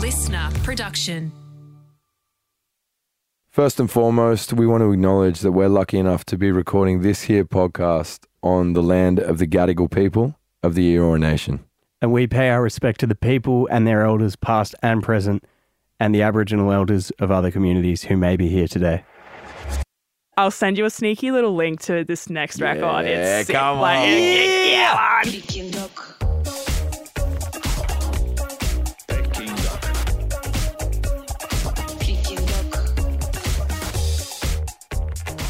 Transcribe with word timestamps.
listener 0.00 0.48
production. 0.62 1.32
First 3.50 3.80
and 3.80 3.90
foremost, 3.90 4.52
we 4.52 4.66
want 4.66 4.82
to 4.82 4.92
acknowledge 4.92 5.40
that 5.40 5.52
we're 5.52 5.68
lucky 5.68 5.98
enough 5.98 6.24
to 6.26 6.38
be 6.38 6.50
recording 6.52 7.02
this 7.02 7.22
here 7.22 7.44
podcast 7.44 8.20
on 8.42 8.72
the 8.74 8.82
land 8.82 9.18
of 9.18 9.38
the 9.38 9.46
Gadigal 9.46 9.90
people 9.90 10.36
of 10.62 10.74
the 10.74 10.94
Eora 10.94 11.18
Nation. 11.18 11.60
And 12.00 12.12
we 12.12 12.26
pay 12.26 12.48
our 12.50 12.62
respect 12.62 13.00
to 13.00 13.06
the 13.06 13.14
people 13.14 13.66
and 13.70 13.86
their 13.86 14.02
elders, 14.04 14.36
past 14.36 14.74
and 14.82 15.02
present, 15.02 15.44
and 15.98 16.14
the 16.14 16.22
Aboriginal 16.22 16.72
elders 16.72 17.10
of 17.18 17.30
other 17.30 17.50
communities 17.50 18.04
who 18.04 18.16
may 18.16 18.36
be 18.36 18.48
here 18.48 18.68
today. 18.68 19.04
I'll 20.36 20.50
send 20.50 20.78
you 20.78 20.86
a 20.86 20.90
sneaky 20.90 21.30
little 21.32 21.54
link 21.54 21.80
to 21.82 22.04
this 22.04 22.30
next 22.30 22.60
record. 22.60 23.04
Yeah, 23.04 23.40
It's 23.40 23.50
come 23.50 23.80
Like, 23.80 23.98
on. 23.98 24.08
yeah, 24.08 25.24
yeah, 25.24 26.29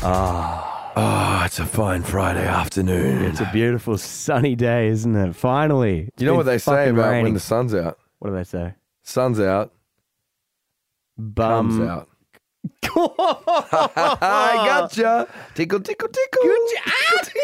man. 0.02 0.64
Oh, 0.96 1.42
it's 1.46 1.58
a 1.58 1.66
fine 1.66 2.02
Friday 2.02 2.46
afternoon. 2.46 3.22
It's 3.24 3.40
a 3.40 3.48
beautiful 3.52 3.96
sunny 3.96 4.56
day, 4.56 4.88
isn't 4.88 5.14
it? 5.14 5.34
Finally. 5.36 6.08
It's 6.08 6.20
you 6.22 6.26
know 6.26 6.32
been 6.32 6.38
what 6.38 6.46
they 6.46 6.58
say 6.58 6.72
fucking 6.72 6.98
about 6.98 7.22
when 7.22 7.34
the 7.34 7.40
sun's 7.40 7.74
out? 7.74 7.98
What 8.18 8.30
do 8.30 8.36
they 8.36 8.44
say? 8.44 8.74
Sun's 9.02 9.40
out, 9.40 9.72
Bum. 11.16 11.88
out. 11.88 12.08
I 12.96 12.98
gotcha. 14.66 15.28
Tickle, 15.54 15.80
tickle, 15.80 16.08
tickle. 16.08 16.50
Ah, 16.86 17.22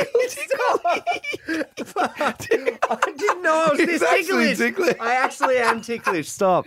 I 2.19 2.35
didn't 2.39 3.43
know 3.43 3.67
I 3.67 3.71
was 3.71 3.81
He's 3.81 4.03
actually 4.03 4.55
ticklish. 4.55 4.97
I 5.01 5.15
actually 5.15 5.57
am 5.59 5.81
ticklish. 5.81 6.29
Stop. 6.29 6.67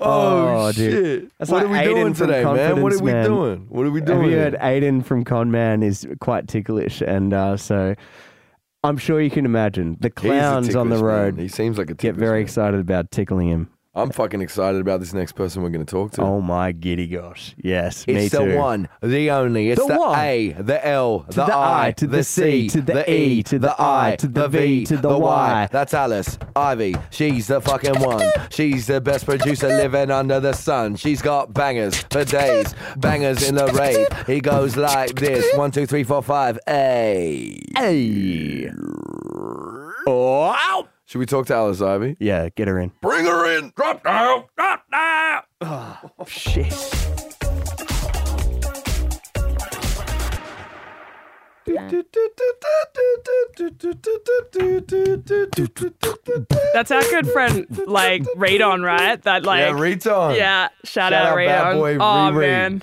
Oh, 0.00 0.72
dude. 0.72 0.92
shit. 1.22 1.32
That's 1.38 1.50
what 1.50 1.62
like 1.62 1.66
are 1.66 1.72
we 1.72 1.78
Aiden 1.78 1.94
doing 1.94 2.14
today, 2.14 2.44
man? 2.44 2.82
What 2.82 2.92
are 2.92 2.98
we 3.02 3.12
Man. 3.12 3.24
doing? 3.26 3.66
What 3.68 3.86
are 3.86 3.90
we 3.90 4.00
doing? 4.00 4.22
Have 4.22 4.30
you 4.30 4.36
heard? 4.36 4.54
Aiden 4.54 5.04
from 5.04 5.24
Con 5.24 5.50
Man 5.50 5.82
is 5.82 6.06
quite 6.20 6.48
ticklish, 6.48 7.00
and 7.02 7.32
uh, 7.34 7.56
so 7.56 7.94
I'm 8.82 8.96
sure 8.96 9.20
you 9.20 9.30
can 9.30 9.44
imagine 9.44 9.96
the 10.00 10.10
clowns 10.10 10.74
on 10.74 10.88
the 10.88 10.96
ticklish 10.96 11.06
man. 11.06 11.24
road 11.24 11.38
He 11.38 11.48
seems 11.48 11.76
like 11.78 11.90
a 11.90 11.94
get 11.94 12.14
very 12.14 12.38
man. 12.38 12.44
excited 12.44 12.80
about 12.80 13.10
tickling 13.10 13.48
him. 13.48 13.70
I'm 13.92 14.10
fucking 14.12 14.40
excited 14.40 14.80
about 14.80 15.00
this 15.00 15.12
next 15.12 15.32
person 15.32 15.64
we're 15.64 15.70
going 15.70 15.84
to 15.84 15.90
talk 15.90 16.12
to. 16.12 16.22
Oh 16.22 16.40
my 16.40 16.70
giddy 16.70 17.08
gosh! 17.08 17.56
Yes, 17.58 18.06
me 18.06 18.26
It's 18.26 18.30
too. 18.36 18.48
the 18.50 18.56
one, 18.56 18.88
the 19.02 19.32
only. 19.32 19.70
It's 19.70 19.80
The 19.84 19.88
the, 19.88 19.98
one. 19.98 20.16
A, 20.16 20.52
the 20.52 20.86
L, 20.86 21.24
the, 21.26 21.44
the 21.46 21.52
I, 21.52 21.86
I, 21.88 21.90
to 21.92 22.06
the 22.06 22.22
C, 22.22 22.68
to 22.68 22.80
the 22.82 23.10
E, 23.12 23.24
E, 23.38 23.42
to 23.42 23.58
the 23.58 23.74
I, 23.76 24.14
to 24.20 24.28
the 24.28 24.46
V, 24.46 24.84
to 24.86 24.96
the 24.96 25.18
Y. 25.18 25.68
That's 25.72 25.92
Alice 25.92 26.38
Ivy. 26.54 26.94
She's 27.10 27.48
the 27.48 27.60
fucking 27.60 27.98
one. 28.00 28.30
She's 28.50 28.86
the 28.86 29.00
best 29.00 29.24
producer 29.26 29.66
living 29.66 30.12
under 30.12 30.38
the 30.38 30.52
sun. 30.52 30.94
She's 30.94 31.20
got 31.20 31.52
bangers 31.52 31.98
for 32.12 32.24
days, 32.24 32.72
bangers 32.96 33.42
in 33.48 33.56
the 33.56 33.66
rave. 33.72 34.06
He 34.28 34.40
goes 34.40 34.76
like 34.76 35.16
this: 35.16 35.44
one, 35.56 35.72
two, 35.72 35.86
three, 35.86 36.04
four, 36.04 36.22
five. 36.22 36.60
A. 36.68 37.60
Hey. 37.76 38.70
Oh, 40.06 40.86
Should 41.10 41.18
we 41.18 41.26
talk 41.26 41.46
to 41.46 41.54
Alice 41.56 41.82
Ivy? 41.82 42.16
yeah, 42.20 42.50
get 42.50 42.68
her 42.68 42.78
in. 42.78 42.92
Bring 43.00 43.24
her 43.24 43.58
in. 43.58 43.72
Drop 43.74 44.04
down. 44.04 44.44
Drop 44.56 44.84
down. 44.92 45.42
Oh, 45.60 46.24
Shit. 46.28 46.70
That's 56.72 56.90
our 56.92 57.02
good 57.02 57.28
friend, 57.28 57.66
like 57.86 58.22
Radon, 58.36 58.84
right? 58.84 59.20
That 59.22 59.44
like, 59.44 59.60
yeah, 59.62 59.72
Riton. 59.72 60.36
yeah, 60.36 60.68
shout, 60.84 61.10
Shout 61.10 61.12
out, 61.12 61.26
out 61.26 61.36
Radon. 61.36 61.46
bad 61.46 61.74
boy 61.74 61.94
oh 61.96 61.98
Riri. 62.32 62.40
man, 62.40 62.82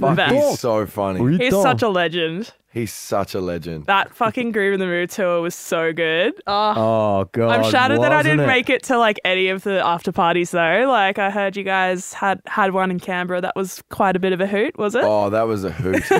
Fuck, 0.00 0.16
Best. 0.16 0.34
he's 0.34 0.60
so 0.60 0.84
funny. 0.86 1.36
he's 1.38 1.52
such 1.54 1.82
a 1.82 1.88
legend. 1.88 2.52
He's 2.72 2.92
such 2.92 3.34
a 3.34 3.40
legend. 3.40 3.86
That 3.86 4.14
fucking 4.14 4.52
Groovin 4.52 4.78
the 4.80 4.84
Moo 4.84 5.06
tour 5.06 5.40
was 5.40 5.54
so 5.54 5.94
good. 5.94 6.34
Oh, 6.46 6.74
Oh 6.76 7.28
god. 7.32 7.50
I'm 7.64 7.70
shattered 7.70 8.02
that 8.02 8.12
I 8.12 8.16
wasn't 8.16 8.32
didn't 8.38 8.40
it? 8.40 8.46
make 8.48 8.68
it 8.68 8.82
to 8.84 8.98
like 8.98 9.18
any 9.24 9.48
of 9.48 9.62
the 9.62 9.80
after 9.86 10.12
parties 10.12 10.50
though. 10.50 10.84
Like 10.86 11.18
I 11.18 11.30
heard 11.30 11.56
you 11.56 11.62
guys 11.62 12.12
had 12.12 12.42
had 12.46 12.72
one 12.74 12.90
in 12.90 13.00
Canberra. 13.00 13.40
That 13.40 13.56
was 13.56 13.82
quite 13.90 14.14
a 14.16 14.18
bit 14.18 14.32
of 14.34 14.40
a 14.42 14.46
hoot, 14.46 14.76
was 14.76 14.94
it? 14.94 15.04
Oh, 15.04 15.30
that 15.30 15.44
was 15.46 15.64
a 15.64 15.70
hoot. 15.70 16.02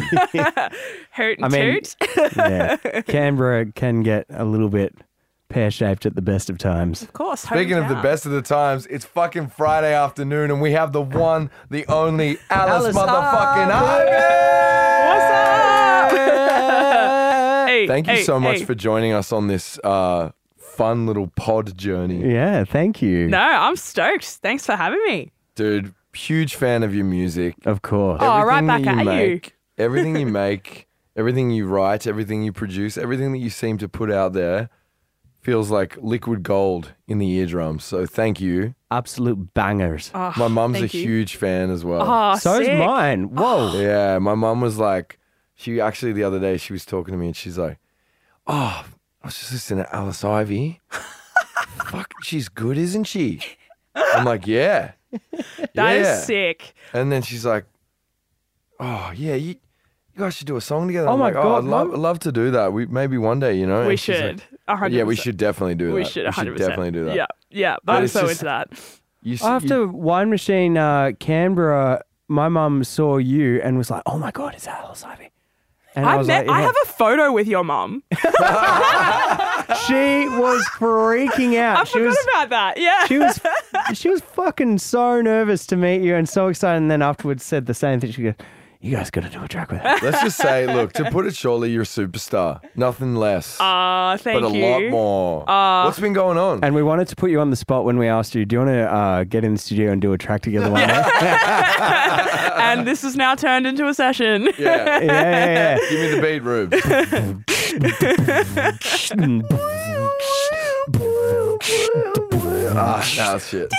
Hoot 1.12 1.38
and 1.38 1.44
I 1.44 1.48
mean- 1.48 1.82
toot. 1.82 1.96
yeah. 2.36 2.76
Canberra 3.06 3.66
can 3.72 4.02
get 4.02 4.26
a 4.30 4.44
little 4.44 4.68
bit 4.68 4.94
pear 5.48 5.70
shaped 5.70 6.06
at 6.06 6.14
the 6.14 6.22
best 6.22 6.50
of 6.50 6.58
times. 6.58 7.02
of 7.02 7.12
course. 7.12 7.40
Speaking 7.42 7.74
of 7.74 7.88
the 7.88 7.94
hometown. 7.96 8.02
best 8.02 8.26
of 8.26 8.32
the 8.32 8.42
times, 8.42 8.86
it's 8.86 9.04
fucking 9.04 9.48
Friday 9.48 9.94
afternoon, 9.94 10.50
and 10.50 10.60
we 10.60 10.72
have 10.72 10.92
the 10.92 11.00
one, 11.02 11.50
the 11.70 11.86
only 11.86 12.38
Alice, 12.50 12.94
Alice 12.94 12.96
motherfucking 12.96 13.70
Ivy. 13.70 14.10
What's 15.08 16.22
up? 16.22 17.68
hey, 17.68 17.86
Thank 17.86 18.06
you 18.06 18.14
hey, 18.14 18.22
so 18.22 18.38
much 18.40 18.58
hey. 18.60 18.64
for 18.64 18.74
joining 18.74 19.12
us 19.12 19.32
on 19.32 19.46
this 19.48 19.78
uh, 19.84 20.30
fun 20.56 21.06
little 21.06 21.28
pod 21.36 21.76
journey, 21.76 22.32
Yeah, 22.32 22.64
thank 22.64 23.00
you. 23.02 23.28
No, 23.28 23.38
I'm 23.38 23.76
stoked. 23.76 24.24
Thanks 24.24 24.64
for 24.66 24.76
having 24.76 25.02
me. 25.06 25.32
dude. 25.54 25.94
Huge 26.14 26.54
fan 26.54 26.82
of 26.82 26.94
your 26.94 27.04
music. 27.04 27.56
Of 27.66 27.82
course. 27.82 28.20
Oh, 28.22 28.42
right 28.42 28.66
back 28.66 28.84
that 28.84 29.06
at 29.06 29.28
you. 29.28 29.40
Everything 29.76 30.16
you 30.16 30.24
make, 30.24 30.88
everything 31.16 31.50
you 31.50 31.66
write, 31.66 32.06
everything 32.06 32.42
you 32.42 32.54
produce, 32.54 32.96
everything 32.96 33.32
that 33.32 33.38
you 33.38 33.50
seem 33.50 33.76
to 33.76 33.86
put 33.86 34.10
out 34.10 34.32
there 34.32 34.70
feels 35.46 35.70
like 35.70 35.96
liquid 36.02 36.42
gold 36.42 36.92
in 37.06 37.18
the 37.18 37.28
eardrums. 37.38 37.84
So 37.84 38.04
thank 38.04 38.40
you. 38.40 38.74
Absolute 38.90 39.54
bangers. 39.54 40.10
Oh, 40.14 40.32
My 40.36 40.48
mum's 40.48 40.78
a 40.78 40.82
you. 40.82 40.88
huge 40.88 41.36
fan 41.36 41.70
as 41.70 41.84
well. 41.84 42.02
Oh, 42.02 42.36
so 42.36 42.60
is 42.60 42.66
sick. 42.66 42.78
mine. 42.78 43.30
Ah. 43.36 43.40
Whoa. 43.40 43.80
Yeah, 43.80 44.18
my 44.18 44.34
mum 44.34 44.60
was 44.60 44.76
like, 44.78 45.18
she 45.54 45.80
actually 45.80 46.12
the 46.12 46.24
other 46.24 46.40
day 46.40 46.56
she 46.56 46.72
was 46.72 46.84
talking 46.84 47.12
to 47.12 47.18
me 47.18 47.26
and 47.28 47.36
she's 47.36 47.56
like, 47.56 47.78
"Oh, 48.46 48.84
I 49.22 49.26
was 49.26 49.38
just 49.38 49.52
listening 49.52 49.84
to 49.84 49.94
Alice 49.94 50.22
Ivy. 50.24 50.80
Fuck, 51.90 52.12
she's 52.22 52.48
good, 52.48 52.76
isn't 52.76 53.04
she?" 53.04 53.40
I'm 53.94 54.24
like, 54.26 54.46
"Yeah, 54.46 54.92
That 55.74 55.96
is 55.96 56.06
yeah." 56.06 56.20
sick. 56.20 56.74
And 56.92 57.10
then 57.10 57.22
she's 57.22 57.46
like, 57.46 57.64
"Oh, 58.78 59.12
yeah, 59.16 59.34
you, 59.34 59.50
you 60.14 60.18
guys 60.18 60.34
should 60.34 60.46
do 60.46 60.56
a 60.56 60.60
song 60.60 60.86
together." 60.88 61.08
Oh 61.08 61.12
I'm 61.14 61.18
my 61.20 61.26
like, 61.26 61.34
God, 61.34 61.46
"Oh, 61.46 61.56
I'd 61.56 61.64
love, 61.64 61.92
I'd 61.92 61.98
love 61.98 62.18
to 62.20 62.32
do 62.32 62.50
that. 62.50 62.72
We 62.72 62.86
maybe 62.86 63.16
one 63.18 63.40
day, 63.40 63.54
you 63.54 63.66
know." 63.66 63.84
We 63.84 63.90
And 63.92 64.00
she's 64.00 64.16
should. 64.16 64.36
like, 64.38 64.55
A 64.68 64.76
hundred 64.76 64.96
yeah, 64.96 65.04
we 65.04 65.16
should 65.16 65.36
definitely 65.36 65.74
do 65.76 65.88
that. 65.88 65.94
We 65.94 66.04
should. 66.04 66.26
100%. 66.26 66.56
definitely 66.56 66.90
do 66.90 67.04
that. 67.06 67.14
Yeah, 67.16 67.26
yeah. 67.50 67.76
But 67.84 67.96
I'm 68.02 68.08
so 68.08 68.22
just- 68.22 68.32
into 68.32 68.44
that. 68.46 68.68
You, 69.22 69.34
s- 69.34 69.42
After 69.44 69.82
you- 69.82 69.88
Wine 69.88 70.30
Machine 70.30 70.76
uh, 70.76 71.12
Canberra, 71.20 72.02
my 72.28 72.48
mum 72.48 72.84
saw 72.84 73.16
you 73.18 73.60
and 73.62 73.76
was 73.78 73.90
like, 73.90 74.02
"Oh 74.06 74.18
my 74.18 74.30
god, 74.30 74.54
is 74.54 74.64
that 74.64 74.82
Alice 74.84 75.04
Ivy?" 75.04 75.30
And 75.94 76.04
I, 76.04 76.16
was 76.16 76.26
met. 76.26 76.46
like, 76.46 76.56
I 76.56 76.60
have 76.62 76.74
a 76.84 76.86
photo 76.88 77.32
with 77.32 77.48
your 77.48 77.64
mum. 77.64 78.02
She 79.86 80.28
was 80.28 80.64
freaking 80.78 81.56
out. 81.58 81.78
I 81.78 81.84
she 81.84 81.92
forgot 81.94 82.06
was. 82.08 82.18
about 82.32 82.48
that. 82.50 82.78
Yeah. 82.78 83.04
She 83.06 83.18
was. 83.18 83.40
She 83.94 84.08
was 84.08 84.20
fucking 84.20 84.78
so 84.78 85.20
nervous 85.20 85.66
to 85.66 85.76
meet 85.76 86.02
you 86.02 86.14
and 86.14 86.28
so 86.28 86.48
excited. 86.48 86.78
And 86.78 86.90
then 86.90 87.02
afterwards 87.02 87.44
said 87.44 87.66
the 87.66 87.74
same 87.74 88.00
thing. 88.00 88.12
She 88.12 88.22
goes, 88.22 88.34
"You 88.86 88.96
guys 88.96 89.10
got 89.10 89.24
to 89.24 89.28
do 89.30 89.42
a 89.42 89.48
track 89.48 89.70
with 89.72 89.80
her." 89.82 89.96
let's 90.02 90.22
just 90.22 90.36
say, 90.38 90.66
look, 90.66 90.92
to 90.94 91.10
put 91.10 91.26
it 91.26 91.34
shortly, 91.34 91.70
you're 91.70 91.82
a 91.82 91.86
superstar. 91.86 92.60
Nothing 92.76 93.14
less, 93.16 93.56
Ah, 93.60 94.16
thank 94.18 94.36
you. 94.36 94.40
but 94.40 94.52
a 94.52 94.56
you. 94.56 94.64
lot 94.64 94.90
more. 94.90 95.44
What's 95.86 95.98
been 96.00 96.12
going 96.12 96.38
on? 96.38 96.62
And 96.64 96.74
we 96.74 96.82
wanted 96.82 97.08
to 97.08 97.16
put 97.16 97.30
you 97.30 97.40
on 97.40 97.50
the 97.50 97.56
spot 97.56 97.84
when 97.84 97.98
we 97.98 98.06
asked 98.08 98.34
you, 98.34 98.44
"Do 98.44 98.54
you 98.54 98.60
want 98.60 98.70
to 98.70 98.92
uh, 98.92 99.24
get 99.24 99.44
in 99.44 99.52
the 99.54 99.58
studio 99.58 99.92
and 99.92 100.00
do 100.00 100.12
a 100.12 100.18
track 100.18 100.42
together 100.42 100.70
one 100.70 100.86
day?" 100.86 101.02
and 102.56 102.86
this 102.86 103.02
has 103.02 103.16
now 103.16 103.34
turned 103.34 103.66
into 103.66 103.86
a 103.88 103.94
session. 103.94 104.48
yeah. 104.58 105.00
yeah, 105.00 105.00
yeah, 105.02 105.78
Give 105.90 106.00
me 106.00 106.08
the 106.16 106.22
beat, 106.22 106.42
Rube. 106.42 106.74
ah, 112.78 113.14
nah, 113.16 113.38
shit. 113.38 113.70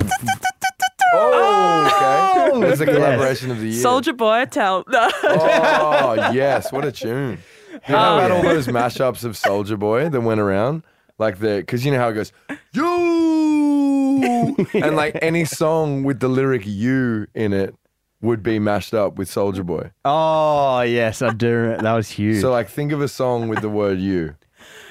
Oh, 1.14 2.52
okay. 2.58 2.72
It's 2.72 2.82
a 2.82 2.86
collaboration 2.86 3.52
of 3.52 3.60
the 3.60 3.68
year. 3.68 3.82
Soldier 3.82 4.14
Boy, 4.14 4.46
tell. 4.46 4.84
Oh, 5.24 6.32
yes. 6.34 6.72
What 6.72 6.86
a 6.86 6.92
tune. 6.92 7.40
You 7.88 7.94
know 7.94 8.18
about 8.18 8.32
all 8.32 8.40
um, 8.40 8.46
those 8.46 8.68
mashups 8.68 9.24
of 9.24 9.38
Soldier 9.38 9.78
Boy 9.78 10.10
that 10.10 10.22
went 10.22 10.40
around? 10.40 10.84
Like 11.20 11.40
the, 11.40 11.58
because 11.58 11.86
you 11.86 11.92
know 11.92 11.98
how 11.98 12.10
it 12.10 12.14
goes, 12.14 12.32
you, 12.74 14.56
and 14.74 14.96
like 14.96 15.18
any 15.22 15.46
song 15.46 16.04
with 16.04 16.20
the 16.20 16.28
lyric 16.28 16.64
you 16.66 17.28
in 17.34 17.54
it 17.54 17.76
would 18.22 18.44
be 18.44 18.60
mashed 18.60 18.94
up 18.94 19.16
with 19.16 19.28
Soldier 19.30 19.64
Boy. 19.64 19.92
Oh 20.06 20.82
yes, 20.82 21.22
I 21.22 21.34
do. 21.34 21.76
That 21.80 21.94
was 21.94 22.10
huge. 22.10 22.42
So 22.42 22.52
like 22.52 22.70
think 22.70 22.92
of 22.92 23.02
a 23.02 23.08
song 23.08 23.48
with 23.48 23.62
the 23.62 23.70
word 23.70 24.00
you. 24.00 24.36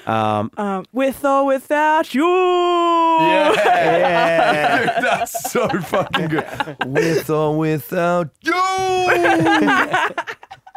Um, 0.07 0.51
um, 0.57 0.85
with 0.91 1.23
or 1.23 1.45
without 1.45 2.13
you. 2.15 2.25
Yeah. 3.17 4.77
Dude, 4.79 5.03
that's 5.03 5.51
so 5.51 5.67
fucking 5.67 6.27
good. 6.27 6.45
With 6.85 7.29
or 7.29 7.57
without 7.57 8.29
you. 8.41 8.53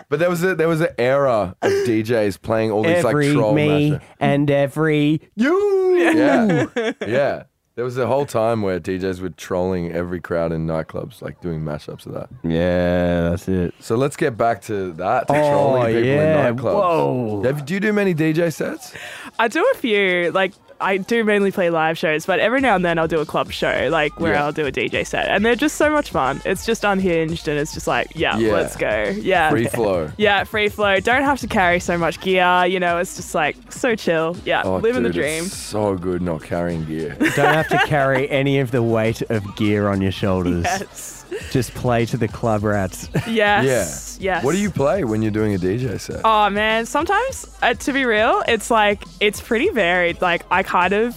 but 0.09 0.19
there 0.19 0.31
was 0.31 0.43
a 0.43 0.55
there 0.55 0.69
was 0.69 0.81
an 0.81 0.89
era 0.99 1.55
of 1.61 1.71
DJs 1.71 2.41
playing 2.41 2.71
all 2.71 2.83
these 2.83 3.05
every 3.05 3.29
like 3.29 3.35
troll 3.37 3.55
me 3.55 3.91
mashups. 3.91 4.03
and 4.21 4.51
every 4.51 5.21
you. 5.37 5.97
Yeah. 5.99 6.67
Yeah. 7.07 7.43
There 7.77 7.85
was 7.85 7.97
a 7.97 8.07
whole 8.07 8.27
time 8.27 8.63
where 8.63 8.79
DJs 8.81 9.21
were 9.21 9.31
trolling 9.31 9.93
every 9.93 10.21
crowd 10.21 10.53
in 10.53 10.67
nightclubs, 10.67 11.23
like 11.23 11.41
doing 11.41 11.61
mashups 11.63 12.05
of 12.05 12.13
that. 12.15 12.29
Yeah, 12.43 13.31
that's 13.31 13.49
it. 13.49 13.75
So 13.81 13.95
let's 13.97 14.17
get 14.17 14.37
back 14.37 14.61
to 14.63 14.93
that. 14.95 15.29
To 15.29 15.33
Oh, 15.35 15.51
trolling 15.51 15.87
people 15.95 16.03
yeah. 16.09 16.49
in 16.49 16.57
nightclubs. 16.57 16.75
Whoa. 16.75 17.43
Have- 17.45 17.65
do 17.65 17.73
you 17.75 17.81
do 17.81 17.93
many 17.93 18.13
DJ 18.15 18.53
sets? 18.53 18.93
I 19.39 19.49
do 19.49 19.65
a 19.73 19.77
few, 19.79 20.31
like, 20.33 20.53
I 20.81 20.97
do 20.97 21.25
mainly 21.25 21.51
play 21.53 21.71
live 21.71 21.99
shows, 21.99 22.25
but 22.27 22.41
every 22.41 22.61
now 22.61 22.75
and 22.75 22.85
then 22.85 22.99
I'll 22.99 23.07
do 23.09 23.21
a 23.21 23.27
club 23.27 23.53
show, 23.53 23.89
like, 23.91 24.19
where 24.19 24.33
Yeah. 24.33 24.45
I'll 24.45 24.53
do 24.53 24.67
a 24.67 24.73
DJ 24.73 25.07
set. 25.07 25.29
And 25.29 25.45
they're 25.45 25.55
just 25.55 25.77
so 25.77 25.91
much 25.91 26.11
fun. 26.11 26.41
It's 26.45 26.65
just 26.65 26.85
unhinged 26.85 27.49
and 27.49 27.59
it's 27.59 27.75
just 27.75 27.87
like, 27.87 28.09
yeah, 28.15 28.39
Yeah. 28.39 28.53
let's 28.53 28.77
go. 28.77 29.15
Yeah. 29.21 29.51
Free 29.51 29.67
flow. 29.67 30.11
Yeah, 30.17 30.45
free 30.45 30.69
flow. 30.69 30.99
Don't 31.01 31.23
have 31.25 31.39
to 31.41 31.47
carry 31.47 31.81
so 31.81 31.97
much 31.99 32.21
gear. 32.21 32.65
You 32.67 32.81
know, 32.81 32.99
it's 32.99 33.17
just 33.17 33.35
like 33.35 33.57
so 33.71 33.95
chill. 33.95 34.37
Yeah, 34.45 34.63
Oh, 34.65 34.77
living 34.77 35.03
dude, 35.03 35.13
the 35.13 35.19
dream. 35.19 35.45
It's 35.45 35.57
so 35.57 35.97
good 35.97 36.23
not 36.23 36.43
carrying 36.43 36.85
gear. 36.85 37.17
Don't 37.21 37.55
have 37.55 37.69
to 37.69 37.79
carry 37.87 38.29
any 38.31 38.59
of 38.61 38.71
the 38.71 38.83
weight 38.83 39.23
of 39.31 39.57
gear 39.57 39.89
on 39.89 40.01
your 40.01 40.13
shoulders. 40.13 40.65
Yes. 40.65 41.20
Just 41.51 41.75
play 41.75 42.07
to 42.07 42.17
the 42.17 42.29
club 42.29 42.63
rats. 42.63 43.09
Yes. 43.27 44.19
yeah. 44.21 44.35
Yes. 44.35 44.45
What 44.45 44.53
do 44.53 44.59
you 44.59 44.71
play 44.71 45.05
when 45.05 45.23
you're 45.23 45.31
doing 45.31 45.55
a 45.55 45.59
DJ 45.59 45.99
set? 45.99 46.21
Oh 46.25 46.51
man, 46.51 46.87
sometimes 46.87 47.47
uh, 47.63 47.75
to 47.75 47.93
be 47.93 48.05
real, 48.05 48.43
it's 48.47 48.71
like 48.71 49.03
it's 49.21 49.41
pretty 49.41 49.69
varied. 49.71 50.21
Like 50.21 50.45
I 50.51 50.63
kind 50.63 50.93
of 50.93 51.17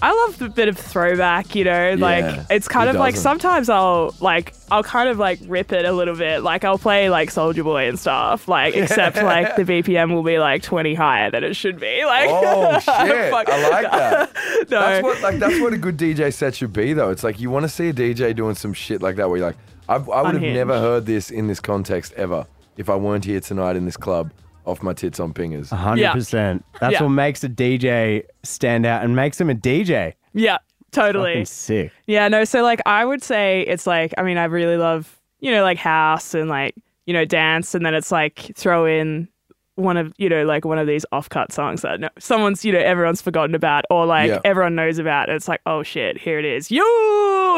I 0.00 0.12
love 0.12 0.42
a 0.42 0.48
bit 0.48 0.68
of 0.68 0.78
throwback, 0.78 1.54
you 1.54 1.64
know, 1.64 1.96
like 1.98 2.24
Yeah, 2.24 2.44
it's 2.50 2.68
kind 2.68 2.88
of 2.88 2.96
like 2.96 3.14
doesn't? 3.14 3.22
sometimes 3.22 3.68
I'll 3.68 4.14
like 4.20 4.54
I'll 4.70 4.82
kind 4.82 5.08
of 5.08 5.18
like 5.18 5.40
rip 5.46 5.72
it 5.72 5.84
a 5.84 5.92
little 5.92 6.14
bit. 6.14 6.42
Like 6.42 6.64
I'll 6.64 6.78
play 6.78 7.10
like 7.10 7.30
Soldier 7.30 7.64
Boy 7.64 7.88
and 7.88 7.98
stuff, 7.98 8.48
like 8.48 8.74
except 8.76 9.16
like 9.16 9.56
the 9.56 9.64
BPM 9.64 10.12
will 10.12 10.22
be 10.22 10.38
like 10.38 10.62
20 10.62 10.94
higher 10.94 11.30
than 11.30 11.44
it 11.44 11.54
should 11.54 11.80
be. 11.80 12.04
Like 12.04 12.28
Oh 12.30 12.78
shit! 12.78 12.88
I 12.88 13.32
like 13.32 13.46
that. 13.90 14.30
no. 14.70 14.80
That's 14.80 15.02
what 15.02 15.20
like 15.22 15.38
that's 15.38 15.60
what 15.60 15.72
a 15.72 15.78
good 15.78 15.96
DJ 15.96 16.32
set 16.32 16.54
should 16.54 16.72
be 16.72 16.92
though. 16.92 17.10
It's 17.10 17.24
like 17.24 17.40
you 17.40 17.50
want 17.50 17.64
to 17.64 17.68
see 17.68 17.88
a 17.88 17.92
DJ 17.92 18.34
doing 18.34 18.54
some 18.54 18.72
shit 18.72 19.02
like 19.02 19.16
that 19.16 19.28
where 19.28 19.38
you're 19.38 19.46
like, 19.48 19.56
I, 19.88 19.96
I 19.96 20.22
would 20.22 20.34
have 20.34 20.42
never 20.42 20.78
heard 20.78 21.06
this 21.06 21.30
in 21.30 21.46
this 21.46 21.60
context 21.60 22.12
ever 22.14 22.46
if 22.76 22.88
I 22.88 22.94
weren't 22.96 23.24
here 23.24 23.40
tonight 23.40 23.76
in 23.76 23.84
this 23.84 23.96
club 23.96 24.32
off 24.68 24.82
my 24.82 24.92
tits 24.92 25.18
on 25.20 25.32
pingers. 25.32 25.70
hundred 25.70 26.12
percent. 26.12 26.64
That's 26.80 26.94
Yeah. 26.94 27.02
what 27.02 27.08
makes 27.10 27.42
a 27.42 27.48
DJ 27.48 28.22
stand 28.42 28.86
out 28.86 29.02
and 29.04 29.16
makes 29.16 29.40
him 29.40 29.50
a 29.50 29.54
DJ. 29.54 30.14
yeah, 30.34 30.58
totally. 30.92 31.32
Fucking 31.32 31.44
sick. 31.46 31.92
Yeah, 32.06 32.28
no, 32.28 32.44
so 32.44 32.62
like 32.62 32.80
I 32.86 33.04
would 33.04 33.22
say 33.22 33.62
it's 33.62 33.86
like 33.86 34.12
I 34.18 34.22
mean 34.22 34.36
I 34.38 34.44
really 34.44 34.76
love, 34.76 35.18
you 35.40 35.50
know, 35.50 35.62
like 35.62 35.78
house 35.78 36.34
and 36.34 36.48
like, 36.48 36.74
you 37.06 37.12
know, 37.14 37.24
dance 37.24 37.74
and 37.74 37.84
then 37.86 37.94
it's 37.94 38.12
like 38.12 38.52
throw 38.54 38.84
in 38.86 39.28
one 39.76 39.96
of, 39.96 40.12
you 40.18 40.28
know, 40.28 40.44
like 40.44 40.64
one 40.64 40.76
of 40.76 40.88
these 40.88 41.06
off-cut 41.12 41.52
songs 41.52 41.82
that 41.82 42.00
no, 42.00 42.08
someone's, 42.18 42.64
you 42.64 42.72
know, 42.72 42.80
everyone's 42.80 43.22
forgotten 43.22 43.54
about 43.54 43.84
or 43.90 44.06
like 44.06 44.28
Yeah. 44.28 44.40
everyone 44.44 44.74
knows 44.74 44.98
about 44.98 45.28
and 45.28 45.36
it's 45.36 45.46
like, 45.46 45.60
oh 45.66 45.84
shit, 45.84 46.18
here 46.18 46.38
it 46.40 46.44
is. 46.44 46.68
You, 46.72 46.82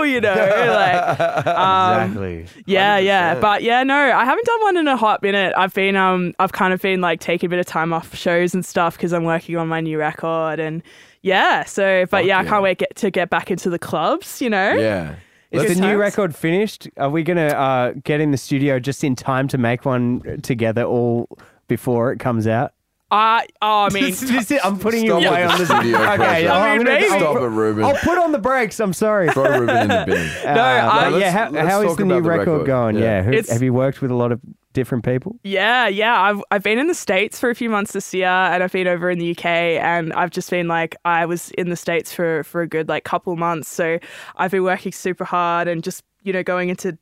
you 0.03 0.21
know, 0.21 0.35
like 0.35 1.21
um, 1.47 2.13
exactly. 2.13 2.47
yeah, 2.67 2.99
yeah. 2.99 3.35
100%. 3.37 3.41
But 3.41 3.63
yeah, 3.63 3.83
no, 3.83 3.95
I 3.95 4.25
haven't 4.25 4.47
done 4.47 4.61
one 4.63 4.77
in 4.77 4.89
a 4.89 4.97
hot 4.97 5.23
minute. 5.23 5.53
I've 5.57 5.75
been 5.75 5.97
um 5.97 6.35
I've 6.39 6.53
kind 6.53 6.73
of 6.73 6.81
been 6.81 7.01
like 7.01 7.21
taking 7.21 7.47
a 7.47 7.51
bit 7.51 7.59
of 7.59 7.67
time 7.67 7.93
off 7.93 8.15
shows 8.15 8.55
and 8.55 8.65
stuff 8.65 8.97
because 8.97 9.13
I'm 9.13 9.25
working 9.25 9.57
on 9.57 9.69
my 9.69 9.81
new 9.81 9.99
record 9.99 10.61
and 10.61 10.83
yeah, 11.23 11.65
so 11.65 12.07
but 12.07 12.21
Fuck 12.21 12.27
yeah, 12.27 12.39
I 12.39 12.43
yeah. 12.43 12.49
can't 12.49 12.63
wait 12.63 12.79
get, 12.79 12.95
to 12.97 13.11
get 13.11 13.31
back 13.31 13.51
into 13.51 13.69
the 13.71 13.79
clubs, 13.79 14.41
you 14.41 14.49
know? 14.49 14.73
Yeah. 14.73 15.17
Is 15.51 15.63
Good 15.63 15.71
the 15.77 15.81
new 15.81 15.87
times. 15.89 15.99
record 15.99 16.35
finished? 16.37 16.89
Are 16.97 17.11
we 17.11 17.25
gonna 17.25 17.49
uh, 17.49 17.93
get 18.05 18.21
in 18.21 18.31
the 18.31 18.37
studio 18.37 18.79
just 18.79 19.03
in 19.03 19.17
time 19.17 19.49
to 19.49 19.59
make 19.59 19.85
one 19.85 20.41
together 20.43 20.85
all 20.85 21.29
before 21.67 22.13
it 22.13 22.21
comes 22.21 22.47
out? 22.47 22.73
I 23.11 23.47
oh, 23.61 23.85
I 23.85 23.89
mean 23.91 24.05
This 24.05 24.23
is 24.23 24.51
it. 24.51 24.65
I'm 24.65 24.79
putting 24.79 25.05
you 25.05 25.15
away 25.15 25.45
on 25.45 25.59
the 25.59 25.65
the 25.65 25.67
studio 25.81 25.99
Okay, 25.99 26.17
pressure. 26.17 26.49
I'm 26.49 26.63
I 26.63 26.77
mean, 26.77 26.87
gonna- 26.87 27.01
maybe. 27.01 27.07
Stop 27.09 27.37
put- 27.37 27.43
it, 27.43 27.49
Reuben. 27.49 27.85
I'll 27.85 27.97
put 27.97 28.19
on 28.19 28.33
the 28.33 28.39
brakes. 28.39 28.79
I'm 28.81 28.93
sorry. 28.93 29.31
Throw 29.31 29.45
Reuben 29.59 29.77
in 29.83 29.89
the 29.89 30.05
bin. 30.07 30.31
Uh, 30.47 30.61
I- 30.61 31.05
but 31.05 31.13
let's- 31.13 31.23
yeah, 31.23 31.31
how, 31.33 31.51
let's 31.51 31.69
how 31.69 31.81
is 31.83 31.89
talk 31.89 31.99
the 31.99 32.05
new 32.05 32.21
record, 32.21 32.49
record. 32.49 32.67
going? 32.67 32.97
Yeah. 32.97 33.03
Yeah, 33.03 33.23
Who- 33.43 33.53
have 33.53 33.63
you 33.63 33.73
worked 33.73 34.01
with 34.01 34.11
a 34.11 34.15
lot 34.15 34.31
of 34.33 34.41
different 34.73 35.05
people? 35.05 35.37
Yeah, 35.43 35.89
yeah. 35.89 36.21
I've 36.21 36.43
I've 36.53 36.63
been 36.63 36.79
in 36.79 36.87
the 36.87 36.95
States 36.95 37.41
for 37.41 37.51
a 37.51 37.55
few 37.55 37.69
months 37.69 37.93
this 37.93 38.15
year 38.15 38.29
and 38.29 38.63
I've 38.63 38.73
been 38.73 38.87
over 38.87 39.11
in 39.11 39.19
the 39.19 39.33
UK 39.33 39.45
and 39.45 40.13
I've 40.13 40.31
just 40.31 40.49
been 40.51 40.69
like 40.69 40.95
I 41.05 41.27
was 41.27 41.51
in 41.59 41.71
the 41.71 41.77
States 41.77 42.13
for 42.15 42.45
for 42.45 42.63
a 42.63 42.69
good 42.69 42.89
like 42.89 43.03
couple 43.05 43.35
months. 43.37 43.69
So 43.69 43.99
I've 44.37 44.53
been 44.53 44.63
working 44.63 44.93
super 44.93 45.25
hard 45.25 45.67
and 45.67 45.83
just, 45.83 46.05
you 46.23 46.33
know, 46.33 46.45
going 46.45 46.69
into 46.69 46.97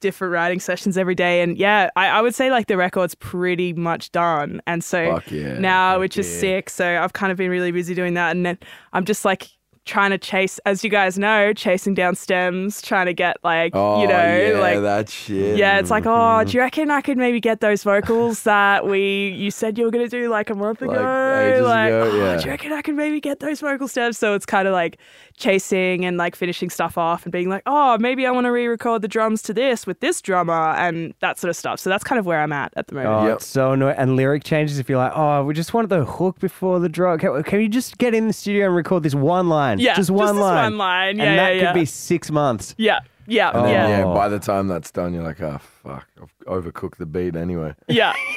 different 0.00 0.32
writing 0.32 0.60
sessions 0.60 0.98
every 0.98 1.14
day 1.14 1.42
and 1.42 1.56
yeah, 1.56 1.90
I, 1.96 2.08
I 2.08 2.22
would 2.22 2.34
say 2.34 2.50
like 2.50 2.66
the 2.66 2.76
record's 2.76 3.14
pretty 3.14 3.72
much 3.72 4.12
done. 4.12 4.60
And 4.66 4.84
so 4.84 5.20
yeah. 5.30 5.58
now, 5.58 5.98
which 5.98 6.18
is 6.18 6.32
yeah. 6.34 6.40
sick. 6.40 6.70
So 6.70 7.02
I've 7.02 7.12
kind 7.12 7.32
of 7.32 7.38
been 7.38 7.50
really 7.50 7.72
busy 7.72 7.94
doing 7.94 8.14
that 8.14 8.30
and 8.34 8.44
then 8.44 8.58
I'm 8.92 9.04
just 9.04 9.24
like 9.24 9.48
trying 9.86 10.10
to 10.10 10.18
chase 10.18 10.58
as 10.66 10.82
you 10.84 10.90
guys 10.90 11.18
know, 11.18 11.52
chasing 11.52 11.94
down 11.94 12.14
stems, 12.16 12.82
trying 12.82 13.06
to 13.06 13.14
get 13.14 13.36
like 13.44 13.70
Oh, 13.74 14.00
you 14.02 14.08
know, 14.08 14.14
yeah, 14.52 14.58
like 14.60 14.80
that 14.82 15.08
shit. 15.08 15.56
yeah, 15.56 15.78
it's 15.78 15.90
like, 15.90 16.04
oh, 16.06 16.42
do 16.44 16.52
you 16.52 16.60
reckon 16.66 16.90
I 16.90 17.00
could 17.00 17.16
maybe 17.16 17.40
get 17.40 17.60
those 17.60 17.82
vocals 17.84 18.42
that 18.42 18.84
we 18.86 19.28
you 19.30 19.50
said 19.50 19.78
you 19.78 19.84
were 19.84 19.90
gonna 19.90 20.08
do 20.08 20.28
like 20.28 20.50
a 20.50 20.54
month 20.54 20.82
ago? 20.82 20.92
Like, 20.92 21.52
ages 21.54 21.62
Like, 21.64 21.88
ago, 21.88 22.10
oh, 22.12 22.16
yeah. 22.16 22.36
do 22.36 22.44
you 22.44 22.50
reckon 22.50 22.72
I 22.72 22.82
could 22.82 22.96
maybe 22.96 23.20
get 23.20 23.40
those 23.40 23.60
vocal 23.60 23.88
stems? 23.88 24.18
So 24.18 24.34
it's 24.34 24.44
kind 24.46 24.66
of 24.68 24.72
like 24.74 24.98
chasing 25.36 26.04
and 26.04 26.16
like 26.16 26.34
finishing 26.34 26.70
stuff 26.70 26.98
off 26.98 27.24
and 27.24 27.32
being 27.32 27.48
like, 27.48 27.62
oh, 27.66 27.96
maybe 27.98 28.26
I 28.26 28.30
want 28.30 28.46
to 28.46 28.50
re-record 28.50 29.02
the 29.02 29.08
drums 29.08 29.42
to 29.42 29.54
this 29.54 29.86
with 29.86 30.00
this 30.00 30.20
drummer 30.22 30.52
and 30.76 31.14
that 31.20 31.38
sort 31.38 31.50
of 31.50 31.56
stuff. 31.56 31.78
So 31.78 31.90
that's 31.90 32.02
kind 32.04 32.18
of 32.18 32.26
where 32.26 32.40
I'm 32.40 32.52
at 32.52 32.72
at 32.76 32.88
the 32.88 32.94
moment. 32.94 33.14
Oh, 33.14 33.26
Yep. 33.26 33.36
it's 33.36 33.46
so 33.46 33.72
annoying. 33.72 33.94
And 33.98 34.16
lyric 34.16 34.44
changes 34.44 34.78
if 34.78 34.88
you're 34.88 34.98
like, 34.98 35.12
oh, 35.14 35.44
we 35.44 35.54
just 35.54 35.74
wanted 35.74 35.90
the 35.90 36.04
hook 36.04 36.38
before 36.40 36.80
the 36.80 36.88
drop. 36.88 37.20
Can, 37.20 37.42
can 37.44 37.60
you 37.60 37.68
just 37.68 37.98
get 37.98 38.14
in 38.14 38.26
the 38.26 38.32
studio 38.32 38.66
and 38.66 38.74
record 38.74 39.02
this 39.02 39.14
one 39.14 39.48
line? 39.48 39.75
Yeah, 39.78 39.94
just 39.94 40.10
one 40.10 40.26
just 40.28 40.34
this 40.36 40.42
line. 40.42 40.54
one 40.64 40.78
line. 40.78 41.18
Yeah, 41.18 41.24
and 41.24 41.38
that 41.38 41.56
yeah, 41.56 41.66
could 41.72 41.78
be 41.80 41.84
six 41.86 42.30
months. 42.30 42.74
Yeah, 42.78 43.00
yeah, 43.28 43.50
And 43.50 43.64
then, 43.66 43.72
yeah, 43.72 43.88
yeah, 43.98 44.04
Oh. 44.04 44.14
by 44.14 44.28
the 44.28 44.38
time 44.38 44.68
that's 44.68 44.90
done, 44.92 45.12
you're 45.12 45.24
like, 45.24 45.40
oh, 45.40 45.58
fuck. 45.82 46.06
I've 46.22 46.62
overcooked 46.64 46.96
the 46.96 47.06
beat 47.06 47.34
anyway. 47.36 47.74
yeah, 47.88 48.12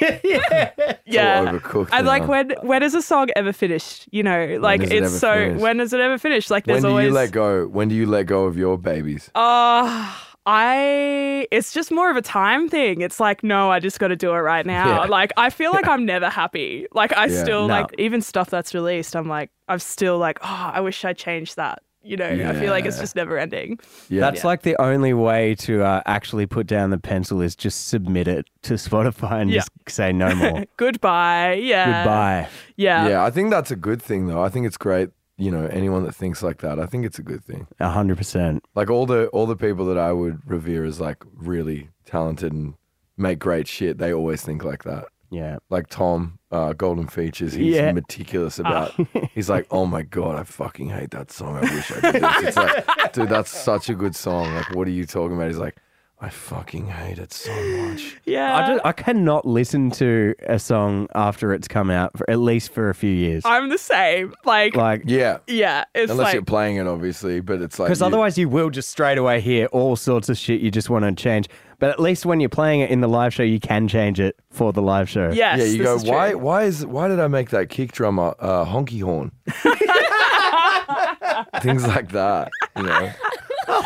yeah. 1.06 1.44
overcooked 1.44 1.90
And 1.92 2.06
like, 2.06 2.22
now. 2.22 2.28
when 2.28 2.50
when 2.62 2.82
is 2.82 2.94
a 2.94 3.02
song 3.02 3.28
ever 3.36 3.52
finished? 3.52 4.08
You 4.10 4.22
know, 4.22 4.58
like 4.60 4.80
is 4.82 4.90
it 4.90 4.96
it's 4.96 5.06
ever 5.08 5.18
so. 5.18 5.32
finished? 5.34 5.60
When 5.62 5.80
is 5.80 5.92
it 5.92 6.00
ever 6.00 6.18
finished? 6.18 6.50
Like, 6.50 6.66
When 6.66 6.74
there's 6.74 6.82
do 6.84 6.88
always. 6.90 7.04
When 7.04 7.12
you 7.12 7.14
let 7.14 7.30
go? 7.32 7.66
When 7.68 7.88
do 7.88 7.94
you 7.94 8.06
let 8.06 8.26
go 8.26 8.44
of 8.46 8.56
your 8.56 8.76
babies? 8.78 9.30
Uh, 9.34 10.12
I 10.52 11.46
it's 11.50 11.72
just 11.72 11.90
more 11.90 12.10
of 12.10 12.16
a 12.16 12.22
time 12.22 12.68
thing. 12.68 13.00
It's 13.00 13.20
like, 13.20 13.42
no, 13.44 13.70
I 13.70 13.78
just 13.80 13.98
got 14.00 14.08
to 14.08 14.16
do 14.16 14.30
it 14.32 14.38
right 14.38 14.66
now. 14.66 15.02
Yeah. 15.02 15.06
Like 15.06 15.32
I 15.36 15.50
feel 15.50 15.70
like 15.72 15.86
I'm 15.86 16.04
never 16.04 16.28
happy. 16.28 16.86
Like 16.92 17.16
I 17.16 17.26
Yeah, 17.26 17.42
still 17.42 17.68
no. 17.68 17.74
like 17.74 17.86
even 17.98 18.20
stuff 18.20 18.50
that's 18.50 18.74
released, 18.74 19.14
I'm 19.16 19.28
like 19.28 19.50
I'm 19.68 19.78
still 19.78 20.18
like, 20.18 20.38
oh, 20.42 20.70
I 20.74 20.80
wish 20.80 21.04
I 21.04 21.12
changed 21.12 21.56
that. 21.56 21.82
You 22.02 22.16
know, 22.16 22.24
I 22.30 22.54
feel 22.58 22.70
like 22.70 22.86
it's 22.86 22.98
just 22.98 23.14
never 23.14 23.36
ending. 23.36 23.78
Yeah. 24.08 24.20
That's 24.22 24.42
like 24.42 24.62
the 24.62 24.74
only 24.80 25.12
way 25.12 25.54
to 25.56 25.82
uh, 25.84 26.00
actually 26.06 26.46
put 26.46 26.66
down 26.66 26.88
the 26.88 26.98
pencil 26.98 27.42
is 27.42 27.54
just 27.54 27.88
submit 27.88 28.26
it 28.26 28.48
to 28.62 28.74
Spotify 28.74 29.42
and 29.42 29.50
Yeah. 29.50 29.58
just 29.58 29.70
say 29.86 30.10
no 30.10 30.34
more. 30.34 30.64
Goodbye. 30.78 31.60
Yeah. 31.62 32.02
Goodbye. 32.04 32.48
Yeah. 32.76 33.06
yeah, 33.08 33.22
I 33.24 33.30
think 33.30 33.50
that's 33.50 33.70
a 33.70 33.76
good 33.76 34.00
thing, 34.00 34.28
though. 34.28 34.42
I 34.42 34.48
think 34.48 34.66
it's 34.66 34.78
great. 34.78 35.10
You 35.40 35.50
know, 35.50 35.66
anyone 35.66 36.04
that 36.04 36.14
thinks 36.14 36.42
like 36.42 36.58
that, 36.58 36.78
I 36.78 36.86
think 36.86 37.06
it's 37.06 37.18
a 37.18 37.22
good 37.22 37.42
thing. 37.42 37.66
A 37.80 37.88
hundred 37.88 38.18
percent. 38.18 38.62
Like 38.74 38.90
all 38.90 39.06
the 39.06 39.26
all 39.28 39.46
the 39.46 39.56
people 39.56 39.86
that 39.86 39.96
I 39.98 40.12
would 40.12 40.38
revere 40.44 40.84
as 40.84 41.00
like 41.00 41.24
really 41.34 41.88
talented 42.04 42.52
and 42.52 42.74
make 43.16 43.38
great 43.38 43.66
shit, 43.66 43.98
they 43.98 44.12
always 44.12 44.42
think 44.42 44.62
like 44.64 44.84
that. 44.84 45.06
Yeah. 45.30 45.58
Like 45.70 45.86
Tom, 45.88 46.38
uh, 46.50 46.72
Golden 46.74 47.06
Features, 47.06 47.52
he's 47.54 47.74
Yeah. 47.76 47.92
meticulous 47.92 48.58
about. 48.64 48.92
he's 49.32 49.48
like, 49.48 49.66
oh 49.70 49.86
my 49.86 50.02
god, 50.02 50.38
I 50.38 50.42
fucking 50.42 50.90
hate 50.90 51.12
that 51.12 51.30
song. 51.30 51.56
I 51.56 51.60
wish 51.62 51.90
I 51.92 52.00
did 52.12 52.22
this. 52.22 52.42
It's 52.48 52.56
like, 52.56 53.12
dude, 53.12 53.28
that's 53.28 53.50
such 53.50 53.88
a 53.88 53.94
good 53.94 54.16
song. 54.16 54.52
Like, 54.54 54.74
what 54.74 54.88
are 54.88 54.90
you 54.90 55.06
talking 55.06 55.36
about? 55.36 55.46
He's 55.48 55.56
like, 55.58 55.76
I 56.22 56.28
fucking 56.28 56.86
hate 56.88 57.18
it 57.18 57.32
so 57.32 57.50
much. 57.78 58.18
Yeah. 58.26 58.56
I, 58.56 58.66
just, 58.68 58.86
I 58.86 58.92
cannot 58.92 59.46
listen 59.46 59.90
to 59.92 60.34
a 60.46 60.58
song 60.58 61.08
after 61.14 61.52
it's 61.54 61.66
come 61.66 61.90
out 61.90 62.16
for 62.16 62.28
at 62.30 62.38
least 62.38 62.72
for 62.72 62.90
a 62.90 62.94
few 62.94 63.10
years. 63.10 63.42
I'm 63.46 63.70
the 63.70 63.78
same. 63.78 64.34
Like, 64.44 64.76
like, 64.76 65.02
Yeah, 65.06 65.38
yeah, 65.46 65.84
it's 65.94 66.12
unless 66.12 66.26
like 66.26 66.34
you're 66.34 66.42
playing 66.42 66.76
it, 66.76 66.86
obviously. 66.86 67.40
But 67.40 67.62
it's 67.62 67.78
like 67.78 67.88
because 67.88 68.02
otherwise 68.02 68.36
you 68.36 68.48
will 68.48 68.70
just 68.70 68.90
straight 68.90 69.18
away 69.18 69.40
hear 69.40 69.66
all 69.66 69.96
sorts 69.96 70.28
of 70.28 70.36
shit 70.36 70.60
you 70.60 70.70
just 70.70 70.90
want 70.90 71.04
to 71.04 71.12
change. 71.12 71.48
But 71.78 71.90
at 71.90 71.98
least 71.98 72.26
when 72.26 72.40
you're 72.40 72.50
playing 72.50 72.80
it 72.80 72.90
in 72.90 73.00
the 73.00 73.08
live 73.08 73.32
show, 73.32 73.42
you 73.42 73.58
can 73.58 73.88
change 73.88 74.20
it 74.20 74.36
for 74.50 74.72
the 74.72 74.82
live 74.82 75.08
show. 75.08 75.30
yes, 75.32 75.58
yeah, 75.58 75.64
you 75.64 75.78
this 75.78 75.86
go. 75.86 75.94
is 75.96 76.02
true. 76.02 76.12
Why? 76.12 76.34
Why 76.34 76.64
is? 76.64 76.84
Why 76.84 77.08
did 77.08 77.18
I 77.18 77.28
make 77.28 77.48
that 77.50 77.70
kick 77.70 77.92
drum 77.92 78.18
a 78.18 78.28
uh, 78.38 78.66
honky 78.66 79.02
horn? 79.02 79.32
Things 81.62 81.86
like 81.86 82.12
that. 82.12 82.50
You 82.76 82.82
know. 82.82 83.10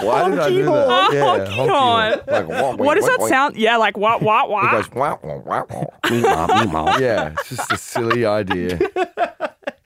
Why 0.03 0.29
did 0.31 0.39
I 0.39 0.49
do 0.49 0.65
that? 0.65 0.71
horn. 0.71 1.15
Yeah, 1.15 1.47
Honky 1.47 1.69
horn. 1.69 2.21
Like, 2.27 2.49
wah, 2.49 2.77
What 2.77 2.95
does 2.95 3.03
wah, 3.05 3.09
that 3.11 3.21
wah. 3.21 3.29
sound? 3.29 3.57
Yeah, 3.57 3.77
like 3.77 3.97
what, 3.97 4.23
what, 4.23 4.47
He 4.47 4.53
what? 4.53 4.71
goes, 4.73 4.91
wah, 4.93 5.19
wah, 5.23 5.37
wah, 5.39 5.65
wah. 6.85 6.97
yeah, 6.99 7.33
it's 7.39 7.49
just 7.51 7.73
a 7.73 7.77
silly 7.77 8.25
idea. 8.25 8.79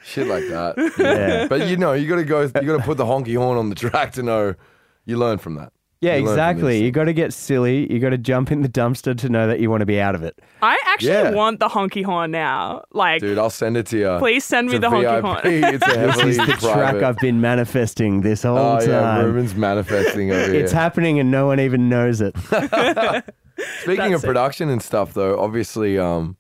Shit 0.03 0.27
like 0.27 0.45
that. 0.49 0.75
Yeah. 0.99 1.47
But 1.49 1.69
you 1.69 1.77
know, 1.77 1.93
you 1.93 2.09
gotta 2.09 2.25
go. 2.25 2.43
You 2.43 2.49
gotta 2.49 2.83
put 2.83 2.97
the 2.97 3.05
honky 3.05 3.37
horn 3.37 3.59
on 3.59 3.69
the 3.69 3.75
track 3.75 4.13
to 4.13 4.23
know. 4.23 4.55
You 5.05 5.17
learn 5.19 5.39
from 5.39 5.55
that. 5.57 5.73
Yeah, 6.01 6.15
You 6.15 6.19
learn 6.19 6.25
from 6.27 6.33
exactly. 6.35 6.73
these 6.75 6.83
You 6.83 6.91
got 6.93 7.05
to 7.05 7.13
get 7.13 7.33
silly. 7.33 7.93
You 7.93 7.99
got 7.99 8.11
to 8.11 8.19
jump 8.19 8.53
in 8.53 8.63
the 8.63 8.69
dumpster 8.69 9.19
to 9.19 9.29
know 9.29 9.49
that 9.49 9.59
you 9.59 9.69
want 9.69 9.81
to 9.81 9.87
be 9.87 10.01
out 10.01 10.15
of 10.15 10.23
it. 10.23 10.39
I 10.63 10.79
actually 10.87 11.11
Yeah. 11.11 11.31
want 11.33 11.59
the 11.59 11.67
honky 11.69 12.05
horn 12.05 12.31
now. 12.31 12.85
Like, 12.93 13.21
Dude, 13.21 13.37
I'll 13.37 13.51
send 13.51 13.77
it 13.77 13.87
to 13.87 13.99
you. 13.99 14.17
please 14.21 14.45
send 14.45 14.69
me 14.69 14.77
It's 14.77 14.81
the 14.83 14.91
honky 14.91 15.01
VIP. 15.23 15.25
horn. 15.25 15.41
It's 15.45 15.85
a 15.85 15.89
This 15.89 15.97
heavily 15.97 16.31
is 16.31 16.37
the 16.37 16.45
track 16.47 16.61
private. 16.61 17.03
I've 17.03 17.17
been 17.19 17.41
manifesting 17.41 18.21
this 18.21 18.45
whole 18.45 18.59
Oh 18.59 18.79
yeah, 18.81 19.01
time. 19.01 19.25
Reuben's 19.25 19.57
manifesting 19.57 20.31
over 20.31 20.53
here. 20.53 20.63
it's 20.63 20.71
happening 20.73 21.19
and 21.19 21.33
no 21.33 21.47
one 21.47 21.59
even 21.59 21.89
knows 21.89 22.21
it. 22.21 22.37
Speaking 23.83 24.15
of 24.15 24.21
That's 24.21 24.25
it. 24.25 24.27
production 24.27 24.69
and 24.69 24.81
stuff, 24.81 25.15
though, 25.15 25.39
obviously, 25.41 25.99
um, 25.99 26.37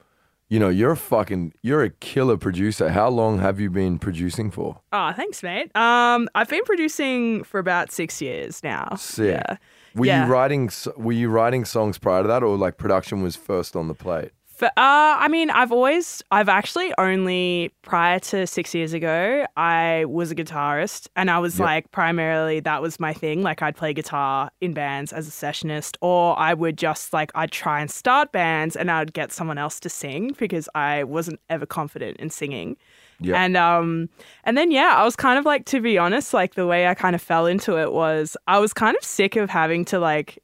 you 0.48 0.58
know, 0.58 0.68
you're 0.68 0.92
a 0.92 0.96
fucking, 0.96 1.52
you're 1.62 1.82
a 1.82 1.90
killer 1.90 2.36
producer. 2.36 2.88
How 2.90 3.08
long 3.08 3.38
have 3.38 3.60
you 3.60 3.70
been 3.70 3.98
producing 3.98 4.50
for? 4.50 4.80
Oh, 4.92 5.12
thanks, 5.12 5.42
mate. 5.42 5.70
Um, 5.76 6.28
I've 6.34 6.48
been 6.48 6.64
producing 6.64 7.44
for 7.44 7.58
about 7.58 7.92
six 7.92 8.20
years 8.22 8.62
now. 8.62 8.94
Sick. 8.96 9.34
Yeah. 9.46 9.56
Were 9.94 10.06
Yeah. 10.06 10.26
you 10.26 10.32
writing? 10.32 10.70
Were 10.96 11.12
you 11.12 11.28
writing 11.30 11.64
songs 11.64 11.98
prior 11.98 12.22
to 12.22 12.28
that, 12.28 12.42
or 12.42 12.56
like 12.56 12.76
production 12.78 13.22
was 13.22 13.36
first 13.36 13.76
on 13.76 13.88
the 13.88 13.94
plate? 13.94 14.30
For, 14.58 14.66
uh, 14.66 14.70
I 14.76 15.28
mean, 15.28 15.50
I've 15.50 15.70
always, 15.70 16.20
I've 16.32 16.48
actually 16.48 16.92
only 16.98 17.70
prior 17.82 18.18
to 18.18 18.44
six 18.44 18.74
years 18.74 18.92
ago, 18.92 19.46
I 19.56 20.04
was 20.08 20.32
a 20.32 20.34
guitarist, 20.34 21.06
and 21.14 21.30
I 21.30 21.38
was 21.38 21.60
Yep. 21.60 21.64
like 21.64 21.90
primarily 21.92 22.58
that 22.58 22.82
was 22.82 22.98
my 22.98 23.12
thing. 23.12 23.40
Like 23.44 23.62
I'd 23.62 23.76
play 23.76 23.92
guitar 23.92 24.50
in 24.60 24.72
bands 24.74 25.12
as 25.12 25.28
a 25.28 25.30
sessionist, 25.30 25.96
or 26.00 26.36
I 26.36 26.54
would 26.54 26.76
just 26.76 27.12
like 27.12 27.30
I'd 27.36 27.52
try 27.52 27.80
and 27.80 27.88
start 27.88 28.32
bands, 28.32 28.74
and 28.74 28.90
I'd 28.90 29.12
get 29.12 29.30
someone 29.30 29.58
else 29.58 29.78
to 29.78 29.88
sing 29.88 30.34
because 30.36 30.68
I 30.74 31.04
wasn't 31.04 31.38
ever 31.48 31.64
confident 31.64 32.16
in 32.16 32.28
singing. 32.28 32.76
Yeah. 33.20 33.40
And 33.40 33.56
um 33.56 34.08
and 34.42 34.58
then 34.58 34.72
yeah, 34.72 34.94
I 34.96 35.04
was 35.04 35.14
kind 35.14 35.38
of 35.38 35.44
like 35.44 35.66
to 35.66 35.80
be 35.80 35.98
honest, 35.98 36.34
like 36.34 36.54
the 36.56 36.66
way 36.66 36.88
I 36.88 36.94
kind 36.94 37.14
of 37.14 37.22
fell 37.22 37.46
into 37.46 37.78
it 37.78 37.92
was 37.92 38.36
I 38.48 38.58
was 38.58 38.72
kind 38.72 38.96
of 38.96 39.04
sick 39.04 39.36
of 39.36 39.50
having 39.50 39.84
to 39.84 40.00
like 40.00 40.42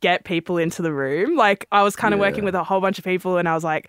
get 0.00 0.24
people 0.24 0.58
into 0.58 0.82
the 0.82 0.92
room. 0.92 1.36
Like 1.36 1.66
I 1.72 1.82
was 1.82 1.96
kind 1.96 2.14
of 2.14 2.20
working 2.20 2.44
with 2.44 2.54
a 2.54 2.64
whole 2.64 2.80
bunch 2.80 2.98
of 2.98 3.04
people 3.04 3.36
and 3.38 3.48
I 3.48 3.54
was 3.54 3.64
like, 3.64 3.88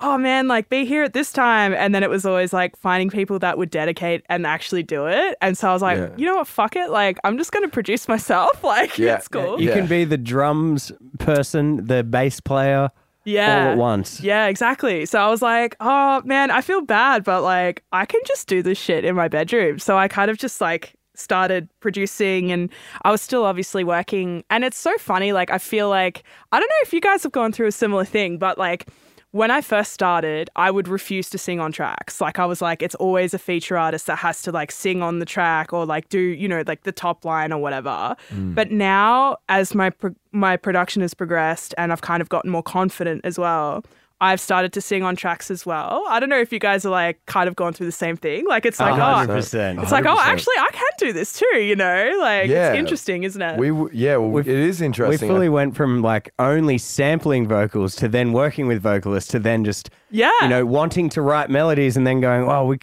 "Oh 0.00 0.16
man, 0.16 0.46
like 0.48 0.68
be 0.68 0.84
here 0.84 1.02
at 1.02 1.12
this 1.12 1.32
time." 1.32 1.74
And 1.74 1.94
then 1.94 2.02
it 2.02 2.10
was 2.10 2.24
always 2.24 2.52
like 2.52 2.76
finding 2.76 3.10
people 3.10 3.38
that 3.40 3.58
would 3.58 3.70
dedicate 3.70 4.24
and 4.28 4.46
actually 4.46 4.82
do 4.82 5.06
it. 5.06 5.36
And 5.40 5.58
so 5.58 5.68
I 5.68 5.72
was 5.72 5.82
like, 5.82 5.98
Yeah. 5.98 6.08
"You 6.16 6.26
know 6.26 6.36
what? 6.36 6.46
Fuck 6.46 6.76
it. 6.76 6.90
Like 6.90 7.18
I'm 7.24 7.36
just 7.38 7.50
going 7.52 7.64
to 7.64 7.68
produce 7.70 8.08
myself. 8.08 8.62
Like 8.64 8.96
Yeah. 8.98 9.16
it's 9.16 9.28
cool." 9.28 9.60
You 9.60 9.68
Yeah. 9.70 9.74
can 9.74 9.86
be 9.86 10.04
the 10.04 10.18
drums 10.18 10.92
person, 11.18 11.86
the 11.86 12.02
bass 12.04 12.38
player, 12.40 12.90
Yeah. 13.24 13.64
all 13.66 13.72
at 13.72 13.76
once. 13.78 14.20
Yeah, 14.20 14.46
exactly. 14.46 15.04
So 15.06 15.18
I 15.18 15.28
was 15.28 15.42
like, 15.42 15.76
oh 15.80 16.22
man, 16.24 16.50
I 16.50 16.60
feel 16.60 16.80
bad, 16.82 17.24
but 17.24 17.42
like 17.42 17.82
I 17.92 18.06
can 18.06 18.20
just 18.26 18.46
do 18.48 18.62
this 18.62 18.78
shit 18.78 19.04
in 19.04 19.14
my 19.16 19.28
bedroom. 19.28 19.78
So 19.78 19.98
I 19.98 20.08
kind 20.08 20.30
of 20.30 20.38
just 20.38 20.60
like 20.60 20.94
started 21.18 21.68
producing 21.80 22.52
and 22.52 22.70
I 23.02 23.10
was 23.10 23.22
still 23.22 23.44
obviously 23.44 23.84
working. 23.84 24.44
And 24.50 24.64
it's 24.64 24.78
so 24.78 24.96
funny. 24.98 25.32
Like, 25.32 25.50
I 25.50 25.58
feel 25.58 25.88
like, 25.88 26.22
I 26.52 26.60
don't 26.60 26.68
know 26.68 26.82
if 26.82 26.92
you 26.92 27.00
guys 27.00 27.22
have 27.22 27.32
gone 27.32 27.52
through 27.52 27.66
a 27.66 27.72
similar 27.72 28.04
thing, 28.04 28.38
but 28.38 28.58
like, 28.58 28.88
when 29.32 29.50
I 29.50 29.60
first 29.60 29.92
started, 29.92 30.48
I 30.56 30.70
would 30.70 30.88
refuse 30.88 31.28
to 31.30 31.38
sing 31.38 31.60
on 31.60 31.70
tracks. 31.70 32.20
Like 32.20 32.38
I 32.38 32.46
was 32.46 32.62
like, 32.62 32.82
it's 32.82 32.94
always 32.94 33.34
a 33.34 33.38
feature 33.38 33.76
artist 33.76 34.06
that 34.06 34.16
has 34.16 34.40
to 34.42 34.52
like 34.52 34.72
sing 34.72 35.02
on 35.02 35.18
the 35.18 35.26
track 35.26 35.72
or 35.72 35.84
like 35.84 36.08
do 36.08 36.18
you 36.18 36.48
know 36.48 36.64
like 36.66 36.84
the 36.84 36.92
top 36.92 37.24
line 37.24 37.52
or 37.52 37.58
whatever. 37.58 38.16
Mm. 38.30 38.54
But 38.54 38.70
now, 38.70 39.36
as 39.48 39.74
my 39.74 39.90
pro- 39.90 40.14
my 40.32 40.56
production 40.56 41.02
has 41.02 41.12
progressed 41.12 41.74
and 41.76 41.92
I've 41.92 42.00
kind 42.00 42.22
of 42.22 42.30
gotten 42.30 42.50
more 42.50 42.62
confident 42.62 43.20
as 43.24 43.38
well, 43.38 43.84
I've 44.20 44.40
started 44.40 44.72
to 44.72 44.80
sing 44.80 45.04
on 45.04 45.14
tracks 45.14 45.48
as 45.48 45.64
well. 45.64 46.04
I 46.08 46.18
don't 46.18 46.28
know 46.28 46.40
if 46.40 46.52
you 46.52 46.58
guys 46.58 46.84
are 46.84 46.90
like 46.90 47.24
kind 47.26 47.48
of 47.48 47.54
gone 47.54 47.72
through 47.72 47.86
the 47.86 47.92
same 47.92 48.16
thing. 48.16 48.46
Like 48.48 48.66
it's 48.66 48.80
like 48.80 48.94
oh, 48.94 48.96
A 48.96 48.98
oh, 48.98 49.14
hundred 49.14 49.34
percent. 49.34 49.78
it's 49.80 49.92
like 49.92 50.06
oh, 50.06 50.18
actually 50.20 50.54
I 50.58 50.70
can 50.72 50.82
do 50.98 51.12
this 51.12 51.32
too. 51.38 51.58
You 51.58 51.76
know, 51.76 52.16
like 52.20 52.48
Yeah. 52.48 52.70
it's 52.70 52.78
interesting, 52.78 53.22
isn't 53.22 53.40
it? 53.40 53.58
We 53.58 53.68
w- 53.68 53.90
yeah, 53.92 54.16
well, 54.16 54.38
it 54.38 54.48
is 54.48 54.80
interesting. 54.80 55.08
We 55.10 55.14
interesting. 55.14 55.28
fully 55.28 55.48
went 55.48 55.76
from 55.76 56.02
like 56.02 56.32
only 56.40 56.78
sampling 56.78 57.46
vocals 57.46 57.94
to 57.96 58.08
then 58.08 58.32
working 58.32 58.66
with 58.66 58.82
vocalists 58.82 59.30
to 59.30 59.38
then 59.38 59.64
just 59.64 59.90
yeah, 60.10 60.30
you 60.42 60.48
know 60.48 60.66
wanting 60.66 61.08
to 61.10 61.22
write 61.22 61.48
melodies 61.48 61.96
and 61.96 62.06
then 62.06 62.20
going, 62.20 62.42
oh, 62.48 62.66
we 62.66 62.78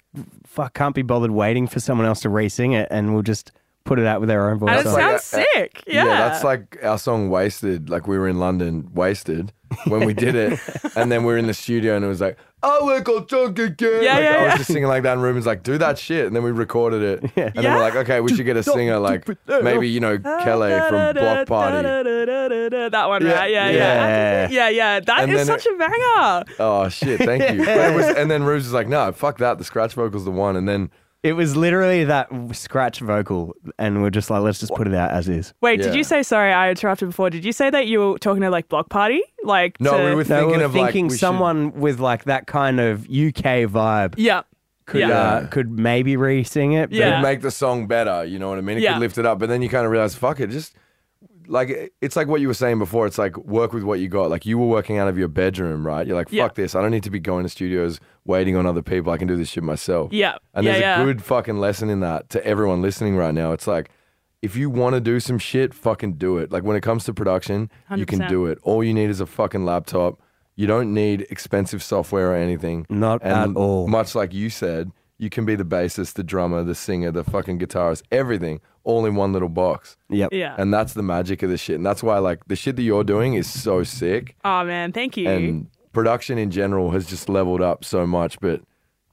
fuck 0.46 0.74
can't 0.74 0.96
be 0.96 1.02
bothered 1.02 1.32
waiting 1.32 1.68
for 1.68 1.82
someone 1.82 2.08
else 2.08 2.22
to 2.22 2.30
re-sing 2.30 2.72
it, 2.72 2.88
and 2.92 3.14
we'll 3.14 3.24
just 3.24 3.52
put 3.86 4.00
it 4.00 4.06
out 4.06 4.20
with 4.20 4.30
our 4.30 4.52
own 4.52 4.60
voice. 4.60 4.72
and 4.72 4.80
it 4.88 4.90
like 4.90 5.02
sounds 5.22 5.34
a- 5.34 5.38
a- 5.38 5.44
sick. 5.54 5.78
Uh, 5.88 5.92
yeah. 5.92 6.04
that's 6.06 6.44
like 6.44 6.78
our 6.84 6.98
song 6.98 7.30
"Wasted." 7.30 7.90
Like 7.90 8.08
we 8.08 8.18
were 8.18 8.28
in 8.28 8.40
London, 8.40 8.90
"Wasted," 8.94 9.54
when 9.88 10.06
we 10.06 10.14
did 10.14 10.36
it, 10.36 10.60
and 10.96 11.12
then 11.12 11.22
we 11.24 11.28
were 11.34 11.38
in 11.38 11.48
the 11.48 11.54
studio, 11.54 11.96
and 11.96 12.04
it 12.04 12.08
was 12.08 12.20
like, 12.22 12.38
"Oh, 12.64 12.86
we 12.94 13.00
got 13.02 13.28
drunk 13.28 13.60
again." 13.60 14.04
Yeah, 14.04 14.14
like, 14.16 14.24
yeah, 14.24 14.30
I 14.30 14.44
was 14.44 14.52
yeah. 14.52 14.58
just 14.58 14.72
singing 14.72 14.88
like 14.90 15.04
that, 15.04 15.14
and 15.14 15.22
Reuben's 15.24 15.46
like, 15.46 15.64
"Do 15.64 15.78
that 15.78 15.98
shit," 16.00 16.26
and 16.28 16.36
then 16.36 16.44
we 16.44 16.52
recorded 16.52 17.02
it, 17.24 17.32
Yeah. 17.38 17.52
and 17.56 17.64
then 17.64 17.74
we're 17.74 17.80
like, 17.82 17.96
"Okay, 17.96 18.20
we 18.22 18.36
should 18.36 18.46
get 18.46 18.58
a 18.58 18.64
singer 18.64 18.98
like 19.00 19.28
maybe 19.48 19.88
you 19.88 20.00
know 20.00 20.18
Kele 20.18 20.90
from 20.90 21.14
Bloc 21.16 21.48
Party." 21.48 21.88
That 21.88 23.06
one, 23.08 23.24
Yeah, 23.26 23.34
right? 23.34 23.52
Yeah, 23.52 23.70
yeah. 23.70 23.72
yeah, 23.72 24.50
yeah, 24.50 24.70
yeah. 24.70 25.00
That 25.00 25.22
And 25.24 25.32
is 25.32 25.38
then 25.38 25.60
such 25.60 25.66
a 25.66 25.78
banger. 25.78 26.44
Oh 26.60 26.90
shit, 26.90 27.20
thank 27.20 27.42
you. 27.52 27.66
But 27.66 27.78
it 27.92 27.96
was, 27.96 28.06
and 28.08 28.30
then 28.32 28.44
Rubes 28.44 28.66
was 28.66 28.74
like, 28.74 28.88
"No, 28.88 29.12
fuck 29.12 29.38
that. 29.40 29.58
The 29.58 29.64
scratch 29.64 29.94
vocal's 29.94 30.26
the 30.26 30.32
one." 30.32 30.56
And 30.56 30.68
then 30.68 30.90
It 31.26 31.34
was 31.34 31.56
literally 31.56 32.04
that 32.04 32.30
scratch 32.54 33.00
vocal, 33.00 33.56
and 33.80 34.02
we're 34.04 34.12
just 34.12 34.30
like, 34.30 34.42
let's 34.44 34.60
just 34.60 34.74
put 34.76 34.88
it 34.88 34.94
out 34.94 35.10
as 35.10 35.28
is. 35.28 35.54
Wait, 35.62 35.78
did 35.78 35.88
Yeah. 35.88 35.94
you 35.94 36.04
say? 36.04 36.22
Sorry, 36.22 36.54
I 36.54 36.70
interrupted 36.70 37.10
before. 37.10 37.30
Did 37.32 37.44
you 37.44 37.52
say 37.52 37.70
that 37.72 37.88
you 37.88 38.00
were 38.00 38.20
talking 38.20 38.42
to 38.44 38.50
like 38.52 38.70
Bloc 38.70 38.90
Party? 38.90 39.22
Like 39.44 39.82
no, 39.82 39.98
to- 39.98 40.04
we 40.04 40.10
were 40.12 40.18
No, 40.18 40.24
thinking 40.24 40.48
we 40.52 40.58
were 40.58 40.64
of 40.66 40.76
like 40.76 40.86
thinking 40.88 41.06
we 41.08 41.10
should- 41.16 41.20
someone 41.20 41.72
with 41.80 42.00
like 42.00 42.26
that 42.26 42.46
kind 42.46 42.80
of 42.80 43.06
UK 43.10 43.66
vibe 43.66 44.14
Yeah. 44.18 44.44
could 44.86 45.02
yeah. 45.02 45.10
uh, 45.20 45.48
could 45.48 45.72
maybe 45.72 46.16
re-sing 46.16 46.74
it. 46.74 46.90
but- 46.92 46.96
Yeah. 47.00 47.14
It'd 47.14 47.24
make 47.24 47.42
the 47.42 47.50
song 47.52 47.88
better. 47.88 48.24
You 48.24 48.38
know 48.38 48.50
what 48.50 48.60
I 48.60 48.62
mean? 48.62 48.78
It 48.78 48.84
Yeah. 48.84 48.94
could 48.94 49.00
lift 49.02 49.18
it 49.18 49.26
up, 49.26 49.40
but 49.40 49.50
then 49.50 49.62
you 49.64 49.70
kind 49.70 49.86
of 49.86 49.92
realize, 49.92 50.14
fuck 50.16 50.40
it, 50.40 50.52
just 50.52 50.76
like 51.48 51.94
it's 52.02 52.16
like 52.16 52.28
what 52.28 52.42
you 52.42 52.48
were 52.48 52.54
saying 52.54 52.80
before. 52.80 53.06
It's 53.08 53.18
like 53.18 53.38
work 53.38 53.74
with 53.74 53.84
what 53.84 54.00
you 54.00 54.08
got. 54.08 54.30
Like 54.30 54.46
you 54.46 54.58
were 54.58 54.68
working 54.68 54.98
out 54.98 55.08
of 55.08 55.18
your 55.18 55.28
bedroom, 55.28 55.86
right? 55.86 56.06
You're 56.06 56.16
like, 56.16 56.30
fuck 56.30 56.34
Yeah. 56.34 56.48
this. 56.54 56.76
I 56.76 56.82
don't 56.82 56.92
need 56.92 57.04
to 57.04 57.10
be 57.10 57.20
going 57.20 57.44
to 57.44 57.50
studios 57.50 58.00
waiting 58.26 58.56
on 58.56 58.66
other 58.66 58.82
people. 58.82 59.12
I 59.12 59.18
can 59.18 59.28
do 59.28 59.36
this 59.38 59.50
shit 59.50 59.64
myself. 59.64 60.12
Yeah. 60.14 60.38
And 60.54 60.66
yeah, 60.66 60.72
there's 60.72 60.82
yeah. 60.82 61.02
a 61.02 61.06
good 61.06 61.24
fucking 61.24 61.58
lesson 61.60 61.90
in 61.90 62.00
that 62.02 62.30
to 62.32 62.46
everyone 62.46 62.82
listening 62.82 63.16
right 63.16 63.34
now. 63.34 63.52
It's 63.52 63.68
like 63.68 63.90
if 64.42 64.56
you 64.56 64.70
want 64.70 64.94
to 64.96 65.02
do 65.02 65.20
some 65.20 65.40
shit, 65.40 65.74
fucking 65.74 66.14
do 66.14 66.38
it. 66.38 66.52
Like 66.52 66.64
when 66.64 66.78
it 66.78 66.82
comes 66.82 67.04
to 67.06 67.14
production, 67.14 67.72
you 67.96 68.06
can 68.06 68.28
do 68.28 68.46
it. 68.46 68.60
All 68.62 68.84
you 68.84 68.94
need 68.94 69.10
is 69.10 69.20
a 69.20 69.26
fucking 69.26 69.66
laptop. 69.66 70.20
You 70.56 70.68
don't 70.68 70.94
need 70.94 71.28
expensive 71.30 71.84
software 71.84 72.32
or 72.32 72.36
anything. 72.36 72.86
Not 72.90 73.22
at 73.24 73.56
all. 73.56 73.88
Much 73.88 74.16
like 74.16 74.34
you 74.34 74.50
said, 74.50 74.92
you 75.18 75.30
can 75.30 75.46
be 75.46 75.56
the 75.56 75.64
bassist, 75.64 76.14
the 76.14 76.24
drummer, 76.24 76.64
the 76.64 76.76
singer, 76.76 77.12
the 77.12 77.24
fucking 77.24 77.60
guitarist, 77.60 78.04
everything, 78.12 78.60
all 78.84 79.06
in 79.06 79.16
one 79.16 79.32
little 79.34 79.50
box. 79.50 79.98
Yep. 80.10 80.30
Yeah. 80.34 80.56
And 80.58 80.74
that's 80.74 80.94
the 80.94 81.04
magic 81.04 81.42
of 81.44 81.50
the 81.50 81.58
shit. 81.58 81.78
And 81.78 81.86
that's 81.86 82.04
why 82.04 82.18
like 82.18 82.46
the 82.48 82.56
shit 82.56 82.76
that 82.76 82.84
you're 82.84 83.04
doing 83.04 83.34
is 83.34 83.50
so 83.50 83.84
sick. 83.84 84.36
oh 84.44 84.64
man, 84.66 84.92
thank 84.92 85.18
you. 85.18 85.30
And 85.30 85.68
production 85.94 86.38
in 86.38 86.52
general 86.52 86.92
has 86.92 87.06
just 87.06 87.30
leveled 87.30 87.62
up 87.62 87.86
so 87.86 88.06
much. 88.06 88.40
But 88.40 88.62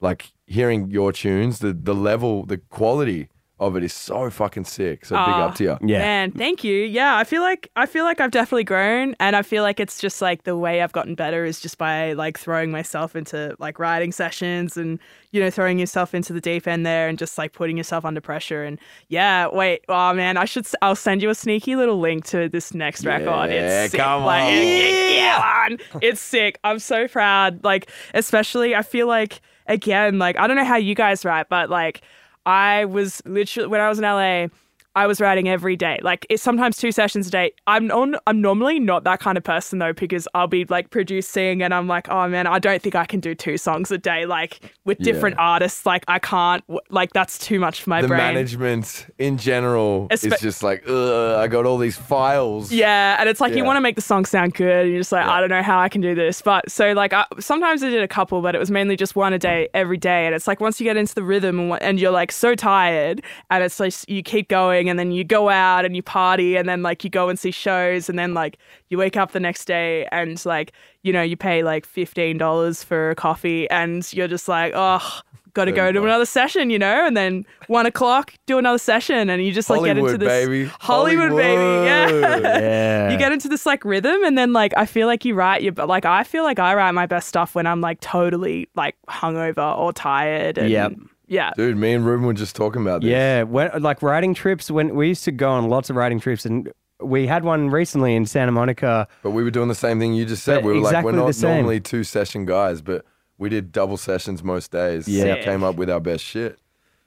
like 0.00 0.32
hearing 0.46 0.90
your 0.90 1.12
tunes, 1.12 1.60
the 1.60 1.72
the 1.72 1.94
level, 1.94 2.44
the 2.44 2.58
quality 2.58 3.28
of 3.66 3.76
it 3.76 3.84
is 3.84 3.92
so 3.92 4.28
fucking 4.30 4.64
sick. 4.64 5.04
So 5.04 5.14
big 5.14 5.34
Aw. 5.34 5.42
up 5.48 5.54
to 5.56 5.64
you. 5.64 5.78
Yeah. 5.82 5.98
Man, 5.98 6.32
thank 6.32 6.62
you. 6.64 6.74
Yeah, 6.84 7.16
I 7.16 7.24
feel 7.24 7.42
like 7.42 7.70
I 7.76 7.86
feel 7.86 8.04
like 8.04 8.20
I've 8.20 8.30
definitely 8.30 8.64
grown 8.64 9.14
and 9.20 9.34
I 9.36 9.42
feel 9.42 9.62
like 9.62 9.80
it's 9.80 10.00
just 10.00 10.20
like 10.20 10.44
the 10.44 10.56
way 10.56 10.82
I've 10.82 10.92
gotten 10.92 11.14
better 11.14 11.44
is 11.44 11.60
just 11.60 11.78
by 11.78 12.12
like 12.14 12.38
throwing 12.38 12.70
myself 12.70 13.14
into 13.16 13.54
like 13.58 13.78
writing 13.78 14.12
sessions 14.12 14.76
and 14.76 14.98
you 15.30 15.40
know 15.40 15.50
throwing 15.50 15.78
yourself 15.78 16.14
into 16.14 16.32
the 16.32 16.40
deep 16.40 16.66
end 16.66 16.84
there 16.84 17.08
and 17.08 17.18
just 17.18 17.38
like 17.38 17.52
putting 17.52 17.76
yourself 17.76 18.04
under 18.04 18.20
pressure 18.20 18.62
and 18.64 18.78
yeah, 19.08 19.46
wait. 19.52 19.84
Oh 19.88 20.12
man, 20.12 20.36
I 20.36 20.44
should 20.44 20.66
s- 20.66 20.74
I'll 20.82 20.96
send 20.96 21.22
you 21.22 21.30
a 21.30 21.34
sneaky 21.34 21.76
little 21.76 21.98
link 22.00 22.24
to 22.26 22.48
this 22.48 22.74
next 22.74 23.04
record. 23.04 23.50
Yeah, 23.50 23.84
It's 23.84 23.92
sick. 23.92 24.00
come 24.00 24.24
Like, 24.24 24.44
on. 24.44 24.52
it- 24.52 25.14
yeah, 25.16 25.66
man. 25.68 25.78
It's 26.02 26.20
sick. 26.20 26.58
I'm 26.64 26.78
so 26.78 27.06
proud. 27.08 27.62
Like 27.64 27.90
especially 28.14 28.74
I 28.74 28.82
feel 28.82 29.06
like 29.06 29.40
again 29.68 30.18
like 30.18 30.36
I 30.38 30.46
don't 30.46 30.56
know 30.56 30.64
how 30.64 30.76
you 30.76 30.94
guys 30.94 31.24
write 31.24 31.48
but 31.48 31.70
like 31.70 32.00
I 32.46 32.84
was 32.86 33.22
literally 33.24 33.68
when 33.68 33.80
I 33.80 33.88
was 33.88 33.98
in 33.98 34.04
LA, 34.04 34.48
I 34.94 35.06
was 35.06 35.20
writing 35.20 35.48
every 35.48 35.76
day. 35.76 35.98
Like 36.02 36.26
it's 36.28 36.42
sometimes 36.42 36.76
two 36.76 36.92
sessions 36.92 37.26
a 37.26 37.30
day. 37.30 37.52
I'm 37.66 37.90
on 37.90 38.16
I'm 38.26 38.40
normally 38.40 38.78
not 38.78 39.04
that 39.04 39.20
kind 39.20 39.38
of 39.38 39.44
person 39.44 39.78
though 39.78 39.92
because 39.92 40.28
I'll 40.34 40.46
be 40.46 40.64
like 40.66 40.90
producing 40.90 41.62
and 41.62 41.72
I'm 41.72 41.88
like, 41.88 42.08
"Oh 42.08 42.28
man, 42.28 42.46
I 42.46 42.58
don't 42.58 42.82
think 42.82 42.94
I 42.94 43.04
can 43.06 43.20
do 43.20 43.34
two 43.34 43.56
songs 43.56 43.90
a 43.90 43.98
day 43.98 44.26
like 44.26 44.60
with 44.84 44.98
different 44.98 45.36
Yeah. 45.36 45.42
artists. 45.44 45.86
Like 45.86 46.04
I 46.08 46.18
can't 46.18 46.62
like 46.90 47.12
that's 47.12 47.38
too 47.38 47.58
much 47.58 47.82
for 47.82 47.90
my 47.90 48.00
brain. 48.00 48.08
The 48.10 48.14
brain." 48.16 48.34
management 48.34 49.06
in 49.18 49.38
general 49.38 50.08
is 50.10 50.20
just 50.40 50.62
like, 50.62 50.82
ugh, 50.88 51.38
I 51.38 51.46
got 51.48 51.66
all 51.66 51.78
these 51.78 51.96
files. 51.96 52.70
Yeah, 52.72 53.16
and 53.18 53.28
it's 53.28 53.40
like 53.40 53.54
you 53.54 53.64
want 53.64 53.76
to 53.76 53.80
make 53.80 53.96
the 53.96 54.02
song 54.02 54.24
sound 54.24 54.54
good, 54.54 54.84
and 54.84 54.90
you're 54.90 55.00
just 55.00 55.12
like, 55.12 55.26
I 55.26 55.40
don't 55.40 55.50
know 55.50 55.62
how 55.62 55.78
I 55.78 55.88
can 55.88 56.00
do 56.00 56.14
this. 56.14 56.42
But 56.42 56.70
so 56.70 56.92
like, 56.92 57.12
I, 57.12 57.24
sometimes 57.40 57.82
I 57.82 57.90
did 57.90 58.02
a 58.02 58.08
couple, 58.08 58.42
but 58.42 58.54
it 58.54 58.58
was 58.58 58.70
mainly 58.70 58.96
just 58.96 59.16
one 59.16 59.32
a 59.32 59.38
day, 59.38 59.68
every 59.74 59.96
day. 59.96 60.26
And 60.26 60.34
it's 60.34 60.46
like 60.46 60.60
once 60.60 60.80
you 60.80 60.84
get 60.84 60.96
into 60.96 61.14
the 61.14 61.22
rhythm, 61.22 61.58
and, 61.72 61.82
and 61.82 62.00
you're 62.00 62.10
like 62.10 62.32
so 62.32 62.54
tired, 62.54 63.22
and 63.50 63.64
it's 63.64 63.78
like 63.80 63.94
you 64.08 64.22
keep 64.22 64.48
going, 64.48 64.81
and 64.88 64.98
then 64.98 65.12
you 65.12 65.24
go 65.24 65.48
out 65.48 65.84
and 65.84 65.94
you 65.96 66.02
party, 66.02 66.56
and 66.56 66.68
then 66.68 66.82
like 66.82 67.04
you 67.04 67.10
go 67.10 67.28
and 67.28 67.38
see 67.38 67.50
shows, 67.50 68.08
and 68.08 68.18
then 68.18 68.34
like 68.34 68.58
you 68.88 68.98
wake 68.98 69.16
up 69.16 69.32
the 69.32 69.40
next 69.40 69.64
day, 69.66 70.06
and 70.12 70.44
like 70.46 70.72
you 71.02 71.12
know 71.12 71.22
you 71.22 71.36
pay 71.36 71.62
like 71.62 71.86
fifteen 71.86 72.38
dollars 72.38 72.82
for 72.82 73.10
a 73.10 73.14
coffee, 73.14 73.68
and 73.70 74.10
you're 74.12 74.28
just 74.28 74.48
like, 74.48 74.72
oh. 74.74 75.20
got 75.54 75.66
to 75.66 75.72
go 75.72 75.92
to 75.92 76.02
another 76.02 76.24
session, 76.24 76.70
you 76.70 76.78
know, 76.78 77.06
and 77.06 77.14
then 77.14 77.44
one 77.66 77.84
o'clock, 77.84 78.32
do 78.46 78.56
another 78.56 78.78
session, 78.78 79.28
and 79.28 79.44
you 79.44 79.52
just 79.52 79.68
like 79.68 79.84
get 79.84 79.98
into 79.98 80.16
this 80.16 80.26
baby. 80.26 80.64
Hollywood, 80.80 81.36
baby, 81.36 81.86
yeah. 81.86 82.38
Yeah. 82.62 83.10
You 83.10 83.18
get 83.18 83.32
into 83.32 83.48
this 83.48 83.66
like 83.66 83.84
rhythm, 83.84 84.24
and 84.24 84.38
then 84.38 84.54
like 84.54 84.72
I 84.78 84.86
feel 84.86 85.06
like 85.06 85.26
you 85.26 85.34
write 85.34 85.62
your, 85.62 85.72
but 85.72 85.88
like 85.88 86.06
I 86.06 86.24
feel 86.24 86.42
like 86.42 86.58
I 86.58 86.74
write 86.74 86.92
my 86.92 87.04
best 87.04 87.28
stuff 87.28 87.54
when 87.54 87.66
I'm 87.66 87.82
like 87.82 88.00
totally 88.00 88.68
like 88.74 88.96
hungover 89.10 89.76
or 89.76 89.92
tired. 89.92 90.56
And, 90.56 90.70
Yep. 90.70 90.92
Yeah. 91.32 91.50
Dude, 91.56 91.78
me 91.78 91.94
and 91.94 92.04
Reuben 92.04 92.26
were 92.26 92.34
just 92.34 92.54
talking 92.54 92.82
about 92.82 93.00
this. 93.00 93.10
Yeah, 93.10 93.44
when, 93.44 93.70
like 93.80 94.02
riding 94.02 94.34
trips. 94.34 94.70
When 94.70 94.94
we 94.94 95.08
used 95.08 95.24
to 95.24 95.32
go 95.32 95.50
on 95.50 95.70
lots 95.70 95.88
of 95.88 95.96
riding 95.96 96.20
trips, 96.20 96.44
and 96.44 96.70
we 97.00 97.26
had 97.26 97.42
one 97.42 97.70
recently 97.70 98.14
in 98.14 98.26
Santa 98.26 98.52
Monica. 98.52 99.08
But 99.22 99.30
we 99.30 99.42
were 99.42 99.50
doing 99.50 99.68
the 99.68 99.74
same 99.74 99.98
thing 99.98 100.12
you 100.12 100.26
just 100.26 100.44
said. 100.44 100.56
But 100.56 100.64
we 100.64 100.72
were 100.74 100.80
like, 100.80 101.02
we're 101.02 101.12
not 101.12 101.34
same. 101.34 101.56
normally 101.56 101.80
two 101.80 102.04
session 102.04 102.44
guys, 102.44 102.82
but 102.82 103.06
we 103.38 103.48
did 103.48 103.72
double 103.72 103.96
sessions 103.96 104.44
most 104.44 104.72
days. 104.72 105.08
Yeah. 105.08 105.24
and 105.24 105.44
came 105.44 105.64
up 105.64 105.76
with 105.76 105.88
our 105.88 106.00
best 106.00 106.22
shit. 106.22 106.58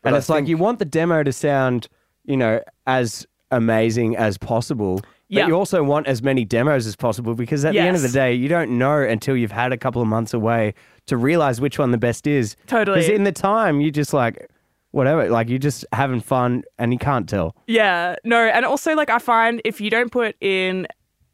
But 0.02 0.10
and 0.10 0.16
I 0.16 0.18
it's 0.18 0.30
like 0.30 0.48
you 0.48 0.58
want 0.58 0.80
the 0.80 0.86
demo 0.86 1.22
to 1.22 1.32
sound, 1.32 1.88
you 2.24 2.36
know, 2.36 2.62
as 2.88 3.28
amazing 3.52 4.18
as 4.18 4.40
possible. 4.40 5.02
But 5.30 5.38
Yeah. 5.38 5.48
you 5.48 5.54
also 5.56 5.84
want 5.84 6.08
as 6.08 6.22
many 6.22 6.46
demos 6.46 6.86
as 6.86 6.96
possible 6.96 7.34
because 7.34 7.66
at 7.66 7.74
the 7.74 7.80
end 7.80 7.96
of 7.96 8.04
the 8.04 8.10
day, 8.10 8.34
you 8.34 8.48
don't 8.48 8.78
know 8.78 9.02
until 9.02 9.36
you've 9.36 9.52
had 9.52 9.72
a 9.74 9.78
couple 9.78 10.02
of 10.02 10.08
months 10.08 10.34
away 10.34 10.74
to 11.08 11.18
realize 11.18 11.60
which 11.60 11.80
one 11.80 11.92
the 11.92 11.98
best 11.98 12.28
is. 12.28 12.56
Totally. 12.68 13.00
Because 13.00 13.10
in 13.12 13.24
the 13.24 13.32
time, 13.32 13.82
you 13.82 13.90
just 13.92 14.14
like, 14.14 14.48
whatever, 14.92 15.28
like 15.30 15.50
you're 15.50 15.58
just 15.60 15.84
having 15.94 16.22
fun 16.22 16.64
and 16.78 16.94
you 16.94 17.00
can't 17.00 17.28
tell. 17.28 17.56
Yeah, 17.68 18.16
no, 18.24 18.46
and 18.46 18.66
also 18.66 18.96
like 18.96 19.10
I 19.10 19.18
find 19.20 19.62
if 19.66 19.82
you 19.82 19.90
don't 19.90 20.12
put 20.12 20.36
in 20.42 20.88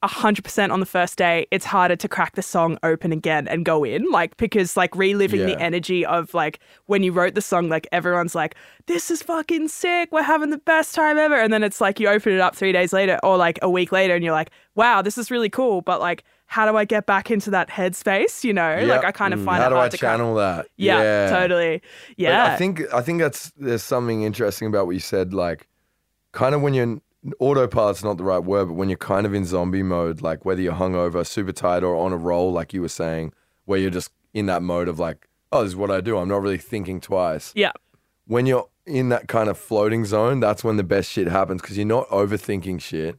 hundred 0.07 0.43
percent 0.43 0.71
on 0.71 0.79
the 0.79 0.85
first 0.85 1.17
day, 1.17 1.45
it's 1.51 1.65
harder 1.65 1.95
to 1.95 2.07
crack 2.07 2.35
the 2.35 2.41
song 2.41 2.77
open 2.83 3.11
again 3.11 3.47
and 3.47 3.63
go 3.65 3.83
in. 3.83 4.09
Like 4.09 4.35
because 4.37 4.75
like 4.75 4.95
reliving 4.95 5.41
Yeah. 5.41 5.45
the 5.47 5.59
energy 5.61 6.05
of 6.05 6.33
like 6.33 6.59
when 6.87 7.03
you 7.03 7.11
wrote 7.11 7.35
the 7.35 7.41
song, 7.41 7.69
like 7.69 7.87
everyone's 7.91 8.33
like, 8.35 8.55
This 8.87 9.11
is 9.11 9.21
fucking 9.21 9.67
sick, 9.67 10.11
we're 10.11 10.23
having 10.23 10.49
the 10.49 10.57
best 10.57 10.95
time 10.95 11.17
ever. 11.17 11.35
And 11.35 11.53
then 11.53 11.63
it's 11.63 11.79
like 11.81 11.99
you 11.99 12.07
open 12.07 12.33
it 12.33 12.39
up 12.39 12.55
three 12.55 12.71
days 12.71 12.93
later 12.93 13.19
or 13.23 13.37
like 13.37 13.59
a 13.61 13.69
week 13.69 13.91
later 13.91 14.15
and 14.15 14.23
you're 14.23 14.33
like, 14.33 14.49
Wow, 14.75 15.01
this 15.01 15.17
is 15.17 15.29
really 15.29 15.49
cool. 15.49 15.81
But 15.81 15.99
like 15.99 16.23
how 16.47 16.69
do 16.69 16.75
I 16.75 16.83
get 16.83 17.05
back 17.05 17.31
into 17.31 17.49
that 17.51 17.69
headspace? 17.69 18.43
You 18.43 18.53
know? 18.53 18.83
Like 18.85 19.05
I 19.05 19.11
kind 19.11 19.33
of 19.33 19.39
Mm. 19.39 19.45
find 19.45 19.61
How 19.61 19.67
it 19.67 19.69
do 19.69 19.75
hard 19.75 19.85
I 19.85 19.89
to 19.89 19.97
crack. 19.97 20.11
channel 20.17 20.35
that? 20.35 20.67
Yeah, 20.77 21.29
totally. 21.29 21.71
Like, 21.73 21.83
Yeah. 22.17 22.45
I 22.53 22.55
think 22.57 22.81
I 22.93 23.01
think 23.01 23.21
that's 23.21 23.51
there's 23.55 23.83
something 23.83 24.23
interesting 24.23 24.67
about 24.67 24.85
what 24.87 24.91
you 24.93 24.99
said. 24.99 25.33
Like, 25.33 25.67
kind 26.33 26.53
of 26.55 26.61
when 26.61 26.73
you're 26.73 26.99
autopilot's 27.39 28.03
not 28.03 28.17
the 28.17 28.23
right 28.23 28.39
word, 28.43 28.65
but 28.67 28.73
when 28.73 28.89
you're 28.89 28.97
kind 28.97 29.25
of 29.25 29.33
in 29.33 29.45
zombie 29.45 29.83
mode, 29.83 30.21
like 30.21 30.45
whether 30.45 30.61
you're 30.61 30.73
hungover, 30.73 31.25
super 31.25 31.51
tired, 31.51 31.83
or 31.83 31.95
on 31.95 32.11
a 32.11 32.17
roll, 32.17 32.51
like 32.51 32.73
you 32.73 32.81
were 32.81 32.89
saying, 32.89 33.33
where 33.65 33.79
you're 33.79 33.91
just 33.91 34.11
in 34.33 34.47
that 34.47 34.61
mode 34.61 34.87
of 34.87 34.99
like, 34.99 35.27
oh, 35.51 35.63
this 35.63 35.69
is 35.69 35.75
what 35.75 35.91
I 35.91 36.01
do. 36.01 36.17
I'm 36.17 36.27
not 36.29 36.41
really 36.41 36.57
thinking 36.57 36.99
twice. 36.99 37.51
yeah. 37.55 37.71
When 38.27 38.45
you're 38.45 38.69
in 38.85 39.09
that 39.09 39.27
kind 39.27 39.49
of 39.49 39.57
floating 39.57 40.05
zone, 40.05 40.39
that's 40.39 40.63
when 40.63 40.77
the 40.77 40.83
best 40.83 41.11
shit 41.11 41.27
happens 41.27 41.61
because 41.61 41.75
you're 41.77 41.85
not 41.85 42.07
overthinking 42.09 42.79
shit. 42.79 43.17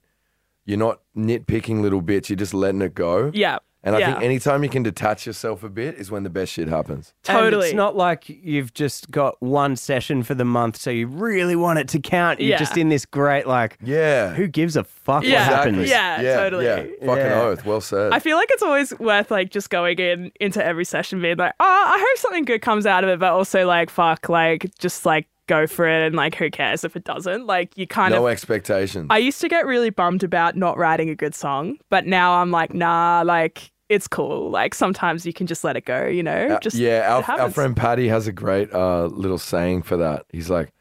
You're 0.65 0.79
not 0.79 1.01
nitpicking 1.17 1.83
little 1.83 2.01
bits. 2.01 2.31
You're 2.31 2.37
just 2.37 2.55
letting 2.55 2.81
it 2.83 2.95
go. 2.95 3.31
Yeah. 3.35 3.59
And 3.85 3.97
I 3.97 4.05
think 4.05 4.23
anytime 4.23 4.62
you 4.62 4.69
can 4.71 4.83
detach 4.85 5.27
yourself 5.27 5.65
a 5.65 5.69
bit 5.69 5.97
is 5.97 6.09
when 6.11 6.23
the 6.23 6.31
best 6.31 6.53
shit 6.53 6.69
happens. 6.69 7.15
And 7.27 7.37
totally. 7.37 7.67
it's 7.69 7.75
not 7.75 7.97
like 7.97 8.29
you've 8.29 8.73
just 8.75 9.11
got 9.11 9.43
one 9.43 9.75
session 9.75 10.23
for 10.23 10.35
the 10.35 10.45
month, 10.45 10.77
so 10.77 10.91
you 10.91 11.09
really 11.09 11.57
want 11.57 11.81
it 11.81 11.89
to 11.89 11.99
count. 11.99 12.39
You're 12.41 12.51
Yeah. 12.51 12.59
just 12.59 12.77
in 12.77 12.91
this 12.91 13.05
great, 13.05 13.47
like, 13.47 13.77
Yeah. 13.83 14.35
who 14.35 14.47
gives 14.47 14.77
a 14.77 14.85
fuck 14.85 15.25
Yeah. 15.25 15.49
what 15.49 15.57
happens? 15.57 15.91
Yeah, 15.91 16.21
yeah, 16.23 16.37
totally. 16.37 16.65
Yeah. 16.67 16.77
Fucking 17.05 17.17
Yeah. 17.17 17.41
oath. 17.43 17.65
Well 17.65 17.81
said. 17.81 18.12
I 18.12 18.21
feel 18.21 18.37
like 18.37 18.49
it's 18.53 18.62
always 18.62 18.97
worth 19.01 19.31
like 19.33 19.51
just 19.51 19.69
going 19.69 19.99
in 19.99 20.31
into 20.39 20.65
every 20.65 20.85
session 20.85 21.21
being 21.21 21.37
like, 21.37 21.55
oh, 21.59 21.65
I 21.65 21.99
hope 21.99 22.19
something 22.19 22.45
good 22.45 22.62
comes 22.62 22.87
out 22.87 23.03
of 23.03 23.11
it, 23.11 23.19
but 23.19 23.33
also 23.33 23.67
like, 23.67 23.91
fuck, 23.91 24.29
like 24.29 24.71
just 24.79 25.05
like 25.05 25.27
go 25.49 25.67
for 25.67 25.89
it 25.89 26.07
and 26.07 26.15
like 26.15 26.37
who 26.37 26.49
cares 26.51 26.85
if 26.85 26.95
it 26.95 27.03
doesn't? 27.03 27.47
Like 27.49 27.77
you 27.77 27.85
kind 27.89 28.15
no 28.15 28.27
of. 28.29 28.33
expectations. 28.33 29.09
I 29.11 29.19
used 29.19 29.41
to 29.41 29.49
get 29.49 29.67
really 29.67 29.91
bummed 29.91 30.23
about 30.23 30.57
not 30.57 30.79
writing 30.79 31.11
a 31.11 31.17
good 31.17 31.35
song, 31.35 31.79
but 31.91 32.07
now 32.07 32.35
I'm 32.41 32.53
like, 32.53 32.73
nah, 32.73 33.23
like 33.27 33.72
it's 33.93 34.09
cool. 34.09 34.51
Like 34.51 34.75
sometimes 34.75 35.27
you 35.27 35.33
can 35.33 35.47
just 35.47 35.65
let 35.65 35.77
it 35.77 35.85
go, 35.85 36.07
you 36.07 36.23
know? 36.23 36.47
Uh, 36.49 36.61
Just 36.61 36.77
yeah, 36.77 37.19
it 37.19 37.29
our, 37.29 37.41
our 37.41 37.51
friend 37.51 37.77
Paddy 37.77 38.09
has 38.09 38.27
a 38.27 38.33
great 38.33 38.73
uh, 38.73 39.07
little 39.07 39.39
saying 39.39 39.83
for 39.83 39.97
that. 39.99 40.25
He's 40.31 40.49
like, 40.49 40.73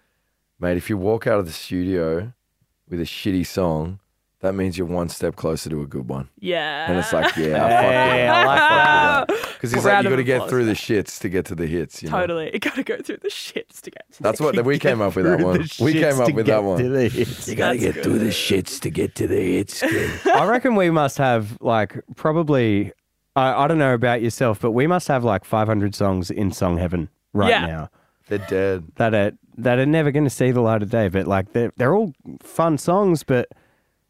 mate, 0.59 0.77
if 0.77 0.89
you 0.89 0.97
walk 0.97 1.27
out 1.27 1.39
of 1.39 1.45
the 1.45 1.51
studio 1.51 2.33
with 2.89 2.99
a 3.01 3.03
shitty 3.03 3.45
song, 3.45 3.99
that 4.41 4.55
means 4.55 4.75
you're 4.75 4.87
one 4.87 5.07
step 5.07 5.35
closer 5.35 5.69
to 5.69 5.81
a 5.83 5.85
good 5.87 6.09
one. 6.09 6.27
Yeah. 6.39 6.89
And 6.89 6.97
it's 6.97 7.13
like, 7.13 7.35
yeah, 7.35 7.67
Hey, 7.67 8.27
I 8.27 8.45
like 8.45 8.57
that. 8.59 9.27
Because 9.53 9.71
he's 9.73 9.85
like, 9.85 10.01
you 10.03 10.07
of 10.07 10.13
got 10.13 10.15
to 10.15 10.23
get 10.23 10.49
through 10.49 10.65
the 10.65 10.71
shits 10.73 11.19
to 11.19 11.29
get 11.29 11.45
to 11.45 11.55
the 11.55 11.67
hits. 11.67 12.01
You 12.01 12.09
know? 12.09 12.19
Totally. 12.19 12.49
You 12.53 12.59
gotta 12.59 12.83
go 12.83 12.97
through 12.97 13.17
the 13.17 13.29
shits 13.29 13.81
to 13.81 13.91
get 13.91 14.03
to 14.13 14.23
That's 14.23 14.39
the 14.39 14.43
what 14.45 14.65
we 14.65 14.77
came 14.79 15.01
up 15.01 15.15
with 15.15 15.25
that 15.25 15.39
one. 15.45 15.67
We 15.79 15.93
came 15.93 16.19
up 16.19 16.33
with 16.33 16.45
get 16.45 16.47
that 16.47 16.55
to 16.57 16.61
one. 16.61 16.91
the 16.91 17.07
hits. 17.07 17.47
You 17.47 17.55
gotta 17.55 17.77
That's 17.77 17.95
get 17.95 18.03
through 18.03 18.19
the 18.19 18.25
shits 18.29 18.79
to 18.81 18.89
get 18.89 19.15
to 19.15 19.27
the 19.27 19.35
hits. 19.39 19.79
kid. 19.79 20.11
I 20.25 20.45
reckon 20.45 20.75
we 20.75 20.89
must 20.89 21.17
have 21.19 21.57
like 21.61 21.99
probably 22.15 22.91
I, 23.35 23.63
I 23.63 23.67
don't 23.67 23.77
know 23.77 23.93
about 23.93 24.21
yourself, 24.21 24.59
but 24.59 24.71
we 24.71 24.87
must 24.87 25.07
have 25.07 25.23
like 25.23 25.45
500 25.45 25.95
songs 25.95 26.29
in 26.31 26.51
song 26.51 26.77
heaven 26.77 27.09
right 27.33 27.49
Yeah. 27.49 27.65
now 27.65 27.89
They're 28.27 28.37
dead. 28.39 28.85
that 28.95 29.13
are 29.13 29.31
that 29.57 29.79
are 29.79 29.85
never 29.85 30.11
going 30.11 30.23
to 30.23 30.29
see 30.29 30.51
the 30.51 30.61
light 30.61 30.81
of 30.83 30.89
day. 30.89 31.07
But 31.07 31.27
like 31.27 31.53
they're 31.53 31.71
they're 31.77 31.95
all 31.95 32.13
fun 32.41 32.77
songs, 32.77 33.23
but 33.23 33.47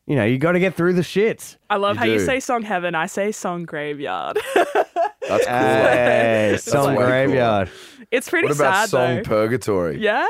you 0.07 0.15
know 0.15 0.23
you 0.25 0.37
got 0.37 0.53
to 0.53 0.59
get 0.59 0.75
through 0.75 0.93
the 0.93 1.01
shits. 1.01 1.57
I 1.69 1.75
love 1.77 1.95
You 1.95 1.99
how 1.99 2.05
you 2.05 2.17
do. 2.19 2.25
say 2.25 2.39
song 2.39 2.63
heaven. 2.63 2.95
I 2.95 3.05
say 3.05 3.31
song 3.31 3.63
graveyard. 3.65 4.39
That's 4.55 5.45
cool. 5.45 5.55
Hey, 5.55 6.57
song 6.59 6.87
way 6.95 6.95
cool. 6.97 7.05
graveyard. 7.05 7.69
it's 8.09 8.29
pretty 8.29 8.47
what 8.47 8.55
about 8.57 8.73
sad 8.75 8.89
song 8.89 9.15
though. 9.17 9.23
purgatory? 9.23 9.99
yeah. 9.99 10.25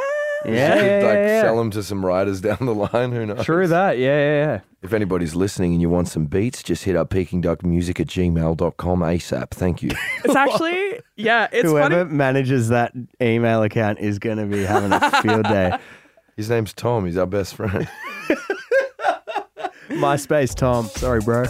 Yeah, 0.46 0.52
yeah, 0.54 0.76
could, 0.76 0.86
yeah, 0.86 1.08
like 1.08 1.18
yeah. 1.18 1.42
sell 1.42 1.58
them 1.58 1.72
to 1.72 1.84
some 1.84 2.06
writers 2.06 2.42
down 2.48 2.58
the 2.62 2.74
line. 2.74 3.12
Who 3.12 3.26
knows? 3.26 3.46
True 3.46 3.68
that. 3.68 3.98
Yeah, 3.98 4.18
yeah, 4.18 4.46
yeah. 4.46 4.60
If 4.82 4.94
anybody's 4.94 5.36
listening 5.36 5.74
and 5.74 5.82
you 5.82 5.90
want 5.90 6.08
some 6.08 6.26
beats, 6.26 6.64
just 6.64 6.84
hit 6.84 6.96
up 6.96 7.10
pekingdukmusic 7.12 8.00
at 8.00 8.08
gmail.com 8.08 9.00
ASAP. 9.00 9.52
Thank 9.52 9.84
you. 9.84 9.92
It's 10.24 10.36
actually 10.36 11.00
yeah, 11.16 11.48
it's 11.52 11.68
Whoever 11.68 12.06
funny. 12.06 12.16
manages 12.16 12.70
that 12.70 12.94
email 13.22 13.64
account 13.64 14.00
is 14.00 14.18
going 14.20 14.38
to 14.38 14.46
be 14.46 14.64
having 14.64 14.92
a 14.92 15.22
field 15.22 15.44
day. 15.44 15.78
His 16.38 16.50
name's 16.50 16.74
Tom. 16.74 17.06
He's 17.06 17.18
our 17.18 17.26
best 17.26 17.56
friend. 17.56 17.88
MySpace 19.90 20.56
Tom. 20.56 20.86
Sorry, 20.88 21.20
bro. 21.20 21.46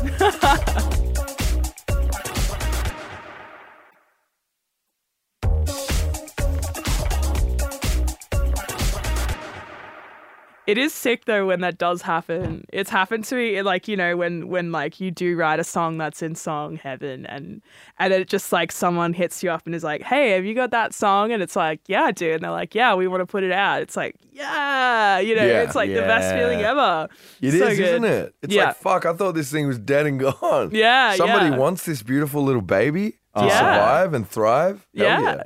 It 10.67 10.77
is 10.77 10.93
sick 10.93 11.25
though 11.25 11.47
when 11.47 11.61
that 11.61 11.79
does 11.79 12.03
happen. 12.03 12.65
It's 12.71 12.89
happened 12.91 13.23
to 13.25 13.35
me 13.35 13.61
like, 13.63 13.87
you 13.87 13.97
know, 13.97 14.15
when 14.15 14.47
when 14.47 14.71
like 14.71 14.99
you 14.99 15.09
do 15.09 15.35
write 15.35 15.59
a 15.59 15.63
song 15.63 15.97
that's 15.97 16.21
in 16.21 16.35
song 16.35 16.75
heaven 16.77 17.25
and 17.25 17.61
and 17.97 18.13
it 18.13 18.27
just 18.29 18.51
like 18.51 18.71
someone 18.71 19.11
hits 19.13 19.41
you 19.41 19.49
up 19.49 19.65
and 19.65 19.73
is 19.73 19.83
like, 19.83 20.03
"Hey, 20.03 20.29
have 20.31 20.45
you 20.45 20.53
got 20.53 20.69
that 20.71 20.93
song?" 20.93 21.31
and 21.31 21.41
it's 21.41 21.55
like, 21.55 21.79
"Yeah, 21.87 22.03
I 22.03 22.11
do." 22.11 22.31
And 22.33 22.43
they're 22.43 22.51
like, 22.51 22.75
"Yeah, 22.75 22.93
we 22.93 23.07
want 23.07 23.21
to 23.21 23.25
put 23.25 23.43
it 23.43 23.51
out." 23.51 23.81
It's 23.81 23.97
like, 23.97 24.15
"Yeah, 24.31 25.17
you 25.19 25.35
know, 25.35 25.45
Yeah. 25.45 25.63
it's 25.63 25.73
like 25.75 25.89
the 25.91 26.01
best 26.01 26.33
feeling 26.35 26.61
ever." 26.61 27.07
It 27.41 27.55
is, 27.55 27.59
So 27.59 27.67
is 27.67 27.77
good. 27.79 28.01
not 28.03 28.11
it? 28.11 28.35
It's 28.43 28.53
Yeah. 28.53 28.65
like, 28.67 28.75
fuck, 28.77 29.05
I 29.07 29.13
thought 29.13 29.33
this 29.33 29.51
thing 29.51 29.65
was 29.67 29.79
dead 29.79 30.05
and 30.05 30.19
gone. 30.19 30.69
Yeah, 30.73 31.15
Somebody 31.15 31.49
yeah. 31.49 31.57
wants 31.57 31.85
this 31.85 32.03
beautiful 32.03 32.43
little 32.43 32.61
baby 32.61 33.13
to 33.35 33.45
Yeah. 33.45 33.57
survive 33.57 34.13
and 34.13 34.29
thrive. 34.29 34.85
Yeah. 34.93 35.19
yeah. 35.21 35.43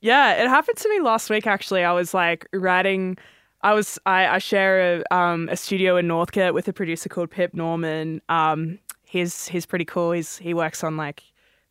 Yeah, 0.00 0.32
it 0.42 0.48
happened 0.48 0.76
to 0.78 0.88
me 0.90 1.00
last 1.00 1.30
week 1.30 1.46
actually. 1.46 1.84
I 1.84 1.92
was 1.92 2.12
like 2.12 2.46
writing 2.52 3.16
I 3.62 3.74
was 3.74 3.98
I, 4.06 4.26
I 4.28 4.38
share 4.38 5.02
a 5.10 5.14
um 5.14 5.48
a 5.50 5.56
studio 5.56 5.96
in 5.96 6.06
Northcote 6.06 6.54
with 6.54 6.68
a 6.68 6.72
producer 6.72 7.08
called 7.08 7.30
Pip 7.30 7.54
Norman. 7.54 8.20
Um 8.28 8.78
he's 9.04 9.48
he's 9.48 9.66
pretty 9.66 9.84
cool. 9.84 10.12
He's 10.12 10.38
he 10.38 10.54
works 10.54 10.84
on 10.84 10.96
like 10.96 11.22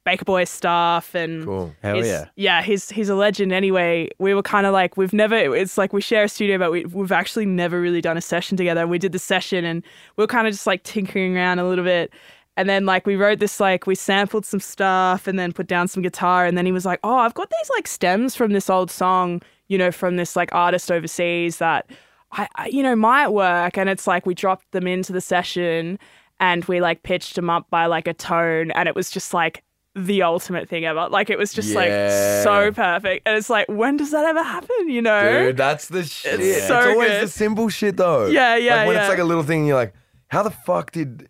Baker 0.03 0.25
Boy 0.25 0.43
stuff 0.43 1.15
and 1.15 1.45
Cool. 1.45 1.75
Hell 1.81 1.95
he's- 1.95 2.07
yeah. 2.07 2.25
yeah, 2.35 2.61
he's 2.61 2.89
he's 2.89 3.09
a 3.09 3.15
legend. 3.15 3.51
Anyway, 3.51 4.09
we 4.19 4.33
were 4.35 4.43
kind 4.43 4.65
of 4.67 4.73
like 4.73 4.97
we've 4.97 5.13
never. 5.13 5.35
It's 5.55 5.77
like 5.79 5.93
we 5.93 6.01
share 6.01 6.25
a 6.25 6.29
studio, 6.29 6.57
but 6.59 6.71
we, 6.71 6.85
we've 6.85 7.11
actually 7.11 7.47
never 7.47 7.81
really 7.81 8.01
done 8.01 8.15
a 8.17 8.21
session 8.21 8.55
together. 8.55 8.85
We 8.87 8.99
did 8.99 9.13
the 9.13 9.19
session, 9.19 9.65
and 9.65 9.83
we 10.15 10.21
were 10.23 10.27
kind 10.27 10.45
of 10.47 10.53
just 10.53 10.67
like 10.67 10.83
tinkering 10.83 11.35
around 11.35 11.57
a 11.57 11.67
little 11.67 11.83
bit. 11.85 12.13
And 12.57 12.69
then 12.69 12.85
like 12.85 13.07
we 13.07 13.15
wrote 13.15 13.39
this 13.39 13.59
like 13.59 13.87
we 13.87 13.95
sampled 13.95 14.45
some 14.45 14.59
stuff, 14.59 15.25
and 15.27 15.39
then 15.39 15.51
put 15.51 15.65
down 15.65 15.87
some 15.87 16.03
guitar. 16.03 16.45
And 16.45 16.55
then 16.55 16.67
he 16.67 16.71
was 16.71 16.85
like, 16.85 16.99
"Oh, 17.03 17.17
I've 17.17 17.33
got 17.33 17.49
these 17.49 17.69
like 17.75 17.87
stems 17.87 18.35
from 18.35 18.53
this 18.53 18.69
old 18.69 18.91
song, 18.91 19.41
you 19.67 19.77
know, 19.77 19.91
from 19.91 20.15
this 20.17 20.35
like 20.35 20.53
artist 20.53 20.91
overseas 20.91 21.57
that 21.57 21.89
I, 22.31 22.47
I 22.55 22.67
you 22.67 22.83
know 22.83 22.95
might 22.95 23.29
work." 23.29 23.77
And 23.77 23.89
it's 23.89 24.07
like 24.07 24.25
we 24.25 24.33
dropped 24.33 24.71
them 24.71 24.87
into 24.87 25.13
the 25.13 25.21
session, 25.21 25.99
and 26.39 26.65
we 26.65 26.81
like 26.81 27.03
pitched 27.03 27.35
them 27.35 27.49
up 27.49 27.69
by 27.69 27.85
like 27.85 28.07
a 28.07 28.13
tone, 28.13 28.71
and 28.71 28.87
it 28.87 28.95
was 28.95 29.09
just 29.09 29.33
like 29.33 29.63
the 29.95 30.21
ultimate 30.21 30.67
thing 30.67 30.85
ever. 30.85 31.07
Like 31.09 31.29
it 31.29 31.37
was 31.37 31.53
just 31.53 31.73
like 31.73 31.89
so 31.89 32.71
perfect. 32.73 33.25
And 33.25 33.37
it's 33.37 33.49
like, 33.49 33.67
when 33.69 33.95
does 33.97 34.11
that 34.11 34.25
ever 34.25 34.43
happen? 34.43 34.89
You 34.89 35.01
know? 35.01 35.45
Dude, 35.45 35.57
that's 35.57 35.87
the 35.87 36.03
shit. 36.03 36.39
It's, 36.41 36.67
so 36.67 36.91
always 36.91 37.09
good. 37.09 37.23
the 37.23 37.27
simple 37.29 37.69
shit 37.69 37.95
though. 37.95 38.27
Yeah, 38.27 38.57
yeah, 38.57 38.75
Like 38.75 38.87
when 38.87 38.95
yeah. 38.97 39.01
it's 39.03 39.09
like 39.09 39.19
a 39.19 39.23
little 39.23 39.43
thing 39.43 39.65
you're 39.65 39.77
like, 39.77 39.93
how 40.27 40.43
the 40.43 40.51
fuck 40.51 40.91
did 40.91 41.29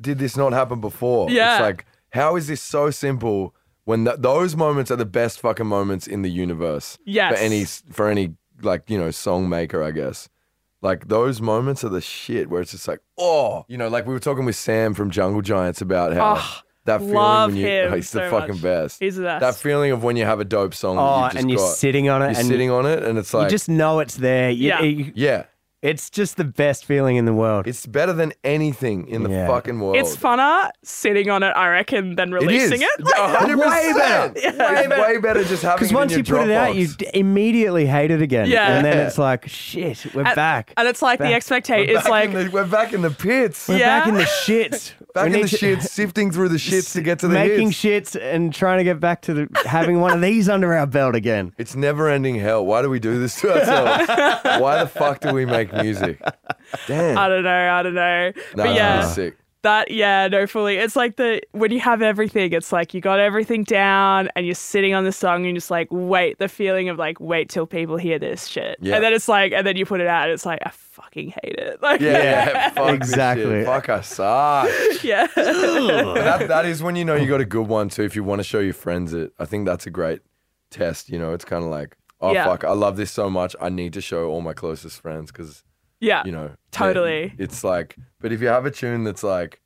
did 0.00 0.18
this 0.18 0.36
not 0.36 0.52
happen 0.52 0.80
before? 0.80 1.30
Yeah. 1.30 1.56
It's 1.56 1.60
like, 1.60 1.86
how 2.10 2.36
is 2.36 2.46
this 2.48 2.62
so 2.62 2.90
simple, 2.90 3.54
when 3.84 4.04
th- 4.04 4.16
those 4.20 4.54
moments 4.56 4.90
are 4.90 4.96
the 4.96 5.04
best 5.06 5.40
fucking 5.40 5.66
moments 5.66 6.06
in 6.06 6.22
the 6.22 6.30
universe. 6.30 6.98
Yes. 7.04 7.32
For 7.34 7.38
any 7.44 7.64
for 7.92 8.08
any 8.08 8.34
like 8.62 8.88
you 8.88 8.98
know 8.98 9.10
song 9.10 9.48
maker, 9.48 9.82
I 9.82 9.90
guess. 9.90 10.28
Like 10.80 11.06
those 11.08 11.40
moments 11.40 11.84
are 11.84 11.88
the 11.90 12.00
shit 12.00 12.50
where 12.50 12.60
it's 12.60 12.72
just 12.72 12.88
like, 12.88 12.98
oh, 13.16 13.64
you 13.68 13.76
know, 13.78 13.88
like 13.88 14.04
we 14.06 14.12
were 14.12 14.18
talking 14.20 14.44
with 14.44 14.56
Sam 14.56 14.94
from 14.94 15.10
Jungle 15.10 15.40
Giants 15.42 15.80
about 15.80 16.12
how 16.12 16.34
Oh, 16.38 16.60
that 16.86 16.98
feeling 16.98 17.14
love 17.14 17.50
when 17.52 17.60
you, 17.60 17.66
him 17.68 17.92
he's 17.96 18.10
the 18.10 18.28
fucking 18.28 18.54
much. 18.56 18.62
best. 18.62 19.00
He's 19.00 19.14
the 19.14 19.22
best. 19.22 19.40
That 19.42 19.54
feeling 19.54 19.92
of 19.92 20.02
when 20.02 20.16
you 20.16 20.24
have 20.24 20.40
a 20.40 20.44
dope 20.44 20.74
song 20.74 20.96
that 20.96 21.02
Oh, 21.02 21.22
you've 21.24 21.32
just 21.34 21.40
and 21.42 21.50
you're 21.50 21.58
got, 21.60 21.76
sitting 21.76 22.08
on 22.08 22.22
it, 22.22 22.30
you're 22.30 22.38
and 22.40 22.48
sitting 22.48 22.70
on 22.72 22.86
it, 22.86 23.04
and 23.04 23.16
it's 23.16 23.32
like, 23.32 23.44
you 23.44 23.50
just 23.50 23.68
know 23.68 24.00
it's 24.00 24.16
there. 24.16 24.50
You- 24.50 24.68
Yeah. 24.68 24.82
you- 24.82 25.12
yeah, 25.14 25.44
it's 25.82 26.08
just 26.10 26.36
the 26.36 26.44
best 26.44 26.84
feeling 26.84 27.16
in 27.16 27.24
the 27.24 27.32
world. 27.34 27.66
it's 27.66 27.84
better 27.86 28.12
than 28.12 28.32
anything 28.44 29.08
in 29.08 29.24
the 29.24 29.30
Yeah. 29.30 29.46
fucking 29.48 29.80
world. 29.80 29.96
It's 29.96 30.16
funner 30.16 30.70
sitting 30.84 31.28
on 31.28 31.42
it, 31.42 31.48
I 31.56 31.68
reckon, 31.68 32.14
than 32.14 32.32
It 32.32 32.36
is. 32.42 32.46
releasing 32.70 32.82
it. 32.82 32.88
A 33.18 33.28
hundred 33.36 33.58
Way 33.58 33.92
percent. 33.92 34.34
better. 34.58 34.88
Way, 34.90 35.14
way 35.14 35.18
better 35.18 35.42
just 35.44 35.62
having 35.62 35.76
Because 35.76 35.88
it 35.88 35.94
in 35.94 35.96
once 35.98 36.10
your 36.12 36.18
you 36.20 36.24
put 36.24 36.48
it 36.48 36.52
out, 36.52 36.68
Dropbox. 36.74 36.78
you 36.78 36.86
d- 36.88 37.10
immediately 37.14 37.86
hate 37.86 38.10
it 38.12 38.22
again. 38.22 38.48
Yeah. 38.48 38.76
And 38.76 38.86
then 38.86 38.96
Yeah. 38.96 39.06
it's 39.08 39.18
like, 39.18 39.48
shit, 39.48 40.06
we're 40.14 40.22
And- 40.24 40.36
back. 40.36 40.72
And 40.76 40.86
it's 40.86 41.02
like 41.02 41.18
the 41.18 41.24
Back. 41.24 41.34
expectation. 41.34 41.94
It's 41.96 42.04
back 42.04 42.10
like 42.10 42.32
the, 42.32 42.48
we're 42.52 42.64
back 42.64 42.92
in 42.92 43.02
the 43.02 43.10
pits. 43.10 43.68
we're 43.68 43.78
yeah. 43.78 43.98
back 44.00 44.08
in 44.08 44.14
the 44.14 44.26
shit. 44.26 44.94
Back 45.14 45.28
We 45.28 45.34
in 45.34 45.42
the 45.42 45.48
to- 45.48 45.56
shits, 45.76 45.82
sifting 45.82 46.30
through 46.30 46.48
the 46.48 46.56
shits 46.56 46.92
to 46.94 47.02
get 47.02 47.18
to 47.18 47.28
the 47.28 47.34
making 47.34 47.70
hits. 47.70 48.14
shits 48.14 48.20
and 48.20 48.52
trying 48.52 48.78
to 48.78 48.84
get 48.84 48.98
back 48.98 49.20
to 49.22 49.34
the 49.34 49.48
having 49.66 50.00
one 50.00 50.12
of 50.14 50.20
these 50.22 50.48
under 50.48 50.72
our 50.74 50.86
belt 50.86 51.14
again. 51.14 51.52
It's 51.58 51.76
never 51.76 52.08
ending 52.08 52.36
hell. 52.36 52.64
Why 52.64 52.80
do 52.82 52.88
we 52.88 52.98
do 52.98 53.18
this 53.20 53.38
to 53.42 53.52
ourselves? 53.52 54.08
Why 54.62 54.78
the 54.82 54.88
fuck 54.88 55.20
do 55.20 55.32
we 55.34 55.44
make 55.44 55.72
music? 55.72 56.18
Damn. 56.86 57.18
I 57.18 57.28
don't 57.28 57.42
know. 57.44 57.70
I 57.72 57.82
don't 57.82 57.94
know. 57.94 58.32
Nah, 58.56 58.64
but 58.64 58.74
yeah, 58.74 59.00
pretty 59.00 59.14
sick. 59.14 59.36
That 59.62 59.90
yeah, 59.90 60.28
no, 60.28 60.46
fully. 60.46 60.76
It's 60.76 60.96
like 60.96 61.16
the 61.16 61.40
when 61.52 61.70
you 61.70 61.80
have 61.80 62.02
everything. 62.02 62.52
It's 62.52 62.72
like 62.72 62.94
you 62.94 63.00
got 63.00 63.18
everything 63.20 63.64
down, 63.64 64.28
and 64.36 64.44
you're 64.46 64.54
sitting 64.54 64.94
on 64.94 65.04
the 65.04 65.12
song, 65.12 65.36
and 65.36 65.46
you're 65.46 65.54
just 65.54 65.70
like, 65.70 65.88
wait, 65.90 66.38
the 66.38 66.48
feeling 66.48 66.88
of 66.88 66.98
like, 66.98 67.20
wait 67.20 67.48
till 67.48 67.66
people 67.66 67.96
hear 67.96 68.18
this 68.18 68.46
shit, 68.46 68.78
Yeah. 68.80 68.96
and 68.96 69.04
then 69.04 69.12
it's 69.12 69.28
like, 69.28 69.52
and 69.52 69.66
then 69.66 69.76
you 69.76 69.86
put 69.86 70.00
it 70.00 70.06
out, 70.06 70.24
and 70.24 70.32
it's 70.32 70.44
like, 70.46 70.60
I 70.64 70.70
fucking 70.70 71.34
hate 71.42 71.56
it. 71.56 71.80
Like, 71.82 72.00
Yeah, 72.00 72.10
yeah. 72.22 72.68
Fuck 72.74 72.94
Exactly. 72.94 73.64
Fuck 73.64 73.88
I 73.88 74.00
suck. 74.00 74.68
yeah. 75.02 75.26
that, 75.36 76.44
that 76.48 76.64
is 76.66 76.82
when 76.82 76.96
you 76.96 77.04
know 77.04 77.14
you 77.14 77.26
got 77.28 77.40
a 77.40 77.44
good 77.44 77.66
one 77.68 77.88
too. 77.88 78.02
If 78.02 78.16
you 78.16 78.24
want 78.24 78.40
to 78.40 78.44
show 78.44 78.60
your 78.60 78.74
friends 78.74 79.12
it, 79.14 79.32
I 79.38 79.44
think 79.44 79.66
that's 79.66 79.86
a 79.86 79.90
great 79.90 80.20
test. 80.70 81.08
You 81.10 81.18
know, 81.18 81.32
it's 81.32 81.44
kind 81.44 81.64
of 81.64 81.70
like, 81.70 81.96
oh 82.20 82.32
Yeah. 82.32 82.44
fuck, 82.44 82.64
I 82.64 82.72
love 82.72 82.96
this 82.96 83.10
so 83.10 83.28
much. 83.30 83.54
I 83.60 83.68
need 83.68 83.92
to 83.94 84.00
show 84.00 84.28
all 84.28 84.40
my 84.40 84.52
closest 84.54 85.00
friends 85.00 85.30
because 85.32 85.62
yeah. 86.02 86.22
you 86.26 86.32
know, 86.32 86.50
Totally. 86.72 87.32
It's 87.38 87.62
like, 87.64 87.96
but 88.20 88.32
if 88.32 88.40
you 88.42 88.48
have 88.48 88.66
a 88.66 88.70
tune 88.70 89.04
that's 89.04 89.22
like, 89.22 89.60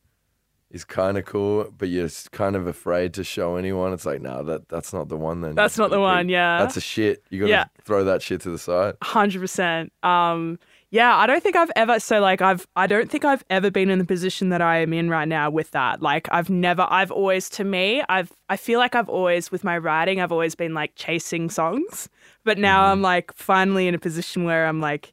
is 0.70 0.85
kind 0.85 1.16
of 1.16 1.25
cool, 1.25 1.72
but 1.79 1.88
you're 1.88 2.09
kind 2.33 2.57
of 2.57 2.66
afraid 2.66 3.14
to 3.14 3.22
show 3.25 3.55
anyone, 3.57 3.92
it's 3.92 4.05
like, 4.05 4.20
no, 4.20 4.42
that 4.42 4.68
that's 4.68 4.92
not 4.92 5.09
the 5.09 5.16
one. 5.16 5.40
Then 5.40 5.55
That's 5.55 5.79
not 5.79 5.90
the 5.90 6.01
one, 6.01 6.27
keep- 6.27 6.33
yeah. 6.33 6.59
that's 6.59 6.77
a 6.77 6.81
shit. 6.81 7.22
You 7.31 7.40
gotta 7.40 7.51
Yeah. 7.51 7.64
throw 7.85 8.03
that 8.05 8.20
shit 8.22 8.40
to 8.42 8.51
the 8.51 8.59
side. 8.59 8.94
Hundred 9.03 9.40
percent. 9.40 9.92
Um, 10.03 10.59
yeah, 10.90 11.16
I 11.16 11.27
don't 11.29 11.42
think 11.42 11.55
I've 11.57 11.70
ever. 11.77 12.01
So 12.01 12.20
like, 12.20 12.40
I've. 12.42 12.66
I 12.77 12.87
don't 12.88 13.09
think 13.11 13.25
I've 13.25 13.44
ever 13.51 13.70
been 13.70 13.90
in 13.90 13.99
the 14.01 14.05
position 14.05 14.49
that 14.51 14.61
I 14.61 14.79
am 14.79 14.92
in 14.92 15.09
right 15.11 15.27
now 15.29 15.51
with 15.51 15.70
that. 15.72 16.03
Like, 16.03 16.29
I've 16.33 16.49
never. 16.51 16.87
I've 16.90 17.11
always, 17.12 17.49
to 17.51 17.64
me, 17.64 18.03
I've. 18.09 18.33
I 18.49 18.57
feel 18.57 18.79
like 18.81 18.94
I've 18.96 19.09
always, 19.09 19.51
with 19.53 19.62
my 19.64 19.79
writing, 19.79 20.20
I've 20.20 20.33
always 20.33 20.55
been 20.57 20.75
like 20.75 20.92
chasing 20.96 21.49
songs. 21.51 22.09
But 22.44 22.59
now 22.59 22.83
Mm-hmm. 22.83 22.92
I'm 22.92 23.03
like 23.03 23.33
finally 23.35 23.87
in 23.88 23.94
a 23.94 23.99
position 23.99 24.44
where 24.44 24.66
I'm 24.66 24.81
like, 24.81 25.12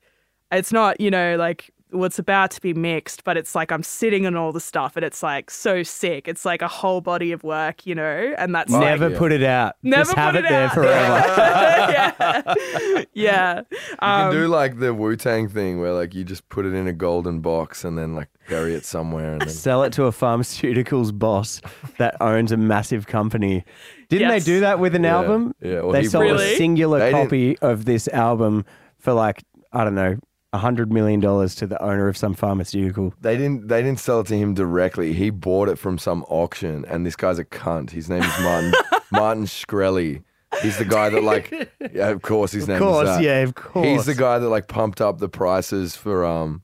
it's 0.54 0.72
not, 0.72 1.00
you 1.02 1.12
know, 1.12 1.36
like 1.38 1.70
what's 1.92 2.18
about 2.18 2.50
to 2.50 2.60
be 2.60 2.74
mixed, 2.74 3.24
but 3.24 3.38
it's 3.38 3.54
like 3.54 3.72
I'm 3.72 3.84
sitting 3.84 4.26
on 4.26 4.36
all 4.36 4.52
the 4.52 4.60
stuff, 4.60 4.96
and 4.96 5.06
it's 5.06 5.22
like 5.22 5.52
so 5.52 5.84
sick. 5.84 6.28
It's 6.28 6.44
like 6.44 6.62
a 6.64 6.68
whole 6.68 7.02
body 7.02 7.32
of 7.32 7.44
work, 7.44 7.86
you 7.86 7.94
know, 7.94 8.34
and 8.38 8.54
that's 8.56 8.72
like, 8.72 8.82
Never 8.82 9.10
yeah. 9.12 9.18
put 9.20 9.32
it 9.32 9.44
out. 9.44 9.76
Never 9.84 10.04
Just 10.06 10.16
have 10.16 10.36
it, 10.36 10.40
it 10.46 10.50
there 10.50 10.66
out. 10.66 10.74
forever. 10.74 11.24
yeah, 11.92 13.04
yeah. 13.14 13.62
You 13.72 13.78
Um, 14.00 14.32
can 14.32 14.32
do 14.32 14.48
like 14.48 14.80
the 14.80 14.94
Wu 14.94 15.16
Tang 15.16 15.48
thing 15.48 15.80
where 15.80 15.94
like 15.94 16.14
you 16.16 16.24
just 16.24 16.48
put 16.50 16.66
it 16.66 16.74
in 16.74 16.88
a 16.88 16.94
golden 16.94 17.42
box 17.42 17.84
and 17.84 17.96
then 17.98 18.16
like 18.16 18.30
bury 18.50 18.74
it 18.74 18.86
somewhere 18.86 19.34
and 19.34 19.42
then 19.42 19.50
Sell 19.50 19.84
it 19.84 19.94
to 19.94 20.06
a 20.06 20.12
pharmaceuticals 20.12 21.18
boss 21.18 21.62
that 21.98 22.16
owns 22.22 22.52
a 22.52 22.58
massive 22.58 23.08
company. 23.08 23.64
Didn't 24.10 24.30
Yes. 24.30 24.46
they 24.46 24.52
do 24.54 24.60
that 24.62 24.80
with 24.80 24.96
an 24.96 25.04
Yeah, 25.04 25.16
album? 25.16 25.54
yeah, 25.62 25.80
or 25.80 25.94
they 25.94 26.06
sold 26.06 26.24
Really? 26.26 26.54
a 26.54 26.58
singular 26.58 27.00
They 27.00 27.12
didn't- 27.12 27.24
copy 27.28 27.58
of 27.60 27.86
this 27.86 28.08
album 28.10 28.66
for 28.98 29.14
like 29.14 29.44
I 29.72 29.84
don't 29.84 29.96
know, 29.96 30.18
a 30.18 30.20
hundred 30.54 30.92
million 30.92 31.20
dollars 31.20 31.56
to 31.56 31.68
the 31.68 31.82
owner 31.82 32.08
of 32.08 32.16
some 32.18 32.34
pharmaceutical. 32.34 33.14
They 33.22 33.38
didn't. 33.38 33.68
They 33.68 33.82
didn't 33.82 34.00
sell 34.00 34.20
it 34.22 34.28
to 34.28 34.38
him 34.38 34.54
directly. 34.54 35.14
He 35.14 35.30
bought 35.30 35.70
it 35.70 35.78
from 35.78 35.98
some 35.98 36.24
auction, 36.28 36.86
and 36.88 37.06
this 37.06 37.16
guy's 37.16 37.40
a 37.40 37.46
cunt. 37.46 37.90
His 37.92 38.10
name 38.10 38.24
is 38.24 38.40
Martin 38.42 38.74
Martin 39.12 39.46
Shkreli. 39.46 40.24
He's 40.62 40.78
the 40.78 40.86
guy 40.86 41.10
that 41.10 41.24
like. 41.24 41.52
Yeah, 41.94 42.10
of 42.10 42.22
course, 42.22 42.52
his 42.52 42.64
Of 42.64 42.70
name 42.70 42.80
course, 42.80 43.10
is 43.10 43.16
that. 43.18 43.24
yeah, 43.24 43.40
of 43.40 43.56
course. 43.56 43.88
He's 43.88 44.06
the 44.06 44.16
guy 44.16 44.38
that 44.40 44.50
like 44.50 44.68
pumped 44.68 45.02
up 45.02 45.18
the 45.20 45.30
prices 45.30 45.96
for 45.96 46.24
um, 46.26 46.62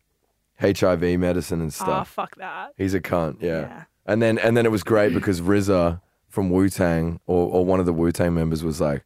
HIV 0.62 1.02
medicine 1.20 1.62
and 1.62 1.74
stuff. 1.74 2.12
Oh, 2.12 2.22
fuck 2.22 2.36
that. 2.36 2.74
He's 2.78 2.94
a 2.94 3.02
cunt. 3.02 3.42
Yeah. 3.42 3.62
Yeah. 3.62 3.84
And 4.06 4.22
then 4.22 4.38
and 4.38 4.56
then 4.58 4.66
it 4.66 4.72
was 4.72 4.84
great 4.84 5.14
because 5.14 5.42
RZA 5.42 6.02
from 6.28 6.50
Wu 6.52 6.70
Tang 6.70 7.20
or 7.26 7.48
or 7.52 7.66
one 7.66 7.80
of 7.80 7.86
the 7.86 7.94
Wu 7.94 8.12
Tang 8.12 8.34
members 8.34 8.64
was 8.64 8.80
like. 8.82 9.04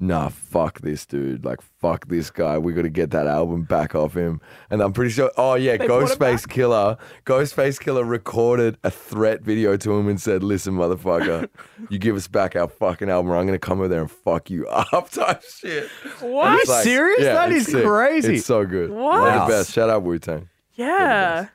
Nah, 0.00 0.28
fuck 0.28 0.80
this 0.80 1.04
dude. 1.04 1.44
Like, 1.44 1.60
fuck 1.60 2.06
this 2.06 2.30
guy. 2.30 2.56
We 2.56 2.72
got 2.72 2.82
to 2.82 2.88
get 2.88 3.10
that 3.10 3.26
album 3.26 3.64
back 3.64 3.96
off 3.96 4.14
him. 4.14 4.40
And 4.70 4.80
I'm 4.80 4.92
pretty 4.92 5.10
sure. 5.10 5.32
Oh 5.36 5.54
yeah, 5.54 5.76
They 5.76 5.88
brought 5.88 6.02
it 6.02 6.08
Ghostface 6.18 6.42
back? 6.42 6.48
Killer. 6.50 6.96
Ghostface 7.26 7.82
Killah 7.82 8.08
recorded 8.08 8.78
a 8.84 8.92
threat 8.92 9.42
video 9.42 9.76
to 9.76 9.98
him 9.98 10.06
and 10.08 10.20
said, 10.20 10.44
"Listen, 10.44 10.74
motherfucker, 10.74 11.48
you 11.90 11.98
give 11.98 12.14
us 12.14 12.28
back 12.28 12.54
our 12.54 12.68
fucking 12.68 13.10
album, 13.10 13.32
or 13.32 13.36
I'm 13.36 13.46
gonna 13.46 13.58
come 13.58 13.80
over 13.80 13.88
there 13.88 14.02
and 14.02 14.10
fuck 14.10 14.50
you 14.50 14.66
up." 14.68 15.10
Type 15.10 15.42
shit. 15.42 15.88
What? 16.20 16.46
And 16.46 16.54
Are 16.70 16.76
you 16.78 16.82
serious? 16.84 17.24
That 17.24 17.50
it's 17.50 17.68
is 17.68 17.84
crazy. 17.84 18.36
It's 18.36 18.46
so 18.46 18.64
good. 18.64 18.90
What? 18.90 19.24
They're 19.24 19.40
the 19.40 19.46
best. 19.46 19.72
Shout 19.72 19.90
out 19.90 20.04
Wu 20.04 20.20
Tang. 20.20 20.48
Yeah. 20.74 21.48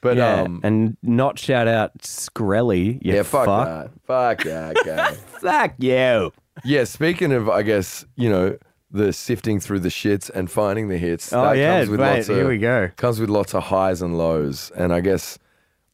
But 0.00 0.16
yeah, 0.16 0.42
um, 0.42 0.60
and 0.62 0.96
not 1.02 1.38
shout 1.40 1.66
out 1.68 1.98
Shkreli. 1.98 3.04
You 3.04 3.14
yeah, 3.14 3.22
fuck, 3.22 3.46
fuck. 3.46 3.66
that. 3.66 3.90
Fuck 4.06 4.44
that 4.44 4.76
guy. 4.86 5.12
Fuck 5.40 5.74
you. 5.78 6.32
Yeah. 6.64 6.84
Speaking 6.84 7.32
of, 7.32 7.48
I 7.48 7.62
guess 7.62 8.04
you 8.16 8.28
know 8.30 8.58
the 8.90 9.12
sifting 9.12 9.60
through 9.60 9.80
the 9.80 9.88
shits 9.88 10.30
and 10.30 10.50
finding 10.50 10.88
the 10.88 10.98
hits. 10.98 11.32
Oh 11.32 11.42
that 11.42 11.56
yeah, 11.56 11.78
comes 11.78 11.90
with 11.90 12.00
mate, 12.00 12.16
lots 12.16 12.28
of, 12.28 12.36
here 12.36 12.48
we 12.48 12.58
go. 12.58 12.90
comes 12.96 13.20
with 13.20 13.30
lots 13.30 13.54
of 13.54 13.62
highs 13.64 14.02
and 14.02 14.18
lows 14.18 14.72
and 14.74 14.92
i 14.92 15.00
guess 15.00 15.38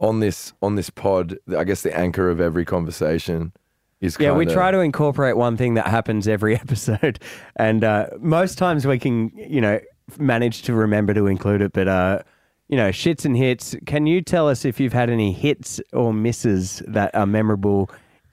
on 0.00 0.20
this 0.20 0.54
on 0.62 0.76
this 0.76 0.88
pod 0.88 1.36
i 1.56 1.62
guess 1.62 1.82
the 1.82 1.94
anchor 1.94 2.30
of 2.30 2.40
every 2.40 2.64
conversation 2.64 3.52
is 4.00 4.16
Yeah, 4.20 4.32
we 4.32 4.46
try 4.46 4.70
to 4.70 4.80
incorporate 4.80 5.36
one 5.36 5.56
thing 5.56 5.74
that 5.74 5.86
happens 5.86 6.28
every 6.28 6.54
episode, 6.64 7.18
and 7.56 7.82
uh, 7.82 8.08
most 8.20 8.58
times 8.58 8.86
we 8.86 8.98
can, 8.98 9.30
you 9.34 9.60
know, 9.60 9.80
manage 10.18 10.62
to 10.62 10.74
remember 10.74 11.14
to 11.14 11.26
include 11.26 11.62
it. 11.62 11.72
But 11.72 11.88
uh, 11.88 12.22
you 12.68 12.76
know, 12.76 12.90
shits 12.90 13.24
and 13.24 13.36
hits. 13.36 13.74
Can 13.86 14.06
you 14.06 14.20
tell 14.20 14.48
us 14.48 14.64
if 14.66 14.78
you've 14.80 14.92
had 14.92 15.08
any 15.08 15.32
hits 15.32 15.80
or 15.94 16.12
misses 16.12 16.82
that 16.86 17.14
are 17.14 17.26
memorable 17.26 17.90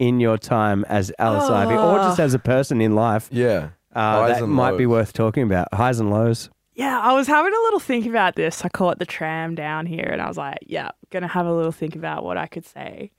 in 0.08 0.20
your 0.20 0.38
time 0.38 0.86
as 0.90 1.12
Alice 1.20 1.50
Ivy, 1.50 1.76
or 1.76 1.98
just 2.00 2.20
as 2.20 2.34
a 2.34 2.40
person 2.40 2.82
in 2.82 2.94
life? 2.96 3.28
yeah 3.32 3.70
Uh, 3.96 4.00
Highs 4.28 4.36
that 4.38 4.44
and 4.44 4.52
might 4.52 4.78
be 4.78 4.86
lows. 4.86 4.92
worth 4.96 5.14
talking 5.14 5.44
about. 5.44 5.68
Highs 5.74 6.00
and 6.00 6.10
lows. 6.10 6.50
Yeah, 6.76 7.00
I 7.00 7.14
was 7.14 7.28
having 7.28 7.54
a 7.54 7.62
little 7.66 7.80
think 7.80 8.06
about 8.08 8.36
this. 8.36 8.66
I 8.66 8.70
call 8.70 8.90
it 8.90 8.98
the 9.00 9.06
tram 9.06 9.54
down 9.54 9.86
here, 9.86 10.10
and 10.12 10.20
I 10.22 10.28
was 10.28 10.38
like, 10.38 10.58
yeah, 10.66 10.90
gonna 11.12 11.28
have 11.28 11.46
a 11.46 11.54
little 11.54 11.72
think 11.72 11.96
about 11.96 12.24
what 12.24 12.36
I 12.38 12.48
could 12.48 12.66
say. 12.66 13.12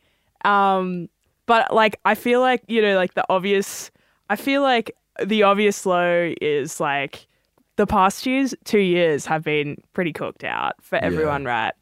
Um, 0.45 1.09
but 1.47 1.73
like, 1.73 2.01
I 2.05 2.15
feel 2.15 2.41
like 2.41 2.63
you 2.69 2.83
know, 2.83 2.97
like 2.97 3.15
the 3.15 3.25
obvious. 3.29 3.91
I 4.29 4.37
feel 4.37 4.63
like 4.63 4.97
the 5.25 5.43
obvious 5.45 5.87
low 5.87 6.33
is 6.41 6.81
like 6.81 7.29
the 7.77 7.87
past 7.87 8.27
years, 8.27 8.55
two 8.65 8.79
years 8.81 9.27
have 9.27 9.45
been 9.45 9.77
pretty 9.93 10.13
cooked 10.13 10.43
out 10.45 10.73
for 10.81 10.97
everyone, 10.97 11.45
right? 11.45 11.73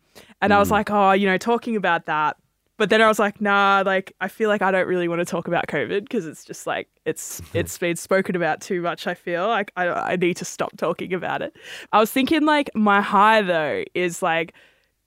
And 0.42 0.52
I 0.52 0.58
was 0.58 0.70
like, 0.70 0.90
oh, 0.90 1.12
you 1.12 1.26
know, 1.26 1.38
talking 1.38 1.76
about 1.76 2.06
that. 2.06 2.36
But 2.82 2.90
then 2.90 3.00
I 3.00 3.06
was 3.06 3.20
like, 3.20 3.40
nah, 3.40 3.84
like 3.86 4.12
I 4.20 4.26
feel 4.26 4.48
like 4.48 4.60
I 4.60 4.72
don't 4.72 4.88
really 4.88 5.06
want 5.06 5.20
to 5.20 5.24
talk 5.24 5.46
about 5.46 5.68
COVID 5.68 6.00
because 6.00 6.26
it's 6.26 6.44
just 6.44 6.66
like 6.66 6.88
it's 7.04 7.38
hmm. 7.38 7.58
it's 7.58 7.78
been 7.78 7.94
spoken 7.94 8.34
about 8.34 8.60
too 8.60 8.82
much. 8.82 9.06
I 9.06 9.14
feel 9.14 9.46
like 9.46 9.70
I 9.76 9.86
I 9.86 10.16
need 10.16 10.36
to 10.38 10.44
stop 10.44 10.76
talking 10.76 11.14
about 11.14 11.42
it. 11.42 11.54
I 11.92 12.00
was 12.00 12.10
thinking 12.10 12.44
like 12.44 12.70
my 12.74 13.00
high 13.00 13.40
though 13.40 13.84
is 13.94 14.20
like 14.20 14.54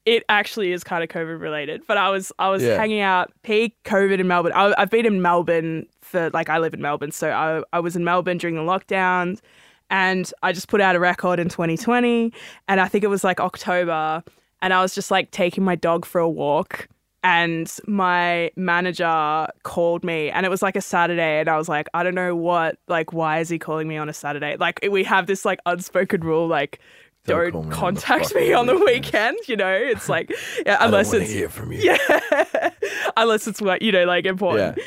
it 0.05 0.23
actually 0.29 0.71
is 0.71 0.85
kind 0.85 1.03
of 1.03 1.09
COVID 1.09 1.41
related. 1.41 1.83
But 1.85 1.97
I 1.97 2.07
was 2.11 2.31
I 2.39 2.47
was 2.47 2.63
Yeah. 2.63 2.77
hanging 2.77 3.01
out 3.01 3.33
peak 3.43 3.75
COVID 3.83 4.21
in 4.21 4.27
Melbourne. 4.29 4.53
I, 4.55 4.73
I've 4.77 4.89
been 4.89 5.05
in 5.05 5.21
Melbourne 5.21 5.85
for 5.99 6.29
like 6.29 6.49
I 6.49 6.59
live 6.59 6.73
in 6.73 6.81
Melbourne, 6.81 7.11
so 7.11 7.29
I 7.29 7.61
I 7.75 7.81
was 7.81 7.97
in 7.97 8.05
Melbourne 8.05 8.37
during 8.37 8.55
the 8.55 8.61
lockdowns, 8.61 9.41
and 9.89 10.31
I 10.43 10.53
just 10.53 10.69
put 10.69 10.79
out 10.79 10.95
a 10.95 10.99
record 11.01 11.41
in 11.41 11.49
2020, 11.49 12.31
and 12.69 12.79
I 12.79 12.87
think 12.87 13.03
it 13.03 13.07
was 13.09 13.25
like 13.25 13.41
October, 13.41 14.23
and 14.61 14.73
I 14.73 14.81
was 14.81 14.95
just 14.95 15.11
like 15.11 15.31
taking 15.31 15.65
my 15.65 15.75
dog 15.75 16.05
for 16.05 16.21
a 16.21 16.29
walk. 16.29 16.87
And 17.25 17.71
my 17.87 18.51
manager 18.55 19.47
called 19.63 20.03
me, 20.03 20.29
and 20.29 20.45
it 20.45 20.49
was 20.49 20.61
like 20.61 20.75
a 20.75 20.81
Saturday, 20.81 21.39
and 21.39 21.49
I 21.49 21.57
was 21.57 21.67
like, 21.67 21.87
I 21.95 22.03
don't 22.03 22.13
know 22.13 22.35
what, 22.35 22.77
like, 22.87 23.13
why 23.13 23.39
is 23.39 23.49
he 23.49 23.57
calling 23.57 23.87
me 23.87 23.97
on 23.97 24.07
a 24.07 24.13
Saturday? 24.13 24.57
Like, 24.57 24.79
we 24.91 25.03
have 25.05 25.25
this 25.25 25.43
like 25.43 25.59
unspoken 25.65 26.21
rule, 26.21 26.47
like, 26.47 26.79
Don't 27.25 27.51
don't, 27.51 27.51
call 27.51 27.63
me 27.63 27.75
contact 27.75 28.35
me 28.35 28.53
on 28.53 28.65
the 28.67 28.73
weekend. 28.75 28.95
weekend. 29.05 29.37
You 29.47 29.55
know, 29.57 29.71
it's 29.73 30.07
like, 30.09 30.31
yeah, 30.65 30.77
unless 30.79 31.09
I 31.09 31.13
don't 31.13 31.21
it's 31.23 31.31
hear 31.31 31.49
from 31.49 31.71
you 31.71 31.79
yeah, 31.81 32.69
unless 33.17 33.47
it's 33.47 33.61
what 33.61 33.81
you 33.81 33.91
know, 33.91 34.05
like 34.05 34.25
important. 34.25 34.77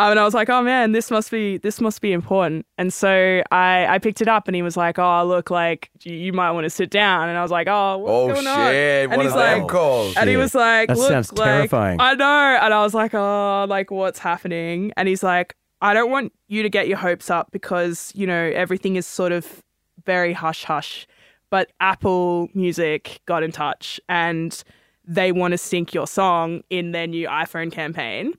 Um, 0.00 0.12
and 0.12 0.20
I 0.20 0.24
was 0.24 0.34
like, 0.34 0.48
oh 0.48 0.62
man, 0.62 0.92
this 0.92 1.10
must 1.10 1.30
be 1.30 1.58
this 1.58 1.80
must 1.80 2.00
be 2.00 2.12
important. 2.12 2.66
And 2.76 2.92
so 2.92 3.42
I 3.50 3.86
I 3.86 3.98
picked 3.98 4.20
it 4.20 4.28
up, 4.28 4.48
and 4.48 4.54
he 4.54 4.62
was 4.62 4.76
like, 4.76 4.98
oh 4.98 5.24
look, 5.24 5.50
like 5.50 5.90
you, 6.02 6.14
you 6.14 6.32
might 6.32 6.52
want 6.52 6.64
to 6.64 6.70
sit 6.70 6.90
down. 6.90 7.28
And 7.28 7.36
I 7.36 7.42
was 7.42 7.50
like, 7.50 7.66
oh, 7.68 7.98
what's 7.98 8.10
Oh 8.12 8.34
going 8.34 8.46
on? 8.46 8.70
shit! 8.70 9.02
And 9.04 9.16
One 9.16 9.20
he's 9.26 9.32
of 9.34 9.38
them 9.38 9.60
like, 9.62 9.68
calls. 9.68 10.16
and 10.16 10.28
he 10.30 10.36
was 10.36 10.54
like, 10.54 10.88
That 10.88 10.98
look, 10.98 11.08
sounds 11.08 11.32
like, 11.32 11.44
terrifying. 11.46 12.00
I 12.00 12.14
know. 12.14 12.58
And 12.62 12.72
I 12.74 12.82
was 12.82 12.94
like, 12.94 13.14
oh, 13.14 13.66
like 13.68 13.90
what's 13.90 14.18
happening? 14.18 14.92
And 14.96 15.08
he's 15.08 15.22
like, 15.22 15.56
I 15.80 15.94
don't 15.94 16.10
want 16.10 16.32
you 16.48 16.62
to 16.62 16.68
get 16.68 16.88
your 16.88 16.98
hopes 16.98 17.30
up 17.30 17.50
because 17.50 18.12
you 18.14 18.26
know 18.26 18.52
everything 18.54 18.96
is 18.96 19.06
sort 19.06 19.32
of 19.32 19.62
very 20.04 20.32
hush 20.32 20.64
hush. 20.64 21.06
But 21.50 21.72
Apple 21.80 22.48
Music 22.54 23.20
got 23.26 23.42
in 23.42 23.52
touch 23.52 24.00
and 24.08 24.62
they 25.04 25.32
want 25.32 25.52
to 25.52 25.58
sync 25.58 25.94
your 25.94 26.06
song 26.06 26.62
in 26.68 26.92
their 26.92 27.06
new 27.06 27.26
iPhone 27.26 27.72
campaign. 27.72 28.34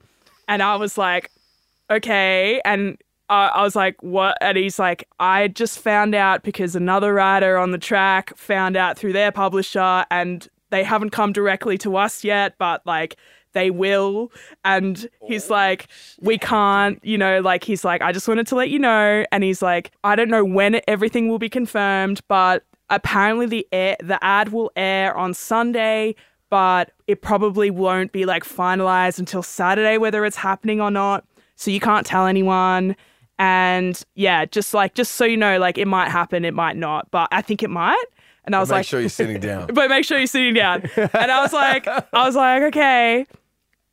And 0.47 0.61
I 0.61 0.75
was 0.75 0.97
like, 0.97 1.31
okay. 1.89 2.61
And 2.63 2.97
uh, 3.29 3.51
I 3.53 3.61
was 3.63 3.75
like, 3.75 4.01
what? 4.01 4.37
And 4.41 4.57
he's 4.57 4.79
like, 4.79 5.07
I 5.19 5.47
just 5.47 5.79
found 5.79 6.15
out 6.15 6.43
because 6.43 6.75
another 6.75 7.13
writer 7.13 7.57
on 7.57 7.71
the 7.71 7.77
track 7.77 8.35
found 8.37 8.75
out 8.75 8.97
through 8.97 9.13
their 9.13 9.31
publisher 9.31 10.05
and 10.09 10.47
they 10.69 10.83
haven't 10.83 11.11
come 11.11 11.33
directly 11.33 11.77
to 11.79 11.95
us 11.97 12.23
yet, 12.23 12.55
but 12.57 12.85
like 12.85 13.17
they 13.53 13.71
will. 13.71 14.31
And 14.63 15.07
he's 15.25 15.49
like, 15.49 15.87
we 16.19 16.37
can't, 16.37 17.03
you 17.03 17.17
know, 17.17 17.39
like 17.41 17.63
he's 17.63 17.83
like, 17.83 18.01
I 18.01 18.11
just 18.11 18.27
wanted 18.27 18.47
to 18.47 18.55
let 18.55 18.69
you 18.69 18.79
know. 18.79 19.25
And 19.31 19.43
he's 19.43 19.61
like, 19.61 19.91
I 20.03 20.15
don't 20.15 20.29
know 20.29 20.45
when 20.45 20.81
everything 20.87 21.29
will 21.29 21.39
be 21.39 21.49
confirmed, 21.49 22.21
but 22.27 22.63
apparently 22.89 23.45
the 23.45 23.67
air, 23.71 23.97
the 23.99 24.23
ad 24.23 24.49
will 24.49 24.71
air 24.75 25.15
on 25.15 25.33
Sunday. 25.33 26.15
But 26.49 26.91
it 27.05 27.21
probably 27.21 27.69
won't 27.69 28.11
be 28.11 28.25
like 28.25 28.43
finalized 28.43 29.19
until 29.19 29.43
Saturday, 29.43 29.99
whether 29.99 30.25
it's 30.25 30.37
happening 30.37 30.81
or 30.81 30.89
not. 30.89 31.23
So 31.55 31.69
you 31.69 31.79
can't 31.79 32.05
tell 32.05 32.25
anyone. 32.25 32.95
And 33.37 34.03
yeah, 34.15 34.45
just 34.45 34.73
like 34.73 34.95
just 34.95 35.13
so 35.13 35.25
you 35.25 35.37
know, 35.37 35.59
like 35.59 35.77
it 35.77 35.87
might 35.87 36.09
happen, 36.09 36.43
it 36.45 36.53
might 36.53 36.75
not, 36.75 37.09
but 37.11 37.27
I 37.31 37.41
think 37.41 37.61
it 37.61 37.69
might. 37.69 38.03
And 38.45 38.55
I 38.55 38.59
was 38.59 38.69
like 38.69 38.77
Make 38.77 38.79
like, 38.79 38.85
sure 38.87 38.99
you're 38.99 39.09
sitting 39.09 39.39
down. 39.39 39.67
but 39.73 39.89
make 39.89 40.05
sure 40.05 40.17
you're 40.17 40.27
sitting 40.27 40.55
down. 40.55 40.89
And 40.95 41.31
I 41.31 41.41
was 41.41 41.53
like, 41.53 41.87
I 41.87 42.25
was 42.25 42.35
like, 42.35 42.63
okay. 42.63 43.27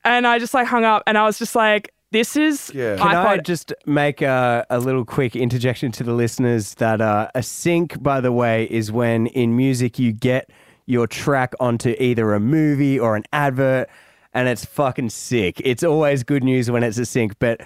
And 0.05 0.27
I 0.27 0.39
just 0.39 0.55
like 0.55 0.67
hung 0.67 0.85
up, 0.85 1.03
and 1.07 1.19
I 1.19 1.25
was 1.25 1.39
just 1.39 1.55
like, 1.55 1.93
this 2.13 2.37
is 2.37 2.71
Yeah. 2.75 2.97
Can 2.97 3.09
I 3.09 3.37
iPod. 3.39 3.45
just 3.45 3.73
make 3.85 4.23
a, 4.23 4.65
a 4.71 4.79
little 4.79 5.05
quick 5.05 5.37
interjection 5.37 5.93
to 5.93 6.05
the 6.05 6.13
listeners 6.13 6.75
that 6.75 7.01
uh, 7.01 7.29
a 7.35 7.43
sync, 7.43 8.03
by 8.03 8.21
the 8.21 8.33
way, 8.33 8.65
is 8.71 8.91
when 8.93 9.27
in 9.29 9.57
music 9.57 9.99
you 9.99 10.13
get 10.13 10.51
your 10.87 11.07
track 11.07 11.53
onto 11.59 11.95
either 11.99 12.33
a 12.33 12.41
movie 12.41 12.99
or 12.99 13.17
an 13.17 13.25
advert, 13.33 13.89
and 14.33 14.49
it's 14.49 14.65
fucking 14.65 15.11
sick. 15.11 15.61
It's 15.65 15.83
always 15.83 16.23
good 16.23 16.45
news 16.45 16.71
when 16.71 16.83
it's 16.85 16.97
a 16.99 17.05
sync, 17.07 17.39
but 17.41 17.61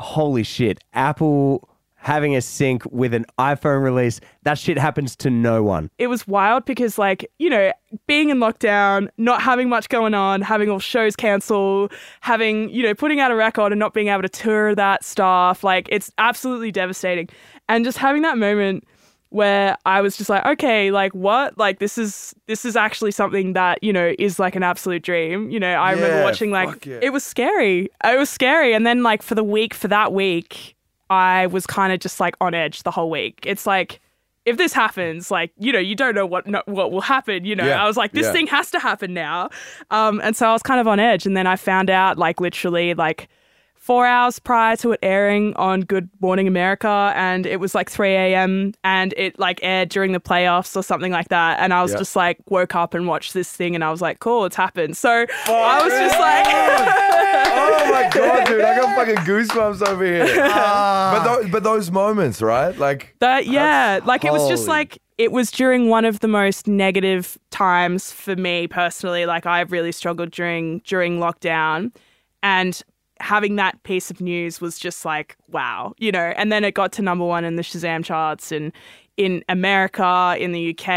holy 0.00 0.42
shit, 0.42 0.82
Apple 0.92 1.68
having 2.00 2.34
a 2.34 2.40
sync 2.40 2.82
with 2.90 3.14
an 3.14 3.26
iPhone 3.38 3.82
release, 3.82 4.20
that 4.42 4.58
shit 4.58 4.78
happens 4.78 5.14
to 5.16 5.30
no 5.30 5.62
one. 5.62 5.90
it 5.98 6.06
was 6.06 6.26
wild 6.26 6.64
because 6.64 6.98
like 6.98 7.30
you 7.38 7.50
know 7.50 7.72
being 8.06 8.30
in 8.30 8.38
lockdown 8.38 9.08
not 9.18 9.42
having 9.42 9.68
much 9.68 9.88
going 9.88 10.14
on 10.14 10.40
having 10.40 10.70
all 10.70 10.78
shows 10.78 11.14
cancelled 11.14 11.92
having 12.20 12.68
you 12.70 12.82
know 12.82 12.94
putting 12.94 13.20
out 13.20 13.30
a 13.30 13.34
record 13.34 13.72
and 13.72 13.78
not 13.78 13.92
being 13.92 14.08
able 14.08 14.22
to 14.22 14.28
tour 14.28 14.74
that 14.74 15.04
stuff 15.04 15.62
like 15.62 15.88
it's 15.90 16.10
absolutely 16.18 16.72
devastating. 16.72 17.28
And 17.68 17.84
just 17.84 17.98
having 17.98 18.22
that 18.22 18.38
moment 18.38 18.84
where 19.28 19.76
i 19.86 20.00
was 20.00 20.16
just 20.16 20.28
like 20.28 20.44
okay 20.44 20.90
like 20.90 21.14
what? 21.14 21.56
Like 21.56 21.78
this 21.78 21.96
is 21.98 22.34
this 22.46 22.64
is 22.64 22.74
actually 22.74 23.12
something 23.12 23.52
that 23.52 23.82
you 23.82 23.92
know 23.92 24.14
is 24.18 24.38
like 24.38 24.56
an 24.56 24.62
absolute 24.62 25.02
dream. 25.02 25.50
You 25.50 25.60
know 25.60 25.72
i 25.72 25.92
remember 25.92 26.24
watching 26.24 26.50
like 26.50 26.86
yeah. 26.86 26.98
it 27.02 27.10
was 27.10 27.24
scary. 27.24 27.88
It 28.04 28.18
was 28.18 28.30
scary. 28.30 28.74
And 28.74 28.86
then 28.86 29.02
like 29.02 29.22
for 29.22 29.34
the 29.34 29.44
week 29.44 29.74
for 29.74 29.88
that 29.88 30.12
week 30.12 30.76
i 31.10 31.46
was 31.48 31.66
kind 31.66 31.92
of 31.92 32.00
just 32.00 32.20
like 32.20 32.34
on 32.40 32.54
edge 32.54 32.82
the 32.84 32.90
whole 32.90 33.10
week 33.10 33.40
it's 33.44 33.66
like 33.66 34.00
if 34.46 34.56
this 34.56 34.72
happens, 34.72 35.30
like 35.30 35.52
you 35.58 35.72
know, 35.72 35.78
you 35.78 35.94
don't 35.94 36.14
know 36.14 36.26
what 36.26 36.46
no, 36.46 36.62
what 36.66 36.90
will 36.92 37.02
happen. 37.02 37.44
You 37.44 37.54
know, 37.54 37.66
Yeah, 37.66 37.82
I 37.82 37.86
was 37.86 37.96
like, 37.96 38.12
this 38.12 38.26
yeah. 38.26 38.32
thing 38.32 38.46
has 38.46 38.70
to 38.70 38.78
happen 38.78 39.12
now, 39.12 39.50
um, 39.90 40.20
and 40.24 40.36
so 40.36 40.48
I 40.48 40.52
was 40.52 40.62
kind 40.62 40.80
of 40.80 40.88
on 40.88 40.98
edge. 40.98 41.26
And 41.26 41.36
then 41.36 41.46
I 41.46 41.56
found 41.56 41.90
out, 41.90 42.18
like 42.18 42.40
literally, 42.40 42.94
like 42.94 43.28
four 43.80 44.04
hours 44.06 44.38
prior 44.38 44.76
to 44.76 44.92
it 44.92 45.00
airing 45.02 45.54
on 45.56 45.80
Good 45.80 46.08
Morning 46.20 46.46
America, 46.46 47.12
and 47.16 47.46
it 47.46 47.58
was 47.60 47.74
like 47.74 47.90
three 47.90 48.12
a.m. 48.14 48.72
and 48.84 49.14
it 49.16 49.38
like 49.38 49.58
aired 49.62 49.88
during 49.88 50.12
the 50.12 50.20
playoffs 50.20 50.76
or 50.76 50.82
something 50.82 51.10
like 51.10 51.28
that. 51.30 51.58
And 51.60 51.72
I 51.72 51.82
was 51.82 51.92
Yeah. 51.92 51.98
just 51.98 52.14
like, 52.14 52.38
woke 52.50 52.74
up 52.74 52.92
and 52.94 53.06
watched 53.08 53.32
this 53.32 53.50
thing, 53.50 53.74
and 53.74 53.82
I 53.82 53.90
was 53.90 54.00
like, 54.02 54.20
cool, 54.20 54.44
it's 54.44 54.54
happened. 54.54 54.96
So 54.98 55.24
oh, 55.48 55.54
I 55.54 55.82
was 55.82 55.92
just 55.92 56.20
like. 56.20 56.46
oh 57.56 57.90
my 57.90 58.10
god, 58.14 58.46
dude! 58.46 58.60
I 58.60 58.76
got 58.76 58.94
fucking 58.96 59.16
goosebumps 59.24 59.86
over 59.88 60.04
here. 60.04 60.26
but 60.36 61.24
those, 61.24 61.50
but 61.50 61.62
those 61.62 61.90
moments, 61.90 62.42
right? 62.42 62.76
Like, 62.76 63.16
That 63.20 63.46
yeah, 63.46 64.00
like 64.04 64.24
it 64.24 64.32
was 64.32 64.46
just 64.48 64.68
like 64.68 64.98
it 65.18 65.32
was 65.32 65.50
during 65.50 65.88
one 65.88 66.04
of 66.04 66.20
the 66.20 66.28
most 66.28 66.66
negative 66.68 67.38
times 67.50 68.12
for 68.12 68.36
me 68.36 68.66
personally. 68.68 69.26
Like 69.26 69.46
I 69.46 69.60
really 69.62 69.92
struggled 69.92 70.30
during 70.32 70.80
during 70.80 71.18
lockdown, 71.18 71.92
and 72.42 72.80
having 73.20 73.56
that 73.56 73.82
piece 73.84 74.10
of 74.10 74.20
news 74.20 74.60
was 74.60 74.78
just 74.78 75.04
like 75.04 75.36
wow, 75.48 75.94
you 75.98 76.10
know. 76.10 76.32
And 76.36 76.50
then 76.50 76.64
it 76.64 76.74
got 76.74 76.92
to 76.92 77.02
number 77.02 77.24
one 77.24 77.44
in 77.44 77.56
the 77.56 77.62
Shazam 77.62 78.04
charts 78.04 78.50
and 78.52 78.72
in 79.16 79.44
America, 79.50 80.34
in 80.38 80.52
the 80.52 80.70
UK, 80.70 80.88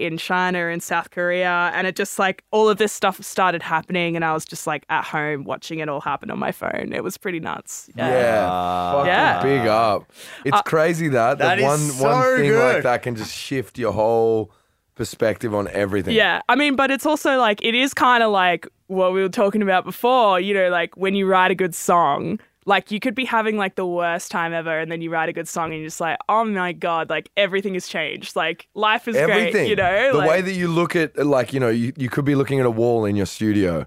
in 0.00 0.18
China, 0.18 0.66
in 0.66 0.78
South 0.78 1.10
Korea, 1.10 1.72
and 1.74 1.84
it 1.88 1.96
just 1.96 2.16
like 2.16 2.44
all 2.52 2.68
of 2.68 2.78
this 2.78 2.92
stuff 2.92 3.20
started 3.24 3.60
happening, 3.60 4.14
and 4.14 4.24
I 4.24 4.32
was 4.34 4.44
just 4.44 4.68
like 4.68 4.84
at 4.88 5.02
home 5.04 5.42
watching 5.42 5.80
it 5.80 5.88
all 5.88 6.00
happen 6.00 6.30
on 6.30 6.38
my 6.38 6.52
phone. 6.52 6.92
It 6.94 7.02
was 7.02 7.18
pretty 7.18 7.40
nuts. 7.40 7.90
yeah, 7.96 8.92
fucking 8.92 9.06
Yeah. 9.08 9.42
big 9.42 9.66
up. 9.66 10.12
It's 10.44 10.56
uh, 10.56 10.62
crazy 10.62 11.08
that 11.08 11.38
That 11.38 11.56
that 11.56 11.58
is 11.58 11.64
one 11.64 11.78
so 11.78 12.04
one 12.04 12.36
thing 12.36 12.50
good. 12.50 12.74
like 12.74 12.82
that 12.84 13.02
can 13.02 13.16
just 13.16 13.34
shift 13.34 13.78
your 13.78 13.92
whole 13.92 14.52
perspective 14.96 15.54
on 15.54 15.68
everything. 15.68 16.14
Yeah, 16.14 16.40
I 16.48 16.56
mean, 16.56 16.74
but 16.74 16.90
it's 16.90 17.06
also 17.06 17.38
like 17.38 17.62
it 17.62 17.74
is 17.76 17.94
kind 17.94 18.24
of 18.24 18.32
like 18.32 18.66
what 18.88 19.12
we 19.12 19.22
were 19.22 19.28
talking 19.28 19.62
about 19.62 19.84
before. 19.84 20.40
You 20.40 20.54
know, 20.54 20.68
like 20.70 20.96
when 20.96 21.14
you 21.14 21.26
write 21.26 21.52
a 21.52 21.54
good 21.54 21.74
song, 21.74 22.40
like 22.64 22.90
you 22.90 22.98
could 22.98 23.14
be 23.14 23.24
having 23.24 23.56
like 23.56 23.76
the 23.76 23.86
worst 23.86 24.30
time 24.30 24.52
ever, 24.52 24.76
and 24.80 24.90
then 24.90 25.00
you 25.00 25.10
write 25.10 25.28
a 25.28 25.32
good 25.32 25.46
song, 25.46 25.66
and 25.66 25.74
you're 25.74 25.86
just 25.86 26.00
like, 26.00 26.18
oh 26.28 26.44
my 26.44 26.72
god, 26.72 27.08
like 27.08 27.30
everything 27.36 27.74
has 27.74 27.86
changed. 27.86 28.34
Like 28.34 28.66
life 28.74 29.06
is 29.06 29.14
everything. 29.14 29.52
great. 29.52 29.68
You 29.68 29.76
know, 29.76 30.12
the 30.12 30.18
like, 30.18 30.28
way 30.28 30.40
that 30.40 30.52
you 30.52 30.66
look 30.66 30.96
at, 30.96 31.16
like, 31.24 31.52
you 31.52 31.60
know, 31.60 31.68
you, 31.68 31.92
you 31.96 32.08
could 32.10 32.24
be 32.24 32.34
looking 32.34 32.58
at 32.58 32.66
a 32.66 32.70
wall 32.70 33.04
in 33.04 33.14
your 33.14 33.26
studio 33.26 33.86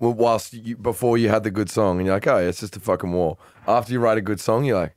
whilst 0.00 0.52
you, 0.52 0.76
before 0.76 1.18
you 1.18 1.28
had 1.28 1.42
the 1.42 1.50
good 1.50 1.70
song, 1.70 1.98
and 1.98 2.06
you're 2.06 2.16
like, 2.16 2.26
oh, 2.26 2.36
it's 2.36 2.60
just 2.60 2.76
a 2.76 2.80
fucking 2.80 3.12
wall. 3.12 3.40
After 3.66 3.92
you 3.92 4.00
write 4.00 4.18
a 4.18 4.22
good 4.22 4.40
song, 4.40 4.64
you're 4.64 4.78
like, 4.80 4.94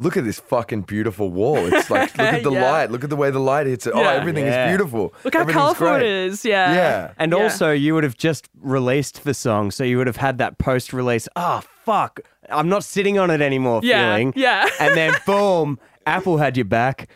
look 0.00 0.16
at 0.16 0.24
this 0.24 0.40
fucking 0.40 0.82
beautiful 0.82 1.30
wall. 1.30 1.56
It's 1.56 1.88
like, 1.90 2.16
look 2.18 2.26
at 2.26 2.42
the 2.44 2.50
Yeah. 2.52 2.70
light. 2.72 2.90
Look 2.90 3.04
at 3.04 3.10
the 3.10 3.16
way 3.16 3.30
the 3.30 3.38
light 3.38 3.66
hits 3.66 3.86
it. 3.86 3.92
Oh, 3.94 4.00
Yeah. 4.02 4.12
everything 4.12 4.44
Yeah. 4.46 4.64
is 4.66 4.70
beautiful. 4.70 5.14
look 5.24 5.34
how 5.34 5.40
Everything's 5.40 5.60
colorful 5.62 5.86
great. 5.88 6.02
it 6.02 6.08
is. 6.30 6.44
Yeah, 6.44 6.74
Yeah. 6.74 7.10
And 7.18 7.32
Yeah. 7.32 7.38
also, 7.42 7.70
you 7.70 7.94
would 7.94 8.04
have 8.04 8.16
just 8.16 8.48
released 8.60 9.24
the 9.24 9.34
song, 9.34 9.70
so 9.70 9.84
you 9.84 9.96
would 9.98 10.06
have 10.08 10.16
had 10.16 10.38
that 10.38 10.58
post 10.58 10.92
release, 10.92 11.28
oh, 11.36 11.62
fuck, 11.84 12.20
I'm 12.50 12.68
not 12.68 12.82
sitting 12.84 13.18
on 13.18 13.30
it 13.30 13.40
anymore 13.40 13.80
Yeah, 13.84 14.10
feeling. 14.16 14.32
yeah. 14.36 14.66
And 14.80 14.96
then, 14.96 15.14
boom, 15.26 15.78
Apple 16.06 16.38
had 16.38 16.56
your 16.56 16.64
back. 16.66 17.08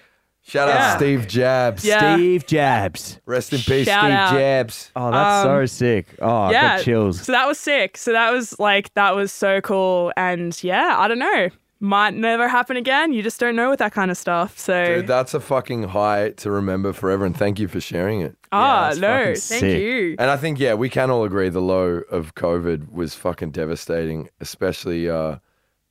Shout 0.42 0.68
Yeah. 0.68 0.92
out 0.92 0.96
Steve 0.98 1.28
Jabs. 1.28 1.84
Yeah. 1.84 2.14
Steve 2.14 2.46
Jabs. 2.46 3.20
Rest 3.26 3.52
in 3.52 3.58
peace, 3.58 3.86
Shout 3.86 4.04
Steve 4.04 4.12
out. 4.14 4.32
Jabs. 4.32 4.90
Oh, 4.96 5.10
that's 5.10 5.42
so 5.42 5.58
Um, 5.60 5.66
sick. 5.66 6.06
Oh, 6.22 6.42
I 6.44 6.50
yeah. 6.52 6.76
got 6.78 6.84
chills. 6.84 7.20
So 7.20 7.32
that 7.32 7.46
was 7.46 7.58
sick. 7.58 7.98
So 7.98 8.12
that 8.12 8.30
was 8.32 8.58
like 8.58 8.94
that 8.94 9.14
was 9.14 9.30
so 9.30 9.60
cool. 9.60 10.10
And 10.16 10.56
yeah, 10.64 10.94
I 10.96 11.06
don't 11.06 11.18
know. 11.18 11.48
Might 11.80 12.14
never 12.14 12.48
happen 12.48 12.76
again. 12.76 13.12
You 13.12 13.22
just 13.22 13.38
don't 13.38 13.54
know 13.54 13.70
with 13.70 13.78
that 13.78 13.92
kind 13.92 14.10
of 14.10 14.16
stuff. 14.16 14.58
So 14.58 14.84
Dude, 14.96 15.06
that's 15.06 15.32
a 15.32 15.38
fucking 15.38 15.84
high 15.84 16.30
to 16.30 16.50
remember 16.50 16.92
forever, 16.92 17.24
and 17.24 17.36
thank 17.36 17.60
you 17.60 17.68
for 17.68 17.80
sharing 17.80 18.20
it. 18.20 18.36
ah, 18.50 18.86
that's 18.88 18.98
no, 18.98 19.24
thank 19.26 19.36
sick. 19.38 19.80
you. 19.80 20.16
And 20.18 20.28
I 20.28 20.36
think, 20.36 20.58
yeah, 20.58 20.74
we 20.74 20.88
can 20.88 21.08
all 21.08 21.22
agree 21.22 21.48
the 21.50 21.60
low 21.62 22.02
of 22.10 22.34
COVID 22.34 22.90
was 22.90 23.14
fucking 23.14 23.52
devastating, 23.52 24.28
especially 24.40 25.08
uh, 25.08 25.36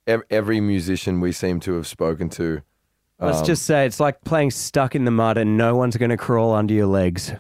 ev- 0.08 0.24
every 0.30 0.60
musician 0.60 1.22
we 1.22 1.32
seem 1.32 1.62
to 1.62 1.76
have 1.76 1.88
spoken 1.88 2.28
to. 2.32 2.62
Let's 3.20 3.40
Um, 3.40 3.46
just 3.46 3.64
say 3.66 3.86
it's 3.86 4.02
like 4.02 4.22
playing 4.26 4.52
stuck 4.52 4.94
in 4.94 5.06
the 5.06 5.12
mud 5.12 5.38
and 5.38 5.58
no 5.58 5.76
one's 5.78 5.96
going 5.96 6.10
to 6.12 6.18
crawl 6.18 6.54
under 6.54 6.74
your 6.74 6.86
legs. 6.88 7.32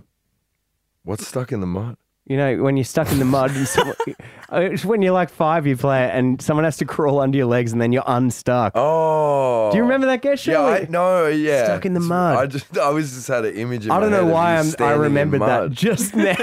What's 1.03 1.27
stuck 1.27 1.51
in 1.51 1.59
the 1.59 1.67
mud? 1.67 1.97
You 2.29 2.35
know, 2.35 2.57
when 2.57 2.75
you're 2.75 2.83
stuck 2.83 3.09
in 3.09 3.19
the 3.19 3.25
mud, 3.25 3.55
and 3.55 3.65
someone, 3.65 3.95
it's 4.51 4.83
when 4.83 5.01
you're 5.01 5.13
like 5.13 5.29
five, 5.29 5.65
you 5.65 5.77
play 5.77 6.03
it, 6.03 6.11
and 6.13 6.41
someone 6.41 6.65
has 6.65 6.75
to 6.77 6.85
crawl 6.85 7.21
under 7.21 7.37
your 7.37 7.47
legs, 7.47 7.71
and 7.71 7.81
then 7.81 7.93
you're 7.93 8.03
unstuck. 8.05 8.73
Oh. 8.75 9.69
Do 9.71 9.77
you 9.77 9.83
remember 9.83 10.07
that, 10.07 10.21
Gesh? 10.21 10.45
Yeah, 10.45 10.61
I, 10.61 10.87
no, 10.89 11.27
yeah. 11.27 11.63
Stuck 11.63 11.85
in 11.85 11.93
the 11.93 12.01
mud. 12.01 12.35
I 12.37 12.45
just, 12.47 12.77
I 12.77 12.89
was 12.89 13.13
just 13.13 13.29
had 13.29 13.45
an 13.45 13.55
image. 13.55 13.85
In 13.85 13.91
I 13.91 14.01
don't 14.01 14.11
know 14.11 14.25
head 14.25 14.33
why 14.33 14.57
I'm, 14.57 14.73
I 14.79 14.91
remembered 14.91 15.39
that 15.39 15.71
just 15.71 16.15
now. 16.17 16.35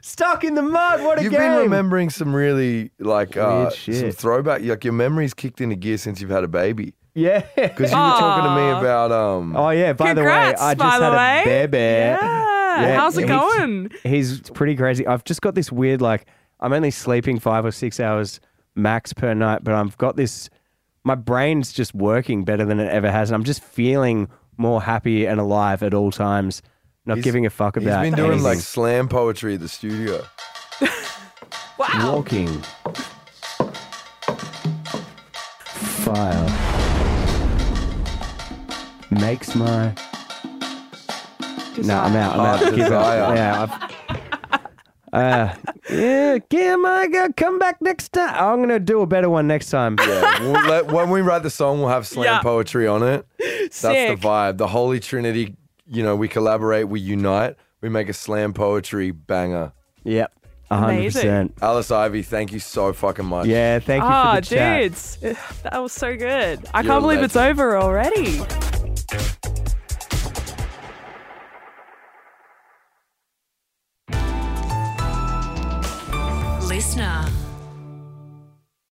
Stuck 0.00 0.42
in 0.42 0.54
the 0.56 0.62
mud. 0.62 1.02
What 1.04 1.18
a 1.18 1.22
game. 1.22 1.30
You've 1.30 1.40
been 1.40 1.58
remembering 1.58 2.10
some 2.10 2.34
really 2.34 2.90
like 2.98 3.36
uh, 3.36 3.68
Weird 3.70 3.72
some 3.72 3.94
shit. 3.94 4.14
throwback. 4.16 4.62
Like 4.62 4.82
your 4.82 4.92
memory's 4.94 5.32
kicked 5.32 5.60
into 5.60 5.76
gear 5.76 5.96
since 5.96 6.20
you've 6.20 6.30
had 6.30 6.42
a 6.42 6.48
baby. 6.48 6.94
Yeah. 7.14 7.44
Because 7.54 7.90
you 7.92 7.96
were 7.96 8.02
talking 8.02 8.44
to 8.50 8.56
me 8.56 8.70
about 8.80 9.12
um. 9.12 9.54
Oh 9.54 9.70
yeah. 9.70 9.92
By 9.92 10.14
Congrats, 10.14 10.60
the 10.60 10.64
way, 10.64 10.70
I 10.70 10.74
just 10.74 11.00
had 11.02 11.10
way. 11.12 11.42
a 11.42 11.44
bear 11.44 11.68
bear. 11.68 12.18
Yeah. 12.20 12.49
Yeah, 12.88 12.96
How's 12.96 13.16
it 13.18 13.28
he's- 13.28 13.40
going? 13.40 13.90
He's 14.02 14.40
pretty 14.50 14.76
crazy. 14.76 15.06
I've 15.06 15.24
just 15.24 15.40
got 15.42 15.54
this 15.54 15.70
weird 15.72 16.00
like 16.00 16.26
I'm 16.60 16.72
only 16.72 16.90
sleeping 16.90 17.38
five 17.38 17.64
or 17.64 17.70
six 17.70 17.98
hours 18.00 18.40
max 18.74 19.12
per 19.12 19.32
night, 19.34 19.64
but 19.64 19.74
I've 19.74 19.96
got 19.98 20.16
this. 20.16 20.50
My 21.04 21.14
brain's 21.14 21.72
just 21.72 21.94
working 21.94 22.44
better 22.44 22.64
than 22.64 22.78
it 22.80 22.90
ever 22.90 23.10
has, 23.10 23.30
and 23.30 23.34
I'm 23.34 23.44
just 23.44 23.62
feeling 23.62 24.28
more 24.58 24.82
happy 24.82 25.24
and 25.26 25.40
alive 25.40 25.82
at 25.82 25.94
all 25.94 26.10
times. 26.10 26.60
Not 27.06 27.14
He's- 27.16 27.24
giving 27.24 27.46
a 27.46 27.50
fuck 27.50 27.76
He's 27.76 27.86
about 27.86 28.02
been 28.02 28.14
doing 28.14 28.28
anything. 28.32 28.44
like 28.44 28.58
slam 28.58 29.08
poetry 29.08 29.54
at 29.54 29.60
the 29.60 29.68
studio. 29.68 30.22
Wow. 31.78 32.16
walking. 32.16 32.46
Fire 35.64 36.46
makes 39.10 39.54
my. 39.54 39.94
No, 41.78 41.98
I'm 41.98 42.16
out. 42.16 42.34
I'm 42.34 42.40
out. 42.40 42.58
Heart 42.60 42.74
Give 42.74 42.86
up. 42.86 42.88
desire. 42.88 43.34
Yeah, 43.34 43.62
I've. 43.62 43.90
Uh, 45.12 45.52
yeah, 45.90 46.38
Kim, 46.38 46.86
I 46.86 47.08
got 47.08 47.36
come 47.36 47.58
back 47.58 47.82
next 47.82 48.10
time. 48.12 48.32
I'm 48.32 48.60
gonna 48.60 48.78
do 48.78 49.00
a 49.00 49.06
better 49.06 49.28
one 49.28 49.48
next 49.48 49.70
time. 49.70 49.96
Yeah, 49.98 50.40
we'll 50.40 50.52
let, 50.68 50.86
when 50.86 51.10
we 51.10 51.20
write 51.20 51.42
the 51.42 51.50
song, 51.50 51.80
we'll 51.80 51.88
have 51.88 52.06
slam 52.06 52.26
Yeah. 52.26 52.42
poetry 52.42 52.86
on 52.86 53.02
it. 53.02 53.26
That's 53.38 53.76
Sick. 53.76 54.20
the 54.20 54.28
vibe. 54.28 54.58
The 54.58 54.68
Holy 54.68 55.00
Trinity. 55.00 55.56
You 55.88 56.04
know, 56.04 56.14
we 56.14 56.28
collaborate, 56.28 56.86
we 56.88 57.00
unite, 57.00 57.56
we 57.80 57.88
make 57.88 58.08
a 58.08 58.12
slam 58.12 58.52
poetry 58.52 59.10
banger. 59.10 59.72
Yep, 60.04 60.32
hundred 60.70 60.84
Amazing. 60.92 61.20
percent. 61.22 61.54
Alice 61.60 61.90
Ivy, 61.90 62.22
thank 62.22 62.52
you 62.52 62.60
so 62.60 62.92
fucking 62.92 63.24
much. 63.26 63.46
Yeah, 63.46 63.80
thank 63.80 64.04
you 64.04 64.08
Ah, 64.08 64.36
for 64.36 64.40
the 64.42 64.46
chat. 64.46 64.80
dudes, 64.82 65.16
that 65.64 65.82
was 65.82 65.92
so 65.92 66.16
good. 66.16 66.64
I 66.72 66.82
You're 66.82 66.92
a 66.92 66.94
can't 66.94 67.02
believe 67.02 67.22
it's 67.24 67.34
legend. 67.34 67.58
over 67.60 67.76
already. 67.76 68.40